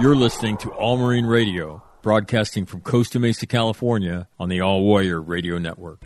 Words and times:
You're 0.00 0.14
listening 0.14 0.56
to 0.58 0.70
All 0.70 0.96
Marine 0.96 1.26
Radio, 1.26 1.82
broadcasting 2.02 2.66
from 2.66 2.82
Costa 2.82 3.18
Mesa, 3.18 3.46
California 3.48 4.28
on 4.38 4.48
the 4.48 4.60
All 4.60 4.84
Warrior 4.84 5.20
Radio 5.20 5.58
Network. 5.58 5.98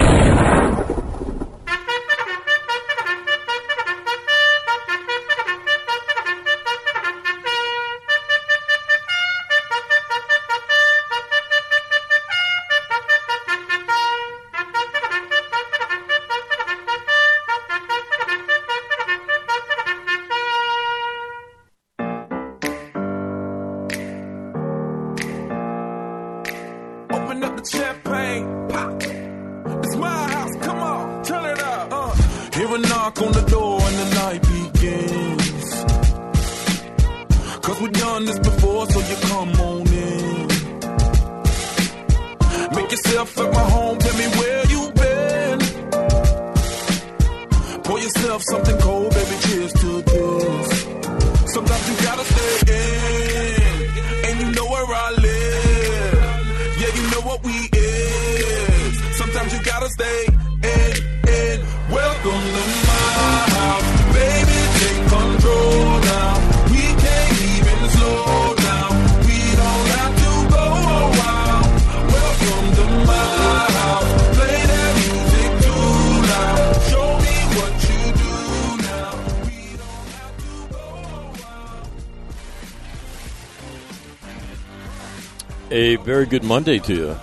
Monday 86.52 86.78
to 86.80 86.94
you. 86.94 87.16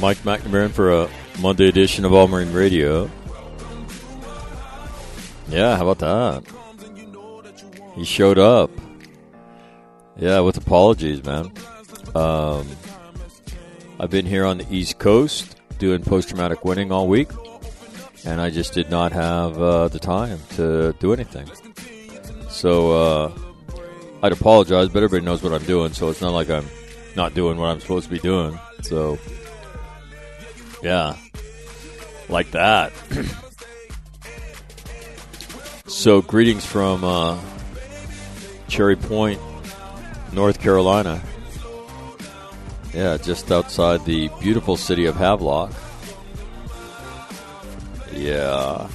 Mike 0.00 0.18
McNamara 0.18 0.70
for 0.70 0.92
a 0.92 1.10
Monday 1.40 1.66
edition 1.66 2.04
of 2.04 2.12
All 2.12 2.28
Marine 2.28 2.52
Radio. 2.52 3.10
Yeah, 5.48 5.76
how 5.76 5.88
about 5.88 5.98
that? 5.98 6.44
He 7.96 8.04
showed 8.04 8.38
up. 8.38 8.70
Yeah, 10.16 10.38
with 10.38 10.56
apologies, 10.56 11.24
man. 11.24 11.52
Um, 12.14 12.68
I've 13.98 14.10
been 14.10 14.24
here 14.24 14.44
on 14.44 14.58
the 14.58 14.66
East 14.70 15.00
Coast 15.00 15.56
doing 15.80 16.04
post 16.04 16.28
traumatic 16.28 16.64
winning 16.64 16.92
all 16.92 17.08
week, 17.08 17.30
and 18.24 18.40
I 18.40 18.50
just 18.50 18.72
did 18.72 18.88
not 18.88 19.10
have 19.10 19.60
uh, 19.60 19.88
the 19.88 19.98
time 19.98 20.38
to 20.50 20.92
do 21.00 21.12
anything. 21.12 21.50
So 22.48 22.92
uh, 22.92 23.38
I'd 24.22 24.30
apologize, 24.30 24.90
but 24.90 25.02
everybody 25.02 25.24
knows 25.26 25.42
what 25.42 25.52
I'm 25.52 25.64
doing, 25.64 25.92
so 25.92 26.08
it's 26.08 26.20
not 26.20 26.32
like 26.32 26.50
I'm 26.50 26.68
not 27.16 27.34
doing 27.34 27.56
what 27.56 27.66
I'm 27.66 27.80
supposed 27.80 28.04
to 28.04 28.10
be 28.10 28.18
doing. 28.18 28.58
So, 28.82 29.18
yeah, 30.82 31.16
like 32.28 32.50
that. 32.52 32.92
so, 35.86 36.22
greetings 36.22 36.64
from 36.64 37.02
uh, 37.02 37.40
Cherry 38.68 38.96
Point, 38.96 39.40
North 40.32 40.60
Carolina. 40.60 41.22
Yeah, 42.92 43.16
just 43.16 43.50
outside 43.50 44.04
the 44.04 44.30
beautiful 44.40 44.76
city 44.76 45.06
of 45.06 45.16
Havelock. 45.16 45.72
Yeah. 48.12 48.88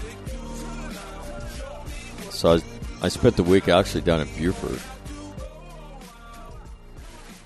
So 2.31 2.55
I, 2.55 2.61
I 3.03 3.09
spent 3.09 3.35
the 3.35 3.43
week 3.43 3.69
actually 3.69 4.01
down 4.01 4.21
in 4.21 4.27
Beaufort. 4.35 4.81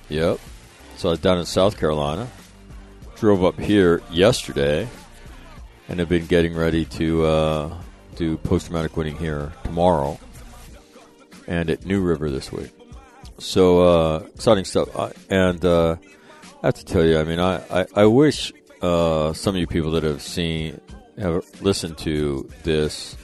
Yep. 0.07 0.39
So 0.97 1.09
I 1.09 1.11
was 1.11 1.19
down 1.19 1.37
in 1.37 1.45
South 1.45 1.77
Carolina. 1.77 2.27
Drove 3.17 3.43
up 3.43 3.59
here 3.59 4.01
yesterday, 4.11 4.87
and 5.87 5.99
have 5.99 6.09
been 6.09 6.25
getting 6.25 6.55
ready 6.55 6.85
to 6.85 7.25
uh, 7.25 7.77
do 8.15 8.37
post 8.37 8.67
traumatic 8.67 8.95
winning 8.97 9.17
here 9.17 9.53
tomorrow, 9.63 10.19
and 11.47 11.69
at 11.69 11.85
New 11.85 12.01
River 12.01 12.29
this 12.29 12.51
week. 12.51 12.71
So 13.37 13.81
uh, 13.81 14.19
exciting 14.35 14.65
stuff. 14.65 14.89
And 15.29 15.63
uh, 15.63 15.97
I 16.63 16.67
have 16.67 16.75
to 16.75 16.85
tell 16.85 17.05
you, 17.05 17.19
I 17.19 17.23
mean, 17.23 17.39
I 17.39 17.61
I, 17.69 17.85
I 17.95 18.05
wish 18.05 18.53
uh, 18.81 19.33
some 19.33 19.55
of 19.55 19.59
you 19.59 19.67
people 19.67 19.91
that 19.91 20.03
have 20.03 20.21
seen 20.21 20.79
have 21.17 21.43
listened 21.61 21.97
to 21.99 22.49
this 22.63 23.15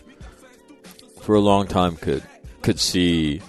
for 1.21 1.35
a 1.35 1.41
long 1.41 1.67
time 1.67 1.95
could 1.95 2.23
could 2.61 2.79
see 2.79 3.41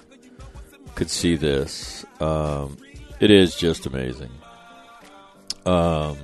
could 0.95 1.11
see 1.11 1.37
this. 1.37 2.05
Um, 2.21 2.79
it 3.23 3.31
is 3.31 3.55
just 3.55 3.87
amazing. 3.87 4.33
Um, 5.65 6.19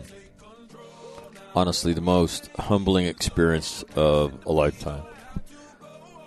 honestly, 1.54 1.92
the 1.92 2.00
most 2.00 2.48
humbling 2.59 3.06
experience 3.06 3.84
of 3.94 4.34
a 4.44 4.50
lifetime. 4.50 5.04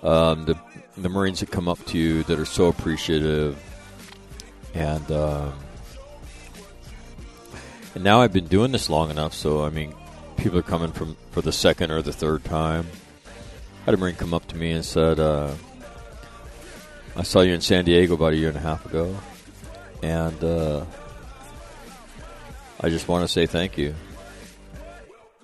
Um, 0.02 0.46
the 0.46 0.58
the 0.98 1.10
Marines 1.10 1.42
that 1.42 1.52
come 1.52 1.68
up 1.68 1.84
to 1.88 1.98
you 1.98 2.24
that 2.24 2.40
are 2.40 2.46
so 2.46 2.68
appreciative, 2.68 3.62
and 4.74 5.12
um, 5.12 5.54
and 7.94 8.04
now 8.04 8.22
I've 8.22 8.32
been 8.32 8.48
doing 8.48 8.72
this 8.72 8.90
long 8.90 9.12
enough, 9.12 9.34
so 9.34 9.66
I 9.66 9.70
mean, 9.70 9.94
people 10.38 10.58
are 10.58 10.64
coming 10.64 10.94
from 10.94 11.18
for 11.32 11.42
the 11.42 11.52
second 11.52 11.92
or 11.92 12.02
the 12.02 12.14
third 12.14 12.46
time. 12.46 12.88
I 13.82 13.86
had 13.86 13.94
a 13.96 13.98
Marine 13.98 14.16
come 14.16 14.34
up 14.34 14.48
to 14.48 14.56
me 14.56 14.72
and 14.72 14.86
said, 14.86 15.20
uh, 15.20 15.54
"I 17.18 17.24
saw 17.24 17.42
you 17.42 17.54
in 17.54 17.60
San 17.60 17.84
Diego 17.84 18.14
about 18.14 18.32
a 18.32 18.38
year 18.38 18.48
and 18.48 18.58
a 18.58 18.62
half 18.62 18.86
ago." 18.86 19.14
And 20.02 20.44
uh, 20.44 20.86
I 22.80 22.90
just 22.90 23.08
want 23.08 23.24
to 23.24 23.28
say 23.28 23.46
thank 23.46 23.78
you. 23.78 23.96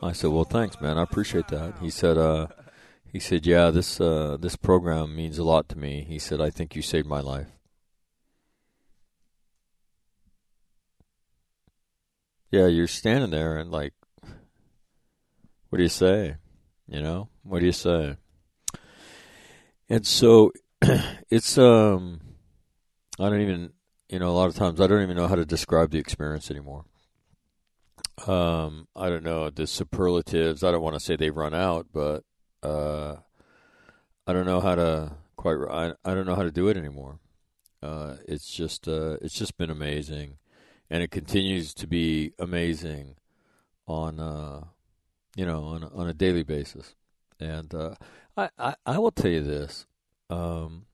I 0.02 0.12
said, 0.12 0.32
"Well, 0.32 0.44
thanks, 0.44 0.80
man. 0.80 0.98
I 0.98 1.04
appreciate 1.04 1.48
that." 1.50 1.76
He 1.82 1.90
said, 1.90 2.18
uh, 2.18 2.48
"He 3.12 3.20
said, 3.20 3.46
yeah, 3.46 3.72
this 3.72 4.00
uh, 4.00 4.38
this 4.40 4.56
program 4.56 5.16
means 5.16 5.38
a 5.38 5.44
lot 5.44 5.70
to 5.70 5.78
me." 5.78 6.06
He 6.08 6.20
said, 6.20 6.42
"I 6.42 6.50
think 6.50 6.76
you 6.76 6.82
saved 6.82 7.08
my 7.08 7.22
life." 7.22 7.48
Yeah, 12.52 12.68
you're 12.68 12.88
standing 12.88 13.32
there 13.32 13.58
and 13.58 13.72
like, 13.72 13.94
what 15.70 15.78
do 15.78 15.84
you 15.84 15.90
say? 15.90 16.38
You 16.88 17.02
know, 17.02 17.30
what 17.44 17.60
do 17.60 17.66
you 17.66 17.74
say? 17.74 18.16
And 19.90 20.08
so, 20.08 20.54
it's 21.30 21.58
um, 21.58 22.22
I 23.20 23.30
don't 23.30 23.42
even 23.42 23.74
you 24.10 24.20
know, 24.20 24.30
a 24.30 24.32
lot 24.32 24.48
of 24.48 24.56
times 24.56 24.80
I 24.80 24.88
don't 24.88 25.02
even 25.02 25.18
know 25.18 25.28
how 25.28 25.36
to 25.36 25.46
describe 25.46 25.92
the 25.92 26.00
experience 26.00 26.50
anymore. 26.50 26.86
Um, 28.26 28.88
I 28.96 29.10
don't 29.10 29.24
know 29.24 29.50
the 29.50 29.68
superlatives. 29.68 30.64
I 30.64 30.72
don't 30.72 30.82
want 30.82 30.96
to 30.96 31.00
say 31.00 31.16
they 31.16 31.30
run 31.30 31.54
out, 31.54 31.88
but 31.94 32.24
uh, 32.64 33.18
I 34.26 34.34
don't 34.34 34.46
know 34.46 34.60
how 34.60 34.76
to 34.76 35.12
quite. 35.36 35.58
I, 35.70 35.94
I 36.04 36.14
don't 36.16 36.26
know 36.26 36.36
how 36.36 36.44
to 36.44 36.52
do 36.52 36.68
it 36.68 36.78
anymore. 36.78 37.20
Uh, 37.84 38.16
it's 38.28 38.52
just 38.52 38.88
uh, 38.88 39.18
it's 39.22 39.36
just 39.36 39.58
been 39.58 39.70
amazing, 39.70 40.38
and 40.90 41.04
it 41.04 41.12
continues 41.12 41.74
to 41.76 41.88
be 41.88 42.34
amazing 42.40 43.16
on 43.88 44.20
uh, 44.20 44.64
you 45.36 45.46
know 45.46 45.66
on 45.66 45.84
a, 45.84 45.96
on 45.96 46.08
a 46.08 46.14
daily 46.14 46.44
basis. 46.44 46.96
And 47.40 47.74
uh, 47.76 47.96
I, 48.36 48.50
I 48.58 48.76
I 48.86 48.98
will 48.98 49.12
tell 49.12 49.30
you 49.30 49.44
this. 49.44 49.86
Um, 50.30 50.87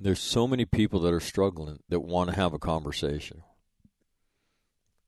there's 0.00 0.20
so 0.20 0.46
many 0.46 0.64
people 0.64 1.00
that 1.00 1.12
are 1.12 1.20
struggling 1.20 1.80
that 1.88 2.00
want 2.00 2.30
to 2.30 2.36
have 2.36 2.52
a 2.52 2.58
conversation. 2.58 3.42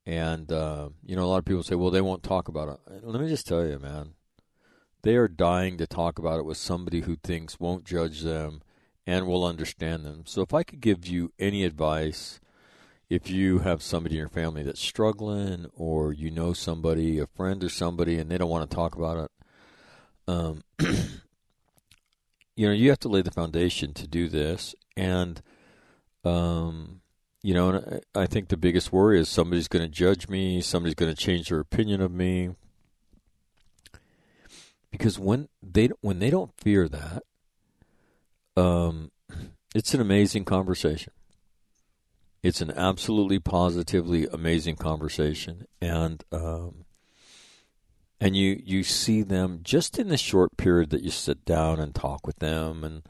And, 0.05 0.53
uh, 0.53 0.91
you 1.05 1.17
know, 1.17 1.25
a 1.25 1.27
lot 1.27 1.39
of 1.39 1.45
people 1.45 1.65
say, 1.65 1.75
well, 1.75 1.91
they 1.91 2.01
won't 2.01 2.23
talk 2.23 2.49
about 2.49 2.69
it. 2.69 3.05
Let 3.05 3.21
me 3.21 3.29
just 3.29 3.47
tell 3.47 3.67
you, 3.67 3.79
man, 3.79 4.15
they 5.03 5.17
are 5.17 5.29
dying 5.29 5.79
to 5.79 5.87
talk 5.87 6.19
about 6.19 6.39
it 6.39 6.45
with 6.45 6.57
somebody 6.57 7.01
who 7.01 7.17
thinks 7.17 7.59
won't 7.59 7.85
judge 7.85 8.23
them 8.23 8.63
and 9.07 9.27
will 9.27 9.45
understand 9.45 10.05
them. 10.05 10.23
So 10.27 10.43
if 10.43 10.55
I 10.55 10.63
could 10.63 10.81
give 10.81 11.07
you 11.07 11.33
any 11.39 11.65
advice, 11.65 12.41
if 13.09 13.31
you 13.31 13.61
have 13.61 13.83
somebody 13.83 14.17
in 14.17 14.21
your 14.21 14.29
family 14.29 14.63
that's 14.63 14.81
struggling 14.81 15.67
or 15.77 16.13
you 16.13 16.31
know 16.31 16.53
somebody, 16.53 17.19
a 17.19 17.27
friend 17.27 17.63
or 17.63 17.69
somebody, 17.69 18.19
and 18.19 18.31
they 18.31 18.39
don't 18.39 18.51
want 18.51 18.69
to 18.69 18.75
talk 18.75 18.97
about 18.97 19.17
it, 19.17 19.31
um, 20.29 20.63
you 22.57 22.67
know, 22.67 22.73
you 22.73 22.89
have 22.89 23.01
to 23.01 23.09
lay 23.09 23.21
the 23.21 23.31
foundation 23.31 23.93
to 23.95 24.09
do 24.09 24.29
this, 24.29 24.75
and 24.97 25.43
um, 26.25 27.03
you 27.43 27.53
know, 27.53 27.69
and 27.69 28.01
I 28.15 28.27
think 28.27 28.49
the 28.49 28.57
biggest 28.57 28.93
worry 28.93 29.21
is 29.21 29.29
somebody's 29.29 29.69
going 29.69 29.85
to 29.85 29.91
judge 29.91 30.29
me, 30.29 30.63
somebody's 30.63 30.95
going 30.95 31.15
to 31.15 31.23
change 31.23 31.51
their 31.51 31.61
opinion 31.61 32.01
of 32.01 32.11
me, 32.11 32.51
because 34.91 35.19
when 35.19 35.49
they 35.63 35.91
when 36.01 36.19
they 36.19 36.31
don't 36.31 36.59
fear 36.59 36.89
that, 36.89 37.23
um, 38.57 39.13
it's 39.75 39.93
an 39.93 40.01
amazing 40.01 40.47
conversation. 40.47 41.13
It's 42.43 42.63
an 42.63 42.71
absolutely 42.71 43.39
positively 43.39 44.27
amazing 44.33 44.77
conversation, 44.77 45.67
and 45.81 46.25
um, 46.33 46.86
and 48.21 48.37
you 48.37 48.61
you 48.65 48.83
see 48.83 49.23
them 49.23 49.61
just 49.63 49.99
in 49.99 50.09
the 50.09 50.17
short 50.17 50.57
period 50.57 50.91
that 50.91 51.03
you 51.03 51.11
sit 51.11 51.45
down 51.45 51.81
and 51.81 51.95
talk 51.95 52.27
with 52.27 52.39
them, 52.39 52.85
and 52.85 53.03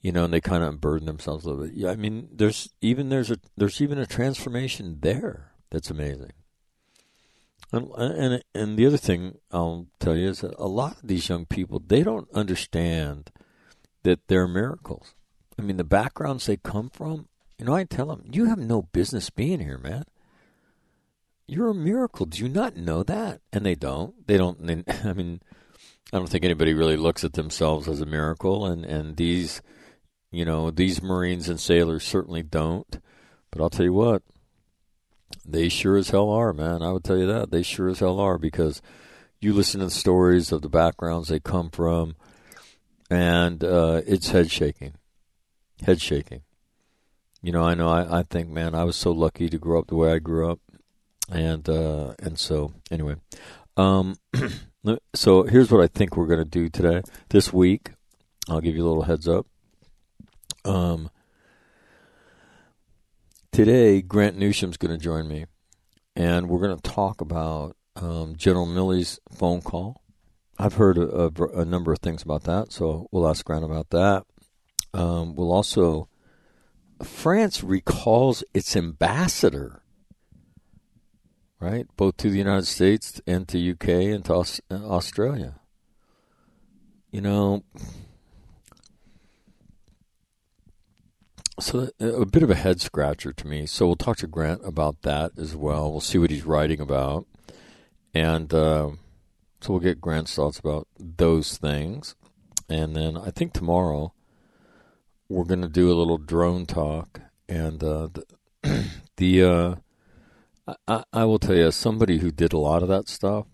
you 0.00 0.12
know, 0.12 0.24
and 0.24 0.32
they 0.32 0.40
kind 0.40 0.62
of 0.62 0.70
unburden 0.70 1.06
themselves 1.06 1.44
a 1.44 1.50
little 1.50 1.66
bit. 1.66 1.86
I 1.86 1.96
mean, 1.96 2.28
there's 2.32 2.70
even 2.80 3.08
there's 3.08 3.30
a 3.30 3.38
there's 3.56 3.80
even 3.80 3.98
a 3.98 4.06
transformation 4.06 4.98
there 5.02 5.52
that's 5.70 5.90
amazing. 5.90 6.32
And 7.72 7.88
and 7.96 8.42
and 8.54 8.78
the 8.78 8.86
other 8.86 8.96
thing 8.96 9.38
I'll 9.52 9.86
tell 9.98 10.16
you 10.16 10.28
is 10.28 10.40
that 10.40 10.54
a 10.58 10.66
lot 10.66 10.96
of 11.02 11.08
these 11.08 11.28
young 11.28 11.46
people 11.46 11.82
they 11.84 12.02
don't 12.02 12.28
understand 12.32 13.30
that 14.02 14.26
they're 14.28 14.48
miracles. 14.48 15.14
I 15.58 15.62
mean, 15.62 15.76
the 15.76 15.84
backgrounds 15.84 16.46
they 16.46 16.56
come 16.56 16.90
from. 16.90 17.28
You 17.58 17.66
know, 17.66 17.74
I 17.74 17.84
tell 17.84 18.06
them, 18.06 18.24
you 18.24 18.46
have 18.46 18.58
no 18.58 18.80
business 18.80 19.28
being 19.28 19.60
here, 19.60 19.76
man. 19.76 20.04
You're 21.50 21.70
a 21.70 21.74
miracle. 21.74 22.26
Do 22.26 22.40
you 22.40 22.48
not 22.48 22.76
know 22.76 23.02
that? 23.02 23.40
And 23.52 23.66
they 23.66 23.74
don't. 23.74 24.24
They 24.28 24.36
don't. 24.36 24.64
They, 24.64 24.84
I 25.04 25.12
mean, 25.12 25.40
I 26.12 26.18
don't 26.18 26.28
think 26.28 26.44
anybody 26.44 26.74
really 26.74 26.96
looks 26.96 27.24
at 27.24 27.32
themselves 27.32 27.88
as 27.88 28.00
a 28.00 28.06
miracle, 28.06 28.64
and 28.66 28.84
and 28.84 29.16
these, 29.16 29.60
you 30.30 30.44
know, 30.44 30.70
these 30.70 31.02
Marines 31.02 31.48
and 31.48 31.58
sailors 31.58 32.04
certainly 32.04 32.44
don't. 32.44 33.00
But 33.50 33.60
I'll 33.60 33.68
tell 33.68 33.84
you 33.84 33.92
what, 33.92 34.22
they 35.44 35.68
sure 35.68 35.96
as 35.96 36.10
hell 36.10 36.30
are, 36.30 36.52
man. 36.52 36.82
I 36.82 36.92
would 36.92 37.02
tell 37.02 37.18
you 37.18 37.26
that 37.26 37.50
they 37.50 37.64
sure 37.64 37.88
as 37.88 37.98
hell 37.98 38.20
are 38.20 38.38
because 38.38 38.80
you 39.40 39.52
listen 39.52 39.80
to 39.80 39.86
the 39.86 39.90
stories 39.90 40.52
of 40.52 40.62
the 40.62 40.68
backgrounds 40.68 41.30
they 41.30 41.40
come 41.40 41.68
from, 41.68 42.14
and 43.10 43.64
uh, 43.64 44.02
it's 44.06 44.30
head 44.30 44.52
shaking, 44.52 44.94
head 45.82 46.00
shaking. 46.00 46.42
You 47.42 47.50
know, 47.50 47.64
I 47.64 47.74
know. 47.74 47.88
I, 47.88 48.20
I 48.20 48.22
think, 48.22 48.50
man, 48.50 48.76
I 48.76 48.84
was 48.84 48.94
so 48.94 49.10
lucky 49.10 49.48
to 49.48 49.58
grow 49.58 49.80
up 49.80 49.88
the 49.88 49.96
way 49.96 50.12
I 50.12 50.20
grew 50.20 50.48
up, 50.48 50.60
and 51.30 51.68
uh, 51.68 52.14
and 52.18 52.38
so 52.38 52.72
anyway, 52.90 53.16
um, 53.76 54.16
so 55.14 55.44
here's 55.44 55.70
what 55.70 55.82
I 55.82 55.86
think 55.86 56.16
we're 56.16 56.26
going 56.26 56.38
to 56.40 56.44
do 56.44 56.68
today, 56.68 57.02
this 57.28 57.52
week. 57.52 57.90
I'll 58.48 58.60
give 58.60 58.76
you 58.76 58.84
a 58.84 58.88
little 58.88 59.04
heads 59.04 59.28
up. 59.28 59.46
Um, 60.64 61.10
today, 63.52 64.02
Grant 64.02 64.36
Newsham's 64.36 64.76
going 64.76 64.96
to 64.96 65.02
join 65.02 65.28
me, 65.28 65.46
and 66.16 66.48
we're 66.48 66.60
going 66.60 66.76
to 66.76 66.90
talk 66.90 67.20
about 67.20 67.76
um, 67.96 68.34
General 68.36 68.66
Milley's 68.66 69.20
phone 69.30 69.62
call. 69.62 70.02
I've 70.58 70.74
heard 70.74 70.98
a, 70.98 71.26
a, 71.26 71.30
a, 71.60 71.64
number 71.64 71.90
of 71.92 72.00
things 72.00 72.22
about 72.22 72.42
that, 72.44 72.70
so 72.70 73.08
we'll 73.10 73.28
ask 73.28 73.44
Grant 73.46 73.64
about 73.64 73.90
that. 73.90 74.26
Um, 74.92 75.34
we'll 75.34 75.52
also 75.52 76.08
France 77.02 77.62
recalls 77.62 78.44
its 78.52 78.76
ambassador, 78.76 79.79
right, 81.60 81.86
both 81.96 82.16
to 82.18 82.30
the 82.30 82.38
United 82.38 82.66
States 82.66 83.20
and 83.26 83.46
to 83.48 83.70
UK 83.72 83.88
and 83.88 84.24
to 84.24 84.34
Aus- 84.34 84.60
Australia. 84.70 85.60
You 87.10 87.20
know, 87.20 87.64
so 91.58 91.90
a 92.00 92.24
bit 92.24 92.42
of 92.42 92.50
a 92.50 92.54
head 92.54 92.80
scratcher 92.80 93.32
to 93.32 93.46
me. 93.46 93.66
So 93.66 93.86
we'll 93.86 93.96
talk 93.96 94.16
to 94.18 94.26
Grant 94.26 94.62
about 94.64 95.02
that 95.02 95.32
as 95.36 95.54
well. 95.54 95.90
We'll 95.90 96.00
see 96.00 96.18
what 96.18 96.30
he's 96.30 96.46
writing 96.46 96.80
about, 96.80 97.26
and 98.14 98.52
uh, 98.54 98.90
so 99.60 99.72
we'll 99.72 99.80
get 99.80 100.00
Grant's 100.00 100.34
thoughts 100.34 100.58
about 100.58 100.88
those 100.98 101.58
things. 101.58 102.14
And 102.68 102.94
then 102.94 103.16
I 103.16 103.30
think 103.30 103.52
tomorrow 103.52 104.14
we're 105.28 105.44
going 105.44 105.62
to 105.62 105.68
do 105.68 105.90
a 105.90 105.98
little 105.98 106.18
drone 106.18 106.66
talk, 106.66 107.20
and 107.48 107.82
uh, 107.82 108.08
the, 108.62 108.86
the 109.16 109.42
uh, 109.42 109.74
I, 110.86 111.24
will 111.24 111.38
tell 111.38 111.56
you, 111.56 111.66
as 111.66 111.76
somebody 111.76 112.18
who 112.18 112.30
did 112.30 112.52
a 112.52 112.58
lot 112.58 112.82
of 112.82 112.88
that 112.88 113.08
stuff, 113.08 113.46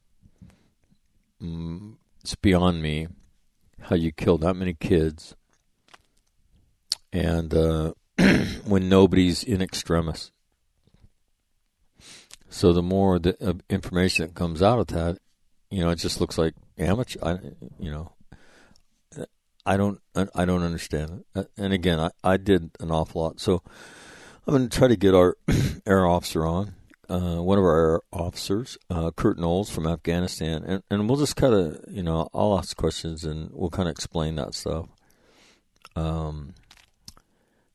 um, 1.40 1.98
it's 2.22 2.34
beyond 2.34 2.82
me 2.82 3.08
how 3.80 3.96
you 3.96 4.12
kill 4.12 4.38
that 4.38 4.54
many 4.54 4.74
kids, 4.74 5.36
and 7.12 7.54
uh, 7.54 7.92
when 8.64 8.88
nobody's 8.88 9.44
in 9.44 9.62
extremis. 9.62 10.30
So 12.48 12.72
the 12.72 12.82
more 12.82 13.18
the 13.18 13.36
uh, 13.46 13.54
information 13.68 14.26
that 14.26 14.34
comes 14.34 14.62
out 14.62 14.78
of 14.78 14.86
that, 14.88 15.18
you 15.70 15.80
know, 15.80 15.90
it 15.90 15.96
just 15.96 16.20
looks 16.20 16.38
like 16.38 16.54
amateur. 16.78 17.18
I, 17.22 17.38
you 17.78 17.90
know, 17.90 18.12
I 19.66 19.76
don't 19.76 20.00
I 20.14 20.44
don't 20.44 20.62
understand 20.62 21.10
it. 21.10 21.26
Uh, 21.34 21.44
and 21.58 21.72
again, 21.72 21.98
I, 21.98 22.10
I 22.22 22.36
did 22.36 22.70
an 22.78 22.90
awful 22.90 23.22
lot. 23.22 23.40
So 23.40 23.62
I'm 24.46 24.54
going 24.54 24.68
to 24.68 24.78
try 24.78 24.86
to 24.86 24.96
get 24.96 25.14
our 25.14 25.36
air 25.86 26.06
officer 26.06 26.46
on, 26.46 26.76
uh, 27.08 27.36
one 27.36 27.58
of 27.58 27.64
our 27.64 28.02
officers, 28.12 28.78
uh, 28.90 29.10
Kurt 29.12 29.38
Knowles 29.38 29.70
from 29.70 29.86
Afghanistan, 29.86 30.64
and, 30.66 30.82
and 30.90 31.08
we'll 31.08 31.18
just 31.18 31.36
kind 31.36 31.54
of 31.54 31.84
you 31.88 32.02
know 32.02 32.28
I'll 32.34 32.58
ask 32.58 32.76
questions 32.76 33.24
and 33.24 33.50
we'll 33.52 33.70
kind 33.70 33.88
of 33.88 33.92
explain 33.92 34.34
that 34.36 34.54
stuff. 34.54 34.86
Um, 35.94 36.54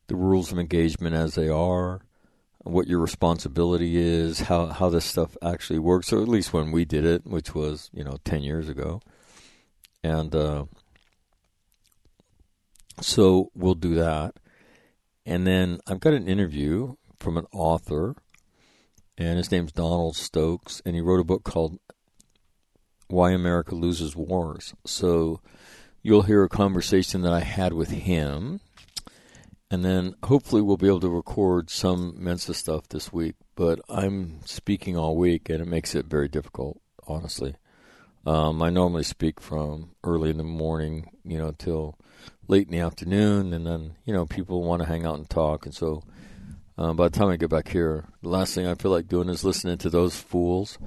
the 0.06 0.16
rules 0.16 0.52
of 0.52 0.58
engagement 0.58 1.14
as 1.14 1.34
they 1.34 1.48
are, 1.48 2.00
what 2.58 2.86
your 2.86 3.00
responsibility 3.00 3.96
is, 3.96 4.40
how 4.40 4.66
how 4.66 4.88
this 4.88 5.04
stuff 5.04 5.36
actually 5.42 5.78
works, 5.78 6.12
or 6.12 6.20
at 6.20 6.28
least 6.28 6.52
when 6.52 6.70
we 6.70 6.84
did 6.84 7.04
it, 7.04 7.26
which 7.26 7.54
was 7.54 7.90
you 7.92 8.04
know 8.04 8.18
ten 8.24 8.42
years 8.42 8.68
ago, 8.68 9.00
and. 10.02 10.34
Uh, 10.34 10.64
so 13.00 13.50
we'll 13.54 13.74
do 13.74 13.94
that. 13.94 14.34
And 15.24 15.46
then 15.46 15.80
I've 15.86 16.00
got 16.00 16.14
an 16.14 16.28
interview 16.28 16.94
from 17.18 17.36
an 17.36 17.46
author, 17.52 18.16
and 19.18 19.36
his 19.36 19.50
name's 19.50 19.72
Donald 19.72 20.16
Stoker, 20.16 20.72
and 20.84 20.94
he 20.94 21.00
wrote 21.00 21.20
a 21.20 21.24
book 21.24 21.44
called 21.44 21.78
Why 23.08 23.32
America 23.32 23.74
Loses 23.74 24.16
Wars. 24.16 24.74
So 24.84 25.40
you'll 26.02 26.22
hear 26.22 26.42
a 26.44 26.48
conversation 26.48 27.22
that 27.22 27.32
I 27.32 27.40
had 27.40 27.72
with 27.72 27.90
him. 27.90 28.60
And 29.70 29.84
then 29.84 30.14
hopefully 30.24 30.60
we'll 30.60 30.76
be 30.76 30.86
able 30.86 31.00
to 31.00 31.08
record 31.08 31.70
some 31.70 32.14
Mensa 32.18 32.52
stuff 32.52 32.88
this 32.88 33.10
week. 33.10 33.36
But 33.54 33.80
I'm 33.88 34.40
speaking 34.44 34.98
all 34.98 35.16
week, 35.16 35.48
and 35.48 35.62
it 35.62 35.66
makes 35.66 35.94
it 35.94 36.06
very 36.06 36.28
difficult, 36.28 36.80
honestly. 37.06 37.54
Um, 38.26 38.62
I 38.62 38.70
normally 38.70 39.02
speak 39.02 39.40
from 39.40 39.92
early 40.04 40.30
in 40.30 40.36
the 40.36 40.44
morning, 40.44 41.10
you 41.24 41.38
know, 41.38 41.52
till 41.52 41.98
late 42.48 42.66
in 42.66 42.72
the 42.72 42.78
afternoon, 42.80 43.52
and 43.52 43.66
then 43.66 43.96
you 44.04 44.12
know 44.12 44.26
people 44.26 44.62
want 44.62 44.82
to 44.82 44.88
hang 44.88 45.04
out 45.04 45.16
and 45.18 45.28
talk, 45.28 45.66
and 45.66 45.74
so 45.74 46.02
um, 46.78 46.96
by 46.96 47.08
the 47.08 47.18
time 47.18 47.28
I 47.28 47.36
get 47.36 47.50
back 47.50 47.68
here, 47.68 48.04
the 48.22 48.28
last 48.28 48.54
thing 48.54 48.66
I 48.66 48.74
feel 48.74 48.90
like 48.90 49.08
doing 49.08 49.28
is 49.28 49.44
listening 49.44 49.78
to 49.78 49.90
those 49.90 50.16
fools. 50.16 50.78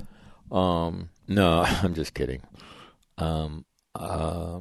Um, 0.51 1.09
no, 1.27 1.61
I'm 1.83 1.93
just 1.93 2.13
kidding. 2.13 2.41
Um, 3.17 3.65
uh, 3.93 4.59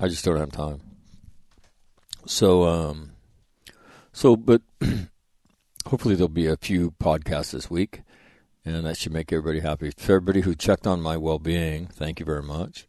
I 0.00 0.08
just 0.08 0.24
don't 0.24 0.38
have 0.38 0.52
time. 0.52 0.80
So, 2.26 2.64
um, 2.64 3.12
so, 4.12 4.36
but 4.36 4.62
hopefully 5.86 6.14
there'll 6.14 6.28
be 6.28 6.46
a 6.46 6.56
few 6.56 6.92
podcasts 6.92 7.52
this 7.52 7.70
week, 7.70 8.02
and 8.64 8.86
that 8.86 8.96
should 8.96 9.12
make 9.12 9.32
everybody 9.32 9.60
happy. 9.60 9.90
For 9.96 10.16
everybody 10.16 10.42
who 10.42 10.54
checked 10.54 10.86
on 10.86 11.00
my 11.00 11.16
well-being, 11.16 11.86
thank 11.86 12.20
you 12.20 12.26
very 12.26 12.42
much. 12.42 12.86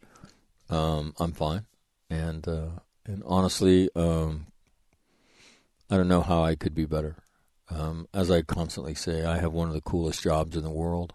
Um, 0.70 1.14
I'm 1.20 1.32
fine, 1.32 1.66
and 2.10 2.48
uh, 2.48 2.70
and 3.06 3.24
honestly, 3.26 3.90
um, 3.96 4.48
I 5.90 5.98
don't 5.98 6.08
know 6.08 6.22
how 6.22 6.44
I 6.44 6.56
could 6.56 6.76
be 6.76 6.86
better. 6.86 7.18
Um, 7.70 8.08
as 8.14 8.32
I 8.32 8.42
constantly 8.42 8.96
say, 8.96 9.26
I 9.26 9.38
have 9.38 9.54
one 9.54 9.68
of 9.68 9.74
the 9.74 9.82
coolest 9.82 10.24
jobs 10.24 10.56
in 10.56 10.64
the 10.64 10.72
world, 10.72 11.14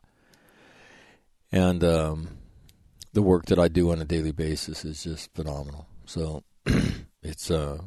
and 1.50 1.83
um, 1.83 2.28
the 3.12 3.23
work 3.23 3.47
that 3.47 3.59
I 3.59 3.69
do 3.69 3.90
on 3.90 4.00
a 4.00 4.04
daily 4.04 4.33
basis 4.33 4.85
is 4.85 5.02
just 5.02 5.35
phenomenal. 5.35 5.87
So 6.07 6.45
it's 7.23 7.50
uh, 7.50 7.78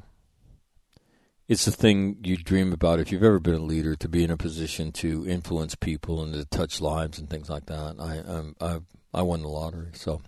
it's 1.48 1.66
the 1.66 1.72
thing 1.72 2.18
you 2.24 2.36
dream 2.36 2.74
about 2.74 3.00
if 3.00 3.12
you've 3.12 3.24
ever 3.24 3.40
been 3.40 3.56
a 3.56 3.60
leader 3.60 3.96
to 3.96 4.10
be 4.10 4.24
in 4.24 4.32
a 4.32 4.38
position 4.38 4.92
to 4.94 5.26
influence 5.28 5.76
people 5.76 6.22
and 6.22 6.34
to 6.34 6.46
touch 6.46 6.82
lives 6.82 7.20
and 7.20 7.30
things 7.30 7.50
like 7.50 7.68
that. 7.68 7.96
I 8.00 8.66
I 8.66 8.80
I 9.14 9.22
won 9.22 9.42
the 9.42 9.48
lottery, 9.48 9.92
so 9.94 10.22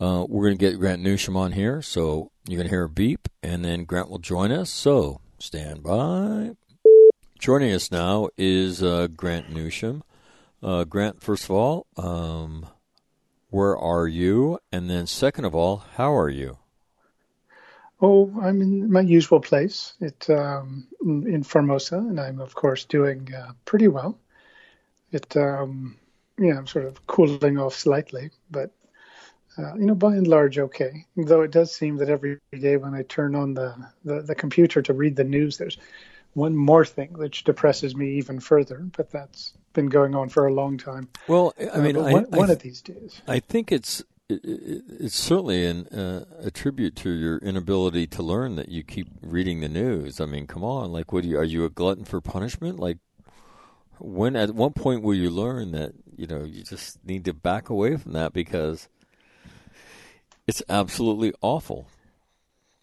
uh, 0.00 0.24
we're 0.28 0.46
going 0.46 0.58
to 0.58 0.70
get 0.70 0.78
Grant 0.78 1.02
Newsham 1.02 1.36
on 1.36 1.52
here, 1.52 1.82
so 1.82 2.30
you're 2.48 2.58
going 2.58 2.68
to 2.68 2.74
hear 2.74 2.84
a 2.84 2.88
beep, 2.88 3.28
and 3.42 3.64
then 3.64 3.84
Grant 3.84 4.10
will 4.10 4.18
join 4.18 4.50
us. 4.50 4.70
So 4.70 5.20
stand 5.38 5.82
by. 5.82 6.56
Joining 7.38 7.72
us 7.72 7.90
now 7.90 8.28
is 8.36 8.82
uh, 8.82 9.08
Grant 9.08 9.52
Newsham. 9.52 10.02
Uh, 10.62 10.84
Grant, 10.84 11.22
first 11.22 11.44
of 11.44 11.50
all, 11.50 11.86
um, 11.96 12.66
where 13.50 13.76
are 13.76 14.08
you? 14.08 14.58
And 14.72 14.88
then, 14.88 15.06
second 15.06 15.44
of 15.44 15.54
all, 15.54 15.84
how 15.94 16.16
are 16.16 16.30
you? 16.30 16.58
Oh, 18.00 18.32
I'm 18.42 18.60
in 18.60 18.90
my 18.90 19.00
usual 19.00 19.40
place 19.40 19.94
it, 20.00 20.28
um, 20.28 20.86
in 21.02 21.42
Formosa, 21.42 21.96
and 21.96 22.20
I'm, 22.20 22.40
of 22.40 22.54
course, 22.54 22.84
doing 22.84 23.32
uh, 23.34 23.52
pretty 23.64 23.88
well. 23.88 24.18
It, 25.12 25.36
um, 25.36 25.96
yeah, 26.38 26.58
I'm 26.58 26.66
sort 26.66 26.84
of 26.86 27.06
cooling 27.06 27.58
off 27.58 27.74
slightly, 27.74 28.30
but, 28.50 28.70
uh, 29.58 29.74
you 29.74 29.86
know, 29.86 29.94
by 29.94 30.14
and 30.14 30.26
large, 30.26 30.58
okay. 30.58 31.06
Though 31.16 31.42
it 31.42 31.50
does 31.50 31.74
seem 31.74 31.96
that 31.96 32.08
every 32.08 32.38
day 32.52 32.76
when 32.76 32.94
I 32.94 33.02
turn 33.02 33.34
on 33.34 33.54
the, 33.54 33.74
the, 34.04 34.22
the 34.22 34.34
computer 34.34 34.82
to 34.82 34.92
read 34.92 35.16
the 35.16 35.24
news, 35.24 35.56
there's 35.56 35.78
one 36.34 36.54
more 36.54 36.84
thing 36.84 37.14
which 37.14 37.44
depresses 37.44 37.96
me 37.96 38.16
even 38.16 38.40
further, 38.40 38.86
but 38.96 39.10
that's 39.10 39.54
been 39.72 39.86
going 39.86 40.14
on 40.14 40.28
for 40.28 40.46
a 40.46 40.52
long 40.52 40.76
time. 40.76 41.08
Well, 41.28 41.54
I 41.72 41.78
mean, 41.78 41.96
uh, 41.96 42.02
I, 42.02 42.12
one, 42.12 42.26
I, 42.32 42.36
one 42.36 42.50
of 42.50 42.58
these 42.58 42.82
days. 42.82 43.22
I 43.26 43.40
think 43.40 43.72
it's 43.72 44.04
it, 44.28 44.44
it, 44.44 44.82
it's 45.00 45.16
certainly 45.16 45.64
an, 45.64 45.86
uh, 45.86 46.24
a 46.40 46.50
tribute 46.50 46.96
to 46.96 47.10
your 47.10 47.38
inability 47.38 48.06
to 48.08 48.22
learn 48.22 48.56
that 48.56 48.68
you 48.68 48.82
keep 48.82 49.08
reading 49.22 49.60
the 49.60 49.68
news. 49.68 50.20
I 50.20 50.26
mean, 50.26 50.46
come 50.46 50.64
on, 50.64 50.92
like, 50.92 51.12
what 51.12 51.24
you, 51.24 51.38
are 51.38 51.44
you 51.44 51.64
a 51.64 51.70
glutton 51.70 52.04
for 52.04 52.20
punishment? 52.20 52.78
Like, 52.78 52.98
when 53.98 54.36
at 54.36 54.50
what 54.50 54.74
point 54.74 55.02
will 55.02 55.14
you 55.14 55.30
learn 55.30 55.72
that 55.72 55.92
you 56.16 56.26
know 56.26 56.44
you 56.44 56.62
just 56.62 57.02
need 57.04 57.24
to 57.24 57.32
back 57.32 57.70
away 57.70 57.96
from 57.96 58.12
that 58.12 58.32
because 58.32 58.88
it's 60.46 60.62
absolutely 60.68 61.32
awful. 61.40 61.88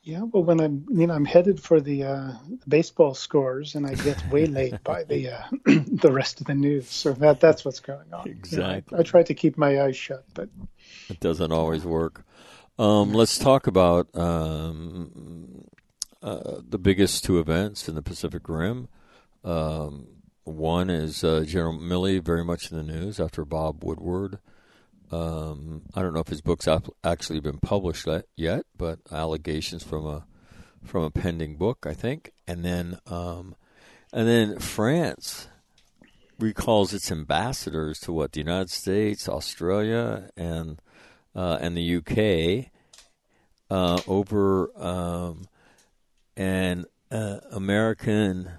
Yeah, 0.01 0.24
well, 0.24 0.43
when 0.43 0.60
I'm 0.60 0.86
you 0.89 1.08
know 1.08 1.13
I'm 1.13 1.24
headed 1.24 1.62
for 1.62 1.79
the 1.79 2.03
uh, 2.03 2.32
baseball 2.67 3.13
scores 3.13 3.75
and 3.75 3.88
I 3.88 3.96
get 3.96 4.22
waylaid 4.29 4.84
by 4.84 5.05
the 5.05 5.29
uh, 5.29 5.43
the 5.65 6.12
rest 6.12 6.41
of 6.41 6.48
the 6.48 6.55
news, 6.55 6.89
so 6.89 7.13
that 7.13 7.39
that's 7.39 7.63
what's 7.63 7.79
going 7.79 8.13
on. 8.13 8.25
You 8.25 8.34
know, 8.34 8.39
Exactly. 8.39 8.98
I, 8.98 9.00
I 9.00 9.03
try 9.03 9.24
to 9.24 9.34
keep 9.34 9.58
my 9.58 9.82
eyes 9.82 9.96
shut, 9.96 10.25
but 10.34 10.50
It 11.10 11.22
doesn't 11.22 11.53
always 11.53 11.86
work. 11.86 12.25
Um, 12.77 13.13
let's 13.13 13.38
talk 13.38 13.65
about 13.65 14.13
um, 14.13 15.63
uh, 16.22 16.60
the 16.67 16.79
biggest 16.79 17.24
two 17.24 17.39
events 17.39 17.88
in 17.88 17.96
the 17.96 18.01
Pacific 18.01 18.50
Rim. 18.50 18.89
Um, 19.46 20.08
one 20.43 20.89
is 20.89 21.24
uh, 21.24 21.46
General 21.48 21.77
Milley, 21.77 22.22
very 22.22 22.43
much 22.43 22.72
in 22.72 22.77
the 22.77 22.84
news 22.84 23.22
after 23.22 23.46
Bob 23.46 23.86
Woodward. 23.86 24.39
Um, 25.13 25.84
I 25.93 26.01
don't 26.01 26.13
know 26.13 26.22
if 26.22 26.27
his 26.27 26.41
book's 26.41 26.67
actually 27.03 27.39
been 27.39 27.60
published 27.60 28.08
yet, 28.36 28.65
but 28.75 29.00
allegations 29.12 29.84
from 29.84 30.08
a 30.08 30.25
from 30.84 31.03
a 31.03 31.12
pending 31.12 31.55
book, 31.55 31.86
I 31.88 31.93
think. 31.93 32.32
And 32.48 32.65
then 32.65 32.98
um, 33.05 33.55
and 34.12 34.27
then 34.27 34.58
France 34.58 35.48
recalls 36.39 36.93
its 36.93 37.12
ambassadors 37.12 38.00
to 38.00 38.12
what 38.12 38.32
the 38.32 38.39
United 38.39 38.72
States, 38.72 39.29
Australia, 39.29 40.29
and 40.36 40.82
uh, 41.36 41.60
and 41.62 41.77
the 41.77 41.98
UK 41.98 42.72
uh, 43.70 44.01
over 44.08 44.72
um, 44.82 45.48
an 46.36 46.86
uh, 47.12 47.38
American, 47.51 48.50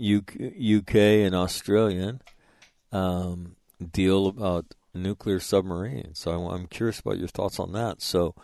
UK, 0.00 0.34
UK, 0.78 0.94
and 0.96 1.34
Australian 1.36 2.20
um, 2.90 3.54
deal 3.92 4.26
about 4.26 4.74
nuclear 4.94 5.40
submarine. 5.40 6.14
So 6.14 6.30
I'm, 6.32 6.54
I'm 6.54 6.66
curious 6.66 7.00
about 7.00 7.18
your 7.18 7.28
thoughts 7.28 7.58
on 7.58 7.72
that. 7.72 8.02
So, 8.02 8.34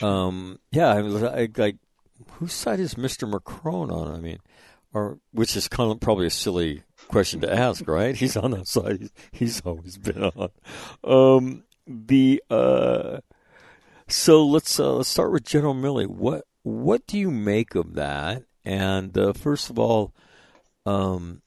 um, 0.00 0.58
yeah, 0.70 0.88
I, 0.88 0.98
I, 0.98 1.48
like, 1.56 1.76
whose 2.32 2.52
side 2.52 2.80
is 2.80 2.94
Mr. 2.94 3.28
Macron 3.28 3.90
on? 3.90 4.14
I 4.14 4.18
mean, 4.18 4.38
or 4.92 5.18
which 5.32 5.56
is 5.56 5.68
kind 5.68 5.90
of 5.90 6.00
probably 6.00 6.26
a 6.26 6.30
silly 6.30 6.82
question 7.08 7.40
to 7.40 7.52
ask, 7.52 7.86
right? 7.88 8.14
He's 8.22 8.36
on 8.36 8.52
that 8.52 8.68
side. 8.68 9.00
He's, 9.00 9.12
he's 9.32 9.60
always 9.62 9.98
been 9.98 10.24
on. 10.24 10.50
Um, 11.04 11.64
the 11.86 12.42
uh, 12.50 13.18
so 14.08 14.46
let's 14.46 14.78
uh, 14.78 14.94
let's 14.94 15.08
start 15.08 15.32
with 15.32 15.44
General 15.44 15.74
Milley. 15.74 16.06
What 16.06 16.44
what 16.62 17.06
do 17.06 17.18
you 17.18 17.30
make 17.30 17.74
of 17.74 17.94
that? 17.94 18.44
And 18.64 19.16
uh, 19.18 19.32
first 19.32 19.70
of 19.70 19.78
all, 19.78 20.14
um, 20.86 21.42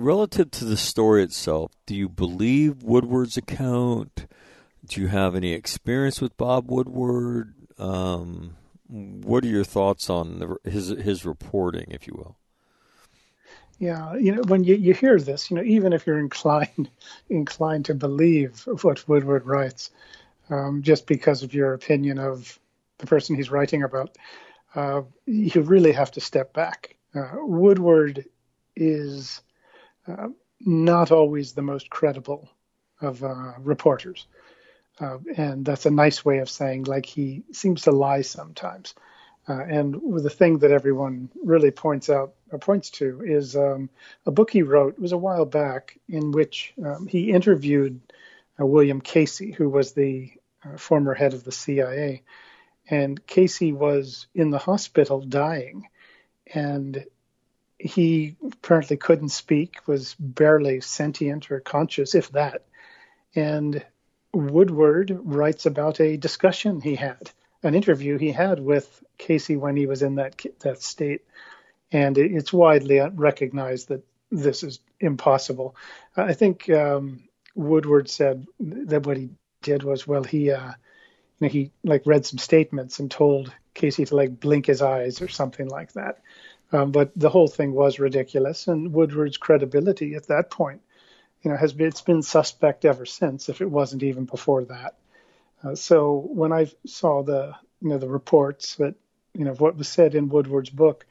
relative 0.00 0.50
to 0.52 0.64
the 0.64 0.76
story 0.76 1.22
itself, 1.22 1.72
do 1.86 1.94
you 1.94 2.08
believe 2.08 2.82
Woodward's 2.82 3.36
account? 3.36 4.26
Do 4.86 5.00
you 5.00 5.08
have 5.08 5.34
any 5.34 5.52
experience 5.52 6.20
with 6.20 6.36
Bob 6.36 6.70
Woodward? 6.70 7.54
Um, 7.78 8.56
what 8.88 9.44
are 9.44 9.48
your 9.48 9.64
thoughts 9.64 10.10
on 10.10 10.38
the, 10.38 10.70
his 10.70 10.88
his 10.88 11.24
reporting, 11.24 11.86
if 11.90 12.06
you 12.06 12.14
will? 12.16 12.36
yeah, 13.80 14.14
you 14.14 14.34
know 14.34 14.42
when 14.42 14.62
you, 14.62 14.76
you 14.76 14.92
hear 14.92 15.18
this, 15.18 15.50
you 15.50 15.56
know 15.56 15.62
even 15.62 15.92
if 15.92 16.06
you're 16.06 16.18
inclined 16.18 16.90
inclined 17.30 17.86
to 17.86 17.94
believe 17.94 18.62
what 18.82 19.08
Woodward 19.08 19.46
writes, 19.46 19.90
um, 20.50 20.82
just 20.82 21.06
because 21.06 21.42
of 21.42 21.54
your 21.54 21.72
opinion 21.72 22.18
of 22.18 22.58
the 22.98 23.06
person 23.06 23.34
he's 23.34 23.50
writing 23.50 23.82
about, 23.82 24.16
uh, 24.74 25.00
you 25.24 25.62
really 25.62 25.92
have 25.92 26.10
to 26.12 26.20
step 26.20 26.52
back. 26.52 26.94
Uh, 27.14 27.30
Woodward 27.36 28.26
is 28.76 29.40
uh, 30.06 30.28
not 30.60 31.10
always 31.10 31.52
the 31.52 31.62
most 31.62 31.90
credible 31.90 32.48
of 33.00 33.24
uh, 33.24 33.52
reporters. 33.58 34.26
Uh, 35.00 35.18
and 35.36 35.64
that's 35.64 35.86
a 35.86 35.90
nice 35.90 36.24
way 36.24 36.38
of 36.38 36.50
saying, 36.50 36.84
like, 36.84 37.06
he 37.06 37.42
seems 37.52 37.82
to 37.82 37.90
lie 37.90 38.20
sometimes. 38.20 38.94
Uh, 39.48 39.64
and 39.64 40.22
the 40.22 40.30
thing 40.30 40.58
that 40.58 40.70
everyone 40.70 41.30
really 41.42 41.70
points 41.70 42.10
out 42.10 42.34
or 42.52 42.58
points 42.58 42.90
to 42.90 43.22
is 43.24 43.56
um, 43.56 43.88
a 44.26 44.30
book 44.30 44.50
he 44.50 44.62
wrote. 44.62 44.98
Was 44.98 45.12
a 45.12 45.18
while 45.18 45.46
back 45.46 45.98
in 46.08 46.30
which 46.30 46.74
um, 46.84 47.06
he 47.06 47.32
interviewed 47.32 48.00
uh, 48.60 48.66
William 48.66 49.00
Casey, 49.00 49.50
who 49.50 49.68
was 49.68 49.92
the 49.92 50.30
uh, 50.64 50.76
former 50.76 51.14
head 51.14 51.32
of 51.32 51.44
the 51.44 51.52
CIA. 51.52 52.22
And 52.88 53.24
Casey 53.26 53.72
was 53.72 54.26
in 54.34 54.50
the 54.50 54.58
hospital 54.58 55.20
dying, 55.20 55.88
and 56.52 57.04
he 57.80 58.36
apparently 58.42 58.96
couldn't 58.96 59.30
speak, 59.30 59.80
was 59.86 60.14
barely 60.14 60.80
sentient 60.80 61.50
or 61.50 61.60
conscious, 61.60 62.14
if 62.14 62.30
that. 62.32 62.66
And 63.34 63.84
Woodward 64.32 65.18
writes 65.22 65.66
about 65.66 66.00
a 66.00 66.16
discussion 66.16 66.80
he 66.80 66.94
had, 66.94 67.30
an 67.62 67.74
interview 67.74 68.18
he 68.18 68.32
had 68.32 68.60
with 68.60 69.02
Casey 69.16 69.56
when 69.56 69.76
he 69.76 69.86
was 69.86 70.02
in 70.02 70.16
that 70.16 70.44
that 70.60 70.82
state, 70.82 71.24
and 71.90 72.18
it's 72.18 72.52
widely 72.52 73.00
recognized 73.00 73.88
that 73.88 74.04
this 74.30 74.62
is 74.62 74.80
impossible. 75.00 75.74
I 76.16 76.34
think 76.34 76.68
um, 76.70 77.24
Woodward 77.54 78.08
said 78.08 78.46
that 78.60 79.06
what 79.06 79.16
he 79.16 79.30
did 79.62 79.82
was, 79.82 80.06
well, 80.06 80.22
he 80.22 80.50
uh, 80.50 80.72
you 81.38 81.46
know, 81.46 81.48
he 81.48 81.70
like 81.82 82.02
read 82.04 82.26
some 82.26 82.38
statements 82.38 83.00
and 83.00 83.10
told 83.10 83.52
Casey 83.74 84.04
to 84.04 84.16
like 84.16 84.38
blink 84.38 84.66
his 84.66 84.82
eyes 84.82 85.22
or 85.22 85.28
something 85.28 85.68
like 85.68 85.92
that. 85.94 86.20
Um, 86.72 86.92
but 86.92 87.12
the 87.16 87.30
whole 87.30 87.48
thing 87.48 87.72
was 87.72 87.98
ridiculous, 87.98 88.68
and 88.68 88.92
Woodward's 88.92 89.36
credibility 89.36 90.14
at 90.14 90.28
that 90.28 90.50
point, 90.50 90.82
you 91.42 91.50
know, 91.50 91.56
has 91.56 91.72
been 91.72 91.88
it's 91.88 92.02
been 92.02 92.22
suspect 92.22 92.84
ever 92.84 93.06
since, 93.06 93.48
if 93.48 93.60
it 93.60 93.70
wasn't 93.70 94.02
even 94.02 94.24
before 94.24 94.64
that. 94.64 94.94
Uh, 95.62 95.74
so 95.74 96.16
when 96.28 96.52
I 96.52 96.70
saw 96.86 97.22
the 97.22 97.54
you 97.80 97.88
know 97.88 97.98
the 97.98 98.08
reports 98.08 98.76
that 98.76 98.94
you 99.34 99.44
know 99.44 99.54
what 99.54 99.76
was 99.76 99.88
said 99.88 100.14
in 100.14 100.28
Woodward's 100.28 100.70
book, 100.70 101.06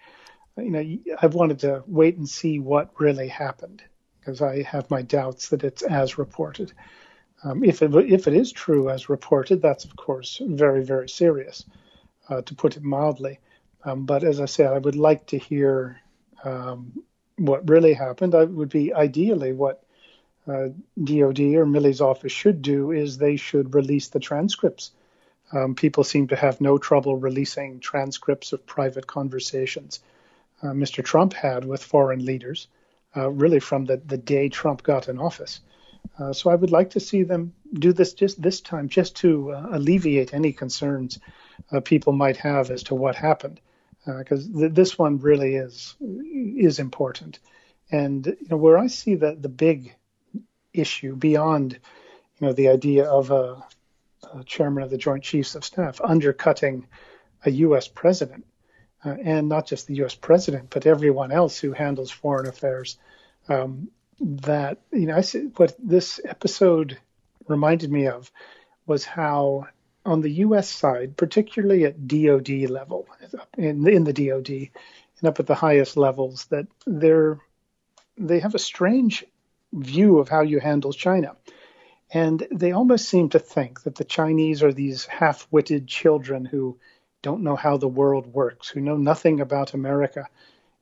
you 0.57 0.71
know, 0.71 1.15
I 1.21 1.27
wanted 1.27 1.59
to 1.59 1.83
wait 1.87 2.17
and 2.17 2.27
see 2.27 2.59
what 2.59 2.99
really 2.99 3.27
happened 3.27 3.83
because 4.19 4.41
I 4.41 4.63
have 4.63 4.89
my 4.89 5.01
doubts 5.01 5.49
that 5.49 5.63
it's 5.63 5.81
as 5.81 6.17
reported. 6.17 6.71
Um, 7.43 7.63
if 7.63 7.81
it 7.81 7.93
if 7.95 8.27
it 8.27 8.33
is 8.33 8.51
true 8.51 8.89
as 8.89 9.09
reported, 9.09 9.61
that's 9.61 9.85
of 9.85 9.95
course 9.95 10.41
very 10.45 10.83
very 10.83 11.09
serious, 11.09 11.65
uh, 12.29 12.41
to 12.43 12.55
put 12.55 12.77
it 12.77 12.83
mildly. 12.83 13.39
Um, 13.83 14.05
but 14.05 14.23
as 14.23 14.39
I 14.39 14.45
said, 14.45 14.73
I 14.73 14.77
would 14.77 14.95
like 14.95 15.27
to 15.27 15.37
hear 15.37 15.99
um, 16.43 17.03
what 17.37 17.69
really 17.69 17.93
happened. 17.93 18.35
I 18.35 18.43
would 18.43 18.69
be 18.69 18.93
ideally 18.93 19.53
what 19.53 19.83
uh, 20.47 20.69
DOD 21.01 21.39
or 21.55 21.65
Milley's 21.65 22.01
office 22.01 22.31
should 22.31 22.61
do 22.61 22.91
is 22.91 23.17
they 23.17 23.37
should 23.37 23.75
release 23.75 24.09
the 24.09 24.19
transcripts. 24.19 24.91
Um, 25.51 25.75
people 25.75 26.03
seem 26.03 26.27
to 26.27 26.35
have 26.35 26.61
no 26.61 26.77
trouble 26.77 27.17
releasing 27.17 27.79
transcripts 27.79 28.53
of 28.53 28.65
private 28.65 29.07
conversations 29.07 29.99
uh, 30.61 30.67
Mr. 30.67 31.03
Trump 31.03 31.33
had 31.33 31.65
with 31.65 31.83
foreign 31.83 32.25
leaders, 32.25 32.67
uh, 33.15 33.29
really 33.29 33.59
from 33.59 33.85
the, 33.85 33.97
the 33.97 34.17
day 34.17 34.49
Trump 34.49 34.83
got 34.83 35.07
in 35.07 35.19
office. 35.19 35.61
Uh, 36.17 36.33
so 36.33 36.49
I 36.49 36.55
would 36.55 36.71
like 36.71 36.91
to 36.91 36.99
see 36.99 37.23
them 37.23 37.53
do 37.73 37.93
this 37.93 38.13
just 38.13 38.41
this 38.41 38.61
time, 38.61 38.89
just 38.89 39.15
to 39.17 39.51
uh, 39.51 39.67
alleviate 39.71 40.33
any 40.33 40.51
concerns 40.51 41.19
uh, 41.71 41.79
people 41.79 42.13
might 42.13 42.37
have 42.37 42.71
as 42.71 42.83
to 42.83 42.95
what 42.95 43.15
happened, 43.15 43.59
because 44.05 44.47
th- 44.47 44.73
this 44.73 44.97
one 44.97 45.19
really 45.19 45.55
is 45.55 45.95
is 45.99 46.79
important. 46.79 47.39
And 47.91 48.25
you 48.25 48.47
know 48.49 48.57
where 48.57 48.77
I 48.77 48.87
see 48.87 49.15
the 49.15 49.35
the 49.39 49.49
big 49.49 49.95
issue 50.73 51.15
beyond 51.15 51.73
you 51.73 52.47
know 52.47 52.53
the 52.53 52.69
idea 52.69 53.05
of 53.05 53.31
a, 53.31 53.63
a 54.33 54.43
chairman 54.45 54.83
of 54.83 54.89
the 54.89 54.97
Joint 54.97 55.23
Chiefs 55.23 55.55
of 55.55 55.65
Staff 55.65 56.01
undercutting 56.01 56.87
a 57.45 57.51
U.S. 57.51 57.87
president, 57.87 58.45
uh, 59.05 59.15
and 59.23 59.47
not 59.49 59.65
just 59.65 59.87
the 59.87 59.95
U.S. 59.95 60.15
president, 60.15 60.69
but 60.69 60.85
everyone 60.85 61.31
else 61.31 61.57
who 61.57 61.71
handles 61.71 62.11
foreign 62.11 62.47
affairs. 62.47 62.97
Um, 63.47 63.89
that 64.19 64.79
you 64.91 65.05
know, 65.07 65.15
I 65.15 65.21
see 65.21 65.49
what 65.55 65.75
this 65.79 66.19
episode 66.25 66.97
reminded 67.47 67.91
me 67.91 68.07
of 68.07 68.31
was 68.85 69.05
how 69.05 69.67
on 70.09 70.21
the 70.21 70.31
U.S. 70.45 70.67
side, 70.69 71.15
particularly 71.15 71.85
at 71.85 72.07
DoD 72.07 72.69
level, 72.69 73.07
in, 73.57 73.87
in 73.87 74.03
the 74.03 74.13
DoD, 74.13 74.49
and 74.49 75.27
up 75.27 75.39
at 75.39 75.47
the 75.47 75.55
highest 75.55 75.97
levels, 75.97 76.45
that 76.45 76.67
they're 76.85 77.39
they 78.17 78.39
have 78.39 78.55
a 78.55 78.59
strange 78.59 79.23
view 79.71 80.19
of 80.19 80.27
how 80.27 80.41
you 80.41 80.59
handle 80.59 80.91
China. 80.91 81.35
And 82.11 82.45
they 82.51 82.71
almost 82.71 83.07
seem 83.07 83.29
to 83.29 83.39
think 83.39 83.83
that 83.83 83.95
the 83.95 84.03
Chinese 84.03 84.61
are 84.63 84.73
these 84.73 85.05
half 85.05 85.47
witted 85.51 85.87
children 85.87 86.43
who 86.43 86.77
don't 87.21 87.43
know 87.43 87.55
how 87.55 87.77
the 87.77 87.87
world 87.87 88.27
works, 88.27 88.67
who 88.67 88.81
know 88.81 88.97
nothing 88.97 89.39
about 89.39 89.73
America. 89.73 90.27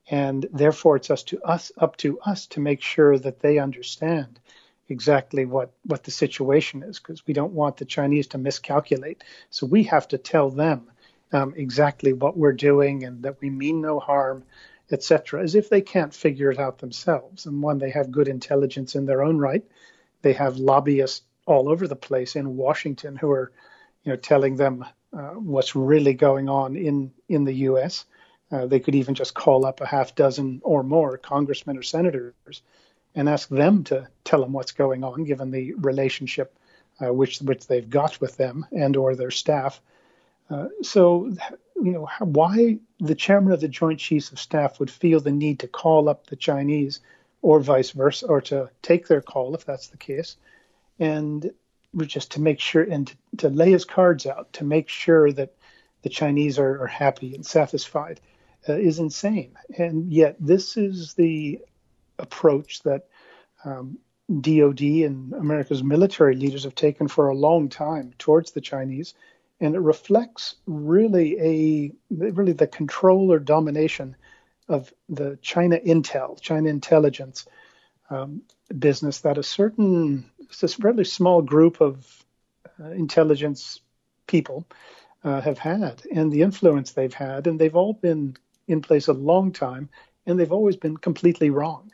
And 0.10 0.48
therefore, 0.54 0.96
it's 0.96 1.12
us 1.12 1.24
to 1.24 1.42
us 1.42 1.72
up 1.78 1.98
to 1.98 2.20
us 2.22 2.48
to 2.48 2.62
make 2.62 2.82
sure 2.82 3.20
that 3.20 3.42
they 3.42 3.60
understand 3.60 4.40
exactly 4.90 5.46
what, 5.46 5.72
what 5.84 6.04
the 6.04 6.12
situation 6.12 6.84
is, 6.84 7.00
because 7.00 7.26
we 7.28 7.34
don't 7.34 7.54
want 7.54 7.78
the 7.78 7.86
Chinese 7.86 8.28
to 8.28 8.38
miscalculate. 8.38 9.24
So 9.50 9.66
we 9.66 9.84
have 9.84 10.08
to 10.10 10.18
tell 10.18 10.50
them 10.50 10.90
um, 11.32 11.54
exactly 11.58 12.14
what 12.14 12.38
we're 12.38 12.54
doing 12.54 13.04
and 13.04 13.24
that 13.24 13.42
we 13.42 13.50
mean 13.50 13.82
no 13.82 14.00
harm, 14.00 14.44
etc., 14.92 15.44
as 15.44 15.56
if 15.56 15.70
they 15.70 15.82
can't 15.82 16.14
figure 16.14 16.52
it 16.52 16.60
out 16.60 16.80
themselves. 16.80 17.46
And 17.46 17.62
one, 17.62 17.80
they 17.80 17.90
have 17.90 18.12
good 18.12 18.28
intelligence 18.28 18.96
in 18.96 19.06
their 19.06 19.24
own 19.24 19.38
right 19.38 19.64
they 20.22 20.34
have 20.34 20.58
lobbyists 20.58 21.22
all 21.46 21.70
over 21.70 21.88
the 21.88 21.96
place 21.96 22.36
in 22.36 22.58
Washington 22.58 23.16
who 23.16 23.32
are, 23.32 23.52
you 24.04 24.12
know, 24.12 24.18
telling 24.18 24.56
them 24.56 24.86
uh, 25.14 25.30
what's 25.30 25.76
really 25.76 26.14
going 26.14 26.50
on 26.50 26.76
in 26.76 27.12
in 27.30 27.46
the 27.46 27.54
U.S. 27.70 28.06
Uh, 28.52 28.66
they 28.66 28.80
could 28.80 28.96
even 28.96 29.16
just 29.16 29.34
call 29.34 29.66
up 29.66 29.82
a 29.82 29.86
half 29.86 30.16
dozen 30.16 30.62
or 30.64 30.84
more 30.84 31.18
congressmen 31.18 31.78
or 31.78 31.84
senators 31.84 32.62
and 33.16 33.28
ask 33.30 33.50
them 33.50 33.84
to 33.86 34.08
tell 34.24 34.42
them 34.42 34.54
what's 34.54 34.72
going 34.72 35.04
on, 35.04 35.24
given 35.24 35.52
the 35.52 35.74
relationship 35.74 36.58
uh, 37.02 37.14
which 37.14 37.40
which 37.40 37.68
they've 37.68 37.90
got 37.90 38.20
with 38.22 38.38
them 38.38 38.66
and 38.72 38.96
or 38.98 39.16
their 39.16 39.32
staff. 39.32 39.82
Uh, 40.50 40.68
so, 40.82 41.32
you 41.76 41.92
know, 41.92 42.08
why 42.20 42.78
the 43.00 43.16
chairman 43.16 43.52
of 43.52 43.62
the 43.62 43.68
Joint 43.68 44.00
Chiefs 44.00 44.32
of 44.32 44.40
Staff 44.40 44.80
would 44.80 44.90
feel 44.90 45.20
the 45.20 45.32
need 45.32 45.60
to 45.60 45.68
call 45.68 46.08
up 46.08 46.28
the 46.28 46.36
Chinese 46.36 47.02
or 47.42 47.60
vice 47.60 47.92
versa, 47.92 48.26
or 48.28 48.42
to 48.42 48.70
take 48.82 49.08
their 49.08 49.22
call 49.22 49.54
if 49.56 49.66
that's 49.66 49.88
the 49.88 49.98
case, 49.98 50.38
and 51.00 51.52
just 52.06 52.32
to 52.32 52.42
make 52.42 52.60
sure 52.60 52.84
and 52.84 53.08
to, 53.08 53.16
to 53.38 53.50
lay 53.50 53.72
his 53.72 53.86
cards 53.86 54.26
out 54.26 54.52
to 54.54 54.64
make 54.64 54.90
sure 54.90 55.32
that 55.32 55.54
the 56.02 56.10
Chinese 56.10 56.60
are, 56.60 56.84
are 56.84 56.88
happy 56.88 57.36
and 57.36 57.46
satisfied 57.46 58.20
uh, 58.68 58.74
is 58.74 59.00
insane. 59.00 59.52
And 59.78 60.12
yet, 60.12 60.36
this 60.40 60.78
is 60.78 61.14
the 61.14 61.60
approach 62.20 62.82
that 62.84 63.08
um, 63.64 63.98
DoD 64.42 64.82
and 64.82 65.34
America's 65.34 65.84
military 65.84 66.36
leaders 66.36 66.64
have 66.64 66.76
taken 66.76 67.08
for 67.08 67.28
a 67.28 67.36
long 67.36 67.70
time 67.70 68.14
towards 68.18 68.52
the 68.52 68.62
Chinese, 68.62 69.14
and 69.60 69.76
it 69.76 69.80
reflects 69.80 70.56
really 70.66 71.40
a 71.40 71.92
really 72.12 72.54
the 72.54 72.68
control 72.68 73.32
or 73.32 73.40
domination 73.40 74.16
of 74.68 74.94
the 75.10 75.38
China 75.42 75.80
Intel, 75.80 76.40
China 76.42 76.70
intelligence 76.70 77.46
um, 78.10 78.42
business 78.78 79.22
that 79.22 79.38
a 79.38 79.44
certain, 79.44 80.30
it's 80.40 80.64
a 80.64 80.68
fairly 80.68 81.04
small 81.04 81.42
group 81.42 81.82
of 81.82 82.26
uh, 82.80 82.92
intelligence 82.92 83.80
people 84.28 84.68
uh, 85.24 85.42
have 85.42 85.58
had 85.58 86.02
and 86.14 86.32
the 86.32 86.42
influence 86.42 86.92
they've 86.92 87.14
had. 87.14 87.48
And 87.48 87.60
they've 87.60 87.76
all 87.76 87.94
been 87.94 88.36
in 88.68 88.82
place 88.82 89.08
a 89.08 89.14
long 89.14 89.52
time 89.52 89.90
and 90.26 90.40
they've 90.40 90.52
always 90.52 90.76
been 90.76 90.98
completely 90.98 91.50
wrong. 91.50 91.92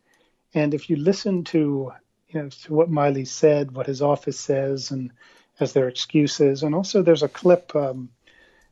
And 0.53 0.74
if 0.74 0.89
you 0.89 0.95
listen 0.95 1.43
to, 1.45 1.91
you 2.29 2.41
know, 2.41 2.50
to 2.50 2.74
what 2.74 2.91
Milley 2.91 3.27
said, 3.27 3.72
what 3.72 3.88
his 3.88 4.01
office 4.01 4.39
says, 4.39 4.91
and 4.91 5.12
as 5.60 5.74
their 5.74 5.88
excuses, 5.88 6.63
and 6.63 6.75
also 6.75 7.01
there's 7.01 7.24
a 7.24 7.29
clip 7.29 7.75
um, 7.75 8.10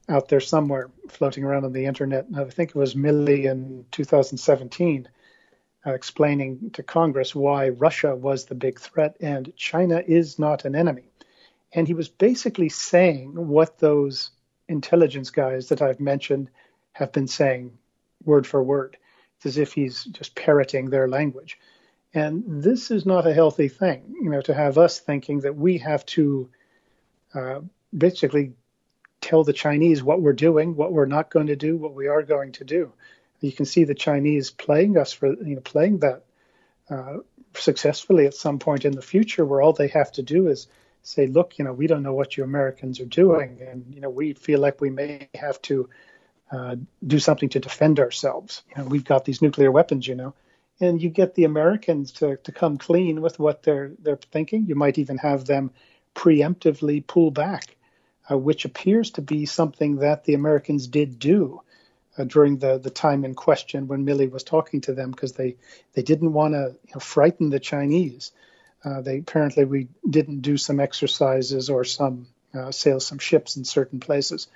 out 0.09 0.29
there 0.29 0.39
somewhere 0.39 0.89
floating 1.09 1.43
around 1.43 1.65
on 1.65 1.73
the 1.73 1.85
internet. 1.85 2.25
I 2.35 2.45
think 2.45 2.71
it 2.71 2.75
was 2.75 2.95
Milley 2.95 3.45
in 3.45 3.85
2017 3.91 5.07
uh, 5.85 5.93
explaining 5.93 6.71
to 6.71 6.83
Congress 6.83 7.33
why 7.33 7.69
Russia 7.69 8.15
was 8.15 8.45
the 8.45 8.55
big 8.55 8.79
threat 8.79 9.15
and 9.19 9.55
China 9.55 10.03
is 10.05 10.37
not 10.37 10.65
an 10.65 10.75
enemy. 10.75 11.11
And 11.73 11.87
he 11.87 11.93
was 11.93 12.09
basically 12.09 12.69
saying 12.69 13.33
what 13.47 13.79
those 13.79 14.31
intelligence 14.67 15.29
guys 15.29 15.69
that 15.69 15.81
I've 15.81 15.99
mentioned 15.99 16.49
have 16.93 17.11
been 17.11 17.27
saying 17.27 17.77
word 18.23 18.45
for 18.45 18.61
word. 18.61 18.97
It's 19.41 19.47
as 19.47 19.57
if 19.57 19.73
he's 19.73 20.03
just 20.03 20.35
parroting 20.35 20.91
their 20.91 21.07
language. 21.07 21.57
And 22.13 22.43
this 22.45 22.91
is 22.91 23.07
not 23.07 23.25
a 23.25 23.33
healthy 23.33 23.69
thing, 23.69 24.13
you 24.21 24.29
know, 24.29 24.41
to 24.41 24.53
have 24.53 24.77
us 24.77 24.99
thinking 24.99 25.39
that 25.39 25.55
we 25.55 25.79
have 25.79 26.05
to 26.07 26.47
uh, 27.33 27.61
basically 27.97 28.53
tell 29.19 29.43
the 29.43 29.53
Chinese 29.53 30.03
what 30.03 30.21
we're 30.21 30.33
doing, 30.33 30.75
what 30.75 30.93
we're 30.93 31.07
not 31.07 31.31
going 31.31 31.47
to 31.47 31.55
do, 31.55 31.75
what 31.75 31.95
we 31.95 32.07
are 32.07 32.21
going 32.21 32.51
to 32.51 32.63
do. 32.63 32.93
You 33.39 33.51
can 33.51 33.65
see 33.65 33.83
the 33.83 33.95
Chinese 33.95 34.51
playing 34.51 34.95
us 34.95 35.11
for 35.11 35.33
you 35.33 35.55
know 35.55 35.61
playing 35.61 35.99
that 35.99 36.23
uh, 36.87 37.17
successfully 37.55 38.27
at 38.27 38.35
some 38.35 38.59
point 38.59 38.85
in 38.85 38.91
the 38.91 39.01
future, 39.01 39.43
where 39.43 39.63
all 39.63 39.73
they 39.73 39.87
have 39.87 40.11
to 40.11 40.21
do 40.21 40.49
is 40.49 40.67
say, 41.01 41.25
look, 41.25 41.57
you 41.57 41.65
know, 41.65 41.73
we 41.73 41.87
don't 41.87 42.03
know 42.03 42.13
what 42.13 42.37
you 42.37 42.43
Americans 42.43 42.99
are 42.99 43.05
doing, 43.05 43.57
and 43.67 43.91
you 43.91 44.01
know, 44.01 44.09
we 44.11 44.33
feel 44.33 44.59
like 44.59 44.79
we 44.81 44.91
may 44.91 45.29
have 45.33 45.59
to 45.63 45.89
uh, 46.51 46.75
do 47.05 47.19
something 47.19 47.49
to 47.49 47.59
defend 47.59 47.99
ourselves. 47.99 48.63
You 48.69 48.83
know, 48.83 48.89
we've 48.89 49.05
got 49.05 49.25
these 49.25 49.41
nuclear 49.41 49.71
weapons, 49.71 50.07
you 50.07 50.15
know, 50.15 50.33
and 50.79 51.01
you 51.01 51.09
get 51.09 51.35
the 51.35 51.45
Americans 51.45 52.11
to, 52.13 52.37
to 52.37 52.51
come 52.51 52.77
clean 52.77 53.21
with 53.21 53.39
what 53.39 53.63
they're 53.63 53.91
they're 53.99 54.19
thinking. 54.31 54.65
You 54.65 54.75
might 54.75 54.97
even 54.97 55.17
have 55.17 55.45
them 55.45 55.71
preemptively 56.15 57.05
pull 57.05 57.31
back 57.31 57.75
uh, 58.29 58.37
which 58.37 58.65
appears 58.65 59.11
to 59.11 59.21
be 59.21 59.45
something 59.45 59.97
that 59.97 60.23
the 60.23 60.33
Americans 60.33 60.87
did 60.87 61.19
do 61.19 61.61
uh, 62.17 62.23
during 62.23 62.57
the, 62.57 62.77
the 62.77 62.89
time 62.89 63.25
in 63.25 63.33
question 63.33 63.87
when 63.87 64.05
Milley 64.05 64.29
was 64.29 64.43
talking 64.43 64.81
to 64.81 64.93
them 64.93 65.11
because 65.11 65.33
they, 65.33 65.55
they 65.93 66.01
didn't 66.01 66.33
want 66.33 66.53
to 66.53 66.75
you 66.87 66.93
know, 66.93 66.99
frighten 66.99 67.49
the 67.49 67.59
Chinese. 67.59 68.31
Uh, 68.83 69.01
they 69.01 69.19
apparently 69.19 69.65
we 69.65 69.87
didn't 70.09 70.41
do 70.41 70.57
some 70.57 70.79
exercises 70.79 71.69
or 71.69 71.83
some 71.83 72.27
uh, 72.53 72.71
sail 72.71 72.99
some 72.99 73.19
ships 73.19 73.55
in 73.55 73.63
certain 73.63 73.99
places 73.99 74.47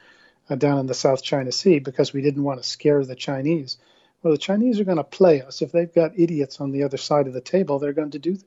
uh, 0.50 0.56
down 0.56 0.80
in 0.80 0.88
the 0.88 0.94
South 0.94 1.24
China 1.24 1.52
Sea 1.52 1.80
because 1.80 2.14
we 2.14 2.22
didn't 2.22 2.44
want 2.44 2.62
to 2.62 2.68
scare 2.68 3.04
the 3.04 3.16
Chinese. 3.16 3.78
Well, 4.22 4.34
the 4.34 4.40
Chinese 4.40 4.80
are 4.80 4.86
going 4.86 4.98
to 4.98 5.04
play 5.04 5.42
us. 5.42 5.62
If 5.62 5.72
they've 5.72 5.94
got 5.94 6.18
idiots 6.18 6.60
on 6.60 6.72
the 6.72 6.84
other 6.84 6.98
side 6.98 7.28
of 7.28 7.34
the 7.34 7.42
table, 7.42 7.80
they're 7.80 7.94
going 7.94 8.12
to 8.12 8.20
do 8.20 8.38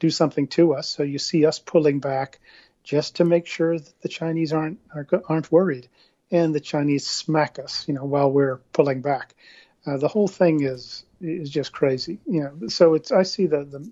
do 0.00 0.10
something 0.10 0.46
to 0.46 0.74
us. 0.74 0.88
So 0.88 1.02
you 1.02 1.18
see 1.18 1.44
us 1.44 1.58
pulling 1.58 1.98
back 1.98 2.40
just 2.84 3.16
to 3.16 3.24
make 3.24 3.46
sure 3.46 3.78
that 3.78 4.00
the 4.00 4.08
Chinese 4.08 4.52
aren't 4.52 4.78
aren't 5.28 5.52
worried, 5.52 5.88
and 6.30 6.54
the 6.54 6.60
Chinese 6.60 7.06
smack 7.06 7.58
us, 7.58 7.86
you 7.86 7.94
know, 7.94 8.04
while 8.04 8.30
we're 8.30 8.58
pulling 8.72 9.02
back. 9.02 9.34
Uh, 9.86 9.96
the 9.96 10.08
whole 10.08 10.28
thing 10.28 10.62
is 10.62 11.04
is 11.20 11.50
just 11.50 11.72
crazy, 11.72 12.18
you 12.26 12.40
know. 12.42 12.68
So 12.68 12.94
it's 12.94 13.12
I 13.12 13.22
see 13.22 13.46
the 13.46 13.64
the 13.64 13.90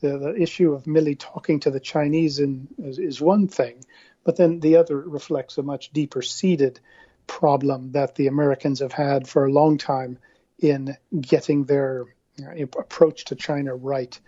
the, 0.00 0.18
the 0.18 0.36
issue 0.36 0.72
of 0.72 0.84
Milley 0.84 1.18
talking 1.18 1.60
to 1.60 1.70
the 1.70 1.80
Chinese 1.80 2.38
in, 2.38 2.68
is, 2.78 2.98
is 2.98 3.20
one 3.20 3.48
thing, 3.48 3.82
but 4.24 4.36
then 4.36 4.60
the 4.60 4.76
other 4.76 4.98
reflects 4.98 5.58
a 5.58 5.62
much 5.62 5.92
deeper 5.92 6.22
seated 6.22 6.80
problem 7.26 7.92
that 7.92 8.14
the 8.14 8.26
Americans 8.26 8.80
have 8.80 8.92
had 8.92 9.28
for 9.28 9.44
a 9.44 9.52
long 9.52 9.78
time 9.78 10.18
in 10.58 10.96
getting 11.20 11.64
their 11.64 12.06
you 12.38 12.44
know, 12.44 12.68
approach 12.78 13.26
to 13.26 13.34
China 13.34 13.74
right. 13.74 14.18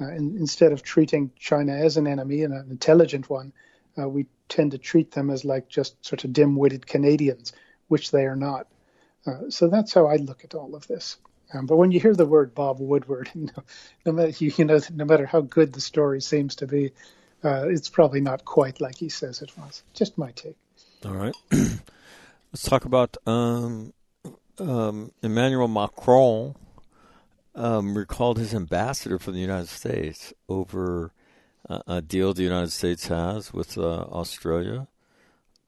Uh, 0.00 0.08
in, 0.08 0.36
instead 0.36 0.72
of 0.72 0.82
treating 0.82 1.30
China 1.38 1.72
as 1.72 1.96
an 1.96 2.06
enemy 2.06 2.42
and 2.42 2.54
an 2.54 2.70
intelligent 2.70 3.28
one, 3.28 3.52
uh, 3.98 4.08
we 4.08 4.26
tend 4.48 4.72
to 4.72 4.78
treat 4.78 5.10
them 5.12 5.30
as 5.30 5.44
like 5.44 5.68
just 5.68 6.02
sort 6.04 6.24
of 6.24 6.32
dim-witted 6.32 6.86
Canadians, 6.86 7.52
which 7.88 8.10
they 8.10 8.24
are 8.24 8.36
not. 8.36 8.66
Uh, 9.26 9.50
so 9.50 9.68
that's 9.68 9.92
how 9.92 10.06
I 10.06 10.16
look 10.16 10.44
at 10.44 10.54
all 10.54 10.74
of 10.74 10.86
this. 10.86 11.18
Um, 11.54 11.66
but 11.66 11.76
when 11.76 11.92
you 11.92 12.00
hear 12.00 12.14
the 12.14 12.26
word 12.26 12.54
Bob 12.54 12.78
Woodward, 12.80 13.30
you 13.34 13.46
know, 13.46 13.64
no 14.06 14.12
matter 14.12 14.32
you, 14.38 14.52
you 14.56 14.64
know, 14.64 14.80
no 14.92 15.04
matter 15.04 15.26
how 15.26 15.42
good 15.42 15.72
the 15.72 15.80
story 15.80 16.20
seems 16.20 16.56
to 16.56 16.66
be, 16.66 16.92
uh, 17.44 17.68
it's 17.68 17.88
probably 17.88 18.20
not 18.20 18.44
quite 18.44 18.80
like 18.80 18.96
he 18.96 19.08
says 19.08 19.42
it 19.42 19.56
was. 19.58 19.82
Just 19.94 20.18
my 20.18 20.30
take. 20.32 20.56
All 21.04 21.12
right, 21.14 21.34
let's 21.50 22.62
talk 22.62 22.84
about 22.84 23.16
um, 23.26 23.92
um, 24.58 25.12
Emmanuel 25.22 25.68
Macron 25.68 26.54
um, 27.54 27.96
recalled 27.96 28.38
his 28.38 28.54
ambassador 28.54 29.18
from 29.18 29.34
the 29.34 29.40
United 29.40 29.68
States 29.68 30.32
over 30.48 31.12
uh, 31.68 31.80
a 31.86 32.02
deal 32.02 32.32
the 32.34 32.42
United 32.42 32.72
States 32.72 33.08
has 33.08 33.52
with 33.52 33.76
uh, 33.76 33.82
Australia 33.82 34.88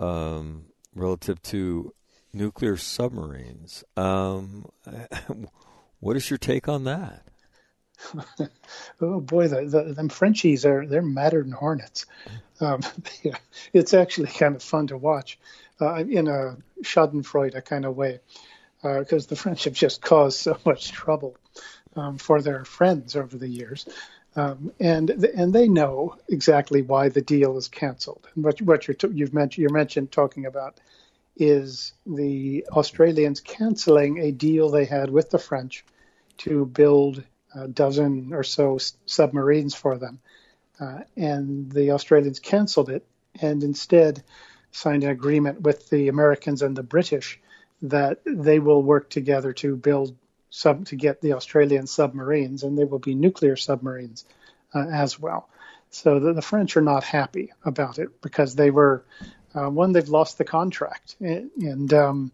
um, 0.01 0.67
relative 0.95 1.43
to 1.43 1.93
nuclear 2.33 2.77
submarines. 2.77 3.85
Um, 3.97 4.67
what 6.01 6.17
is 6.17 6.31
your 6.31 6.39
take 6.39 6.69
on 6.69 6.85
that? 6.85 7.24
Oh 9.01 9.21
boy, 9.21 9.49
the, 9.49 9.65
the 9.65 9.95
them 9.95 10.09
Frenchies 10.09 10.65
are 10.65 10.87
they're 10.87 11.03
madder 11.03 11.43
than 11.43 11.53
hornets. 11.53 12.07
Um, 12.61 12.81
yeah, 13.23 13.37
it's 13.73 13.95
actually 13.95 14.29
kind 14.29 14.57
of 14.57 14.63
fun 14.63 14.89
to 14.89 14.97
watch 14.97 15.39
uh, 15.81 15.97
in 15.97 16.29
a 16.29 16.57
Schadenfreude 16.83 17.65
kind 17.65 17.85
of 17.85 17.97
way 17.97 18.21
because 18.83 19.27
uh, 19.27 19.29
the 19.31 19.37
French 19.37 19.65
have 19.65 19.73
just 19.73 20.03
caused 20.03 20.39
so 20.39 20.59
much 20.67 20.93
trouble 20.93 21.37
um, 21.97 22.19
for 22.19 22.43
their 22.43 22.65
friends 22.65 23.17
over 23.17 23.37
the 23.37 23.49
years. 23.49 23.87
Um, 24.37 24.73
and 24.81 25.11
and 25.11 25.53
they 25.53 25.69
know 25.69 26.17
exactly 26.29 26.83
why 26.83 27.09
the 27.09 27.21
deal 27.21 27.57
is 27.57 27.69
canceled. 27.69 28.27
And 28.35 28.45
what 28.45 28.61
what 28.63 28.89
you're 28.89 28.97
you've 29.13 29.35
mentioned 29.35 29.63
you 29.63 29.73
mentioned 29.73 30.11
talking 30.11 30.47
about 30.47 30.81
is 31.37 31.93
the 32.07 32.67
Australians 32.71 33.41
canceling 33.41 34.19
a 34.19 34.33
deal 34.33 34.71
they 34.71 34.85
had 34.85 35.11
with 35.11 35.31
the 35.31 35.39
French 35.39 35.85
to 36.39 36.67
build 36.67 37.23
a 37.55 37.69
dozen 37.69 38.33
or 38.33 38.43
so 38.43 38.79
submarines 39.07 39.75
for 39.75 39.99
them, 39.99 40.21
uh, 40.81 41.01
and 41.17 41.71
the 41.71 41.93
Australians 41.93 42.41
canceled 42.41 42.91
it 42.91 43.07
and 43.41 43.63
instead 43.63 44.23
signed 44.73 45.05
an 45.05 45.11
agreement 45.11 45.61
with 45.61 45.89
the 45.91 46.09
Americans 46.09 46.63
and 46.63 46.77
the 46.77 46.83
British 46.83 47.41
that 47.83 48.19
they 48.25 48.59
will 48.59 48.83
work 48.83 49.09
together 49.09 49.53
to 49.53 49.77
build 49.77 50.17
sub 50.51 50.87
to 50.87 50.97
get 50.97 51.21
the 51.21 51.33
Australian 51.33 51.87
submarines, 51.87 52.63
and 52.63 52.79
they 52.79 52.85
will 52.85 52.99
be 52.99 53.15
nuclear 53.15 53.57
submarines 53.57 54.25
uh, 54.75 54.87
as 54.87 55.19
well. 55.19 55.49
So 55.91 56.19
the, 56.19 56.33
the, 56.33 56.43
French 56.43 56.77
are 56.77 56.83
not 56.83 57.05
happy 57.05 57.53
about 57.65 57.99
it 57.99 58.21
because 58.21 58.55
they 58.55 58.71
were 58.71 59.05
uh, 59.55 59.69
one 59.69 59.93
they've 59.93 60.09
lost 60.09 60.39
the 60.39 60.45
contract 60.45 61.17
and, 61.21 61.51
and 61.57 61.95
um, 61.95 62.33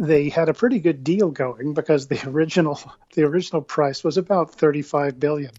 they 0.00 0.28
had 0.28 0.48
a 0.48 0.54
pretty 0.54 0.80
good 0.80 1.04
deal 1.04 1.30
going 1.30 1.74
because 1.74 2.06
the 2.06 2.20
original 2.28 2.80
the 3.14 3.24
original 3.24 3.62
price 3.62 4.02
was 4.02 4.16
about 4.16 4.54
35 4.54 5.20
billion 5.20 5.52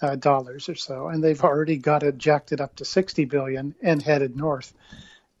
uh, 0.00 0.16
dollars 0.16 0.68
or 0.68 0.74
so, 0.74 1.08
and 1.08 1.22
they've 1.22 1.42
already 1.42 1.76
got 1.76 2.02
it 2.02 2.18
jacked 2.18 2.52
it 2.52 2.60
up 2.60 2.76
to 2.76 2.84
60 2.84 3.24
billion 3.26 3.74
and 3.82 4.02
headed 4.02 4.36
north. 4.36 4.72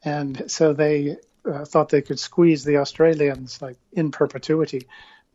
And 0.04 0.50
so 0.50 0.72
they 0.72 1.16
uh, 1.44 1.64
thought 1.64 1.88
they 1.88 2.02
could 2.02 2.20
squeeze 2.20 2.64
the 2.64 2.78
Australians 2.78 3.60
like 3.60 3.78
in 3.92 4.10
perpetuity 4.10 4.86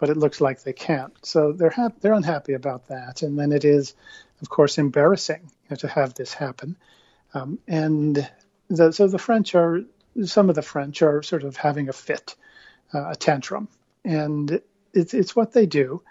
but 0.03 0.09
it 0.09 0.17
looks 0.17 0.41
like 0.41 0.61
they 0.61 0.73
can't. 0.73 1.13
So 1.25 1.53
they're 1.53 1.69
ha- 1.69 1.93
they're 2.01 2.11
unhappy 2.11 2.53
about 2.55 2.89
that, 2.89 3.21
and 3.21 3.39
then 3.39 3.53
it 3.53 3.63
is, 3.63 3.95
of 4.41 4.49
course, 4.49 4.77
embarrassing 4.77 5.41
you 5.43 5.69
know, 5.69 5.75
to 5.77 5.87
have 5.87 6.13
this 6.13 6.33
happen. 6.33 6.75
Um, 7.33 7.59
and 7.69 8.29
the, 8.69 8.91
so 8.91 9.07
the 9.07 9.17
French 9.17 9.55
are 9.55 9.83
some 10.25 10.49
of 10.49 10.55
the 10.55 10.61
French 10.61 11.01
are 11.01 11.23
sort 11.23 11.43
of 11.43 11.55
having 11.55 11.87
a 11.87 11.93
fit, 11.93 12.35
uh, 12.93 13.11
a 13.11 13.15
tantrum, 13.15 13.67
and 14.03 14.61
it's 14.93 15.13
it's 15.13 15.35
what 15.35 15.53
they 15.53 15.65
do, 15.65 16.01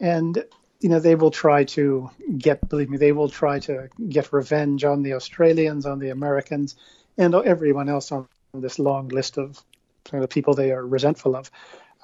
and 0.00 0.44
you 0.80 0.88
know 0.88 1.00
they 1.00 1.14
will 1.14 1.30
try 1.30 1.64
to 1.64 2.10
get 2.36 2.68
believe 2.68 2.90
me 2.90 2.98
they 2.98 3.12
will 3.12 3.28
try 3.28 3.58
to 3.60 3.88
get 4.08 4.32
revenge 4.32 4.84
on 4.84 5.02
the 5.02 5.14
Australians, 5.14 5.86
on 5.86 5.98
the 5.98 6.10
Americans, 6.10 6.76
and 7.16 7.34
everyone 7.34 7.88
else 7.88 8.12
on 8.12 8.28
this 8.54 8.78
long 8.78 9.08
list 9.08 9.38
of 9.38 9.62
the 10.10 10.28
people 10.28 10.54
they 10.54 10.72
are 10.72 10.86
resentful 10.86 11.36
of. 11.36 11.50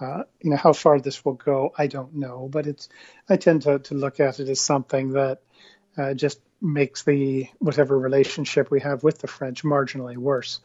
Uh, 0.01 0.25
you 0.41 0.51
know 0.51 0.57
how 0.57 0.73
far 0.73 1.01
this 1.01 1.25
will 1.25 1.35
go, 1.35 1.73
I 1.79 1.87
don't 1.87 2.17
know, 2.17 2.49
but 2.51 2.67
it's 2.67 2.89
I 3.29 3.37
tend 3.37 3.63
to, 3.63 3.79
to 3.79 3.95
look 3.95 4.19
at 4.19 4.41
it 4.41 4.49
as 4.49 4.61
something 4.61 5.13
that 5.13 5.41
uh, 5.97 6.15
just 6.15 6.41
makes 6.61 7.05
the 7.05 7.49
whatever 7.59 7.97
relationship 7.97 8.71
we 8.71 8.81
have 8.81 9.05
with 9.05 9.19
the 9.19 9.29
French 9.29 9.63
marginally 9.63 10.17
worse. 10.17 10.61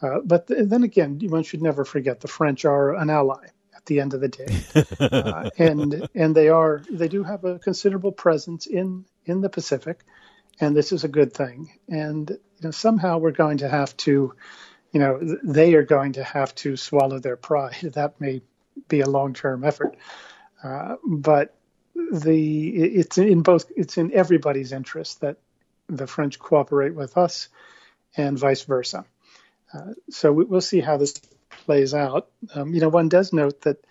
Uh, 0.00 0.20
but 0.24 0.46
th- 0.46 0.68
then 0.68 0.84
again, 0.84 1.18
one 1.24 1.42
should 1.42 1.62
never 1.62 1.84
forget 1.84 2.20
the 2.20 2.28
French 2.28 2.64
are 2.64 2.94
an 2.94 3.10
ally 3.10 3.46
at 3.74 3.84
the 3.86 4.00
end 4.00 4.14
of 4.14 4.20
the 4.20 4.28
day, 4.28 4.60
uh, 5.00 5.50
and 5.58 6.08
and 6.14 6.34
they 6.34 6.48
are 6.48 6.82
they 6.90 7.08
do 7.08 7.22
have 7.22 7.44
a 7.44 7.58
considerable 7.58 8.12
presence 8.12 8.66
in 8.66 9.04
in 9.24 9.40
the 9.40 9.48
Pacific, 9.48 10.04
and 10.60 10.76
this 10.76 10.92
is 10.92 11.04
a 11.04 11.08
good 11.08 11.32
thing. 11.32 11.72
And 11.88 12.30
you 12.30 12.64
know 12.64 12.70
somehow 12.70 13.18
we're 13.18 13.32
going 13.32 13.58
to 13.58 13.68
have 13.68 13.96
to 13.98 14.34
you 14.92 15.00
know, 15.00 15.20
they 15.42 15.74
are 15.74 15.82
going 15.82 16.12
to 16.14 16.24
have 16.24 16.54
to 16.56 16.76
swallow 16.76 17.18
their 17.18 17.36
pride. 17.36 17.76
That 17.94 18.20
may 18.20 18.42
be 18.88 19.00
a 19.00 19.08
long 19.08 19.34
term 19.34 19.64
effort. 19.64 19.96
Uh, 20.62 20.96
but 21.06 21.54
the 22.12 22.68
it's 22.68 23.18
in 23.18 23.42
both 23.42 23.70
it's 23.76 23.98
in 23.98 24.12
everybody's 24.12 24.72
interest 24.72 25.20
that 25.20 25.36
the 25.88 26.06
French 26.06 26.38
cooperate 26.38 26.94
with 26.94 27.16
us 27.16 27.48
and 28.16 28.38
vice 28.38 28.62
versa. 28.62 29.04
So 30.10 30.32
we, 30.32 30.44
will 30.44 30.60
see 30.60 30.80
how 30.80 30.96
this 30.96 31.14
plays 31.64 31.94
out. 31.94 32.28
Um, 32.54 32.72
you 32.74 32.80
know, 32.80 32.88
one 32.88 33.08
does 33.08 33.32
note 33.32 33.60
that 33.62 33.84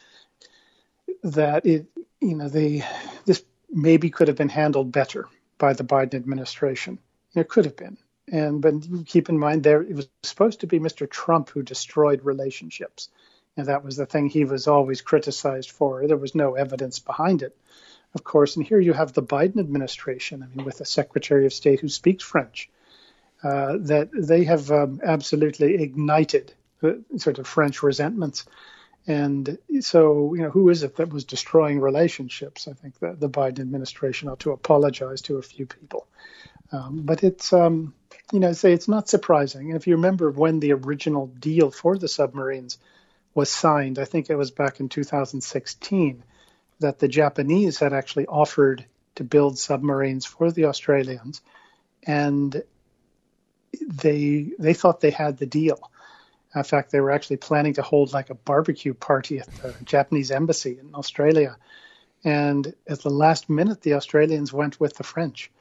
that 1.23 1.65
it 1.65 1.87
you 2.21 2.35
know 2.35 2.49
the 2.49 2.83
this 3.25 3.43
maybe 3.69 4.09
could 4.09 4.27
have 4.27 4.37
been 4.37 4.49
handled 4.49 4.91
better 4.91 5.27
by 5.57 5.73
the 5.73 5.83
Biden 5.83 6.15
administration. 6.15 6.99
It 7.35 7.49
could 7.49 7.65
have 7.65 7.75
been. 7.75 7.97
And 8.29 8.61
but 8.61 8.73
keep 9.05 9.29
in 9.29 9.39
mind 9.39 9.63
there 9.63 9.81
it 9.81 9.95
was 9.95 10.09
supposed 10.23 10.61
to 10.61 10.67
be 10.67 10.79
Mr. 10.79 11.09
Trump 11.09 11.49
who 11.49 11.63
destroyed 11.63 12.21
relationships. 12.23 13.09
And 13.55 13.67
that 13.67 13.83
was 13.83 13.97
the 13.97 14.05
thing 14.05 14.29
he 14.29 14.45
was 14.45 14.67
always 14.67 15.01
criticized 15.01 15.71
for. 15.71 16.05
There 16.05 16.15
was 16.15 16.35
no 16.35 16.53
evidence 16.53 16.99
behind 16.99 17.41
it, 17.41 17.57
of 18.13 18.23
course. 18.23 18.55
And 18.55 18.65
here 18.65 18.79
you 18.79 18.93
have 18.93 19.13
the 19.13 19.23
Biden 19.23 19.59
administration, 19.59 20.43
I 20.43 20.55
mean, 20.55 20.63
with 20.63 20.79
a 20.79 20.85
Secretary 20.85 21.47
of 21.47 21.53
State 21.53 21.79
who 21.79 21.89
speaks 21.89 22.23
French, 22.23 22.69
uh, 23.43 23.77
that 23.81 24.09
they 24.13 24.43
have 24.45 24.71
um, 24.71 24.99
absolutely 25.03 25.75
ignited 25.75 26.53
the 26.81 27.03
sort 27.17 27.39
of 27.39 27.47
French 27.47 27.83
resentments. 27.83 28.45
And 29.05 29.57
so, 29.79 30.33
you 30.33 30.41
know, 30.41 30.49
who 30.49 30.69
is 30.69 30.83
it 30.83 30.97
that 30.97 31.13
was 31.13 31.23
destroying 31.23 31.79
relationships? 31.79 32.67
I 32.67 32.73
think 32.73 32.99
that 32.99 33.19
the 33.19 33.29
Biden 33.29 33.59
administration 33.59 34.27
ought 34.27 34.39
to 34.41 34.51
apologize 34.51 35.21
to 35.23 35.37
a 35.37 35.41
few 35.41 35.65
people. 35.65 36.07
Um, 36.71 37.03
but 37.03 37.23
it's, 37.23 37.53
um, 37.53 37.93
you 38.33 38.41
know, 38.41 38.51
say 38.51 38.73
it's 38.73 38.89
not 38.89 39.07
surprising. 39.07 39.71
If 39.71 39.87
you 39.87 39.95
remember 39.95 40.29
when 40.29 40.59
the 40.59 40.73
original 40.73 41.27
deal 41.27 41.71
for 41.71 41.97
the 41.97 42.09
submarines 42.09 42.77
was 43.33 43.49
signed, 43.49 43.97
I 43.99 44.05
think 44.05 44.29
it 44.29 44.35
was 44.35 44.51
back 44.51 44.81
in 44.81 44.89
2016, 44.89 46.23
that 46.79 46.99
the 46.99 47.07
Japanese 47.07 47.79
had 47.79 47.93
actually 47.93 48.25
offered 48.27 48.85
to 49.15 49.23
build 49.23 49.57
submarines 49.57 50.25
for 50.25 50.51
the 50.51 50.65
Australians, 50.65 51.41
and 52.05 52.61
they 53.81 54.51
they 54.59 54.73
thought 54.73 55.01
they 55.01 55.11
had 55.11 55.37
the 55.37 55.45
deal. 55.45 55.79
In 56.55 56.63
fact, 56.63 56.91
they 56.91 57.01
were 57.01 57.11
actually 57.11 57.37
planning 57.37 57.73
to 57.73 57.81
hold 57.81 58.13
like 58.13 58.29
a 58.29 58.35
barbecue 58.35 58.93
party 58.93 59.39
at 59.39 59.53
the 59.61 59.75
Japanese 59.83 60.31
embassy 60.31 60.77
in 60.79 60.95
Australia. 60.95 61.57
And 62.23 62.73
at 62.87 63.01
the 63.01 63.09
last 63.09 63.49
minute, 63.49 63.81
the 63.81 63.93
Australians 63.93 64.51
went 64.51 64.79
with 64.79 64.95
the 64.95 65.03
French, 65.03 65.51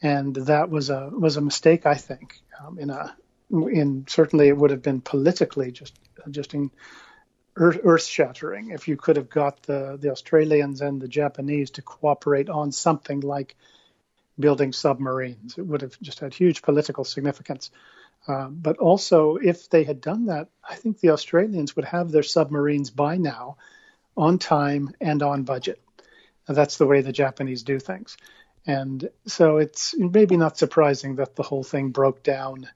and 0.00 0.34
that 0.34 0.70
was 0.70 0.88
a 0.88 1.10
was 1.12 1.36
a 1.36 1.42
mistake, 1.42 1.84
I 1.86 1.94
think. 1.94 2.40
Um, 2.60 2.78
in 2.78 2.90
a 2.90 3.16
in 3.50 4.06
certainly 4.08 4.48
it 4.48 4.56
would 4.56 4.70
have 4.70 4.82
been 4.82 5.00
politically 5.00 5.72
just 5.72 5.98
just 6.30 6.54
in, 6.54 6.70
earth 7.56 8.06
shattering 8.06 8.70
if 8.70 8.88
you 8.88 8.96
could 8.96 9.16
have 9.16 9.28
got 9.28 9.62
the, 9.64 9.98
the 10.00 10.10
Australians 10.10 10.80
and 10.80 11.00
the 11.00 11.08
Japanese 11.08 11.70
to 11.72 11.82
cooperate 11.82 12.48
on 12.48 12.72
something 12.72 13.20
like 13.20 13.56
building 14.38 14.72
submarines. 14.72 15.58
It 15.58 15.66
would 15.66 15.82
have 15.82 16.00
just 16.00 16.20
had 16.20 16.34
huge 16.34 16.62
political 16.62 17.04
significance. 17.04 17.70
Uh, 18.28 18.48
but 18.48 18.78
also, 18.78 19.36
if 19.36 19.70
they 19.70 19.84
had 19.84 20.00
done 20.00 20.26
that, 20.26 20.48
I 20.68 20.74
think 20.74 21.00
the 21.00 21.10
Australians 21.10 21.74
would 21.74 21.86
have 21.86 22.10
their 22.10 22.22
submarines 22.22 22.90
by 22.90 23.16
now 23.16 23.56
on 24.16 24.38
time 24.38 24.94
and 25.00 25.22
on 25.22 25.44
budget. 25.44 25.80
And 26.46 26.56
that's 26.56 26.76
the 26.76 26.86
way 26.86 27.00
the 27.00 27.12
Japanese 27.12 27.62
do 27.62 27.78
things. 27.78 28.16
And 28.66 29.08
so 29.26 29.56
it's 29.56 29.94
maybe 29.96 30.36
not 30.36 30.58
surprising 30.58 31.16
that 31.16 31.34
the 31.34 31.42
whole 31.42 31.64
thing 31.64 31.90
broke 31.90 32.22
down 32.22 32.68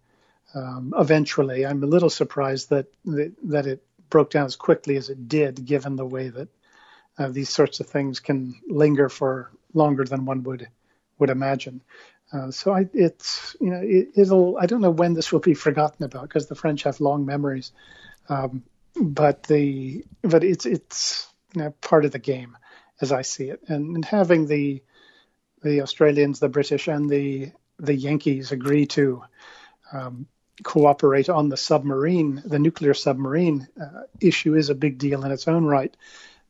um, 0.54 0.94
eventually. 0.96 1.66
I'm 1.66 1.82
a 1.82 1.86
little 1.86 2.10
surprised 2.10 2.70
that 2.70 2.86
that 3.04 3.66
it 3.66 3.82
broke 4.08 4.30
down 4.30 4.46
as 4.46 4.56
quickly 4.56 4.96
as 4.96 5.10
it 5.10 5.28
did, 5.28 5.64
given 5.64 5.96
the 5.96 6.06
way 6.06 6.28
that 6.28 6.48
uh, 7.18 7.28
these 7.28 7.50
sorts 7.50 7.80
of 7.80 7.88
things 7.88 8.20
can 8.20 8.54
linger 8.68 9.08
for 9.08 9.50
longer 9.72 10.04
than 10.04 10.24
one 10.24 10.42
would 10.44 10.68
would 11.24 11.30
imagine. 11.30 11.82
Uh, 12.30 12.50
so 12.50 12.74
I, 12.74 12.87
it's 12.92 13.56
you 13.60 13.70
know 13.70 13.80
it, 13.82 14.28
will 14.28 14.58
I 14.58 14.66
don't 14.66 14.82
know 14.82 14.90
when 14.90 15.14
this 15.14 15.32
will 15.32 15.40
be 15.40 15.54
forgotten 15.54 16.04
about 16.04 16.22
because 16.22 16.48
the 16.48 16.54
French 16.54 16.82
have 16.82 17.00
long 17.00 17.24
memories, 17.24 17.72
um, 18.28 18.62
but 19.00 19.44
the 19.44 20.04
but 20.20 20.44
it's 20.44 20.66
it's 20.66 21.26
you 21.54 21.62
know, 21.62 21.70
part 21.80 22.04
of 22.04 22.12
the 22.12 22.18
game 22.18 22.58
as 23.00 23.10
I 23.10 23.22
see 23.22 23.48
it, 23.50 23.62
and, 23.68 23.94
and 23.94 24.04
having 24.04 24.46
the 24.46 24.82
the 25.62 25.80
Australians, 25.80 26.40
the 26.40 26.48
British, 26.50 26.88
and 26.88 27.08
the 27.08 27.52
the 27.78 27.94
Yankees 27.94 28.52
agree 28.52 28.87
to 28.87 29.22
um, 29.92 30.26
cooperate 30.62 31.30
on 31.30 31.48
the 31.48 31.56
submarine, 31.56 32.42
the 32.44 32.58
nuclear 32.58 32.94
submarine 32.94 33.66
uh, 33.80 34.02
issue 34.20 34.54
is 34.54 34.68
a 34.68 34.74
big 34.74 34.98
deal 34.98 35.24
in 35.24 35.32
its 35.32 35.48
own 35.48 35.64
right. 35.64 35.96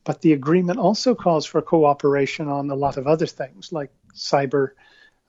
But 0.02 0.20
the 0.20 0.34
agreement 0.34 0.78
also 0.78 1.14
calls 1.14 1.46
for 1.46 1.62
cooperation 1.62 2.48
on 2.48 2.70
a 2.70 2.74
lot 2.74 2.98
of 2.98 3.06
other 3.06 3.26
things 3.26 3.72
like 3.72 3.90
cyber, 4.14 4.70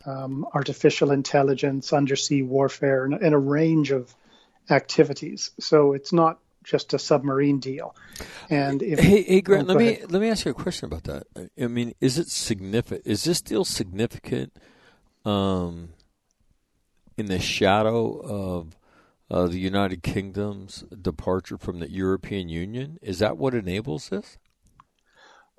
um, 0.05 0.45
artificial 0.53 1.11
intelligence, 1.11 1.93
undersea 1.93 2.41
warfare, 2.41 3.05
and, 3.05 3.15
and, 3.15 3.33
a 3.33 3.37
range 3.37 3.91
of 3.91 4.15
activities. 4.69 5.51
So 5.59 5.93
it's 5.93 6.13
not 6.13 6.39
just 6.63 6.93
a 6.93 6.99
submarine 6.99 7.59
deal. 7.59 7.95
And 8.49 8.81
if, 8.83 8.99
hey, 8.99 9.23
hey 9.23 9.41
Grant, 9.41 9.69
oh, 9.69 9.73
let 9.73 9.77
me 9.77 9.99
let 10.09 10.21
me 10.21 10.29
ask 10.29 10.45
you 10.45 10.51
a 10.51 10.55
question 10.55 10.85
about 10.85 11.03
that. 11.05 11.49
I 11.59 11.67
mean, 11.67 11.93
is 12.01 12.17
it 12.17 12.29
significant? 12.29 13.01
Is 13.05 13.23
this 13.23 13.41
deal 13.41 13.65
significant? 13.65 14.53
Um, 15.25 15.89
in 17.17 17.27
the 17.27 17.39
shadow 17.39 18.19
of 18.19 18.77
uh, 19.29 19.47
the 19.47 19.59
United 19.59 20.03
Kingdom's 20.03 20.83
departure 21.01 21.57
from 21.57 21.79
the 21.79 21.89
European 21.89 22.49
Union? 22.49 22.97
Is 23.01 23.19
that 23.19 23.37
what 23.37 23.53
enables 23.53 24.09
this? 24.09 24.37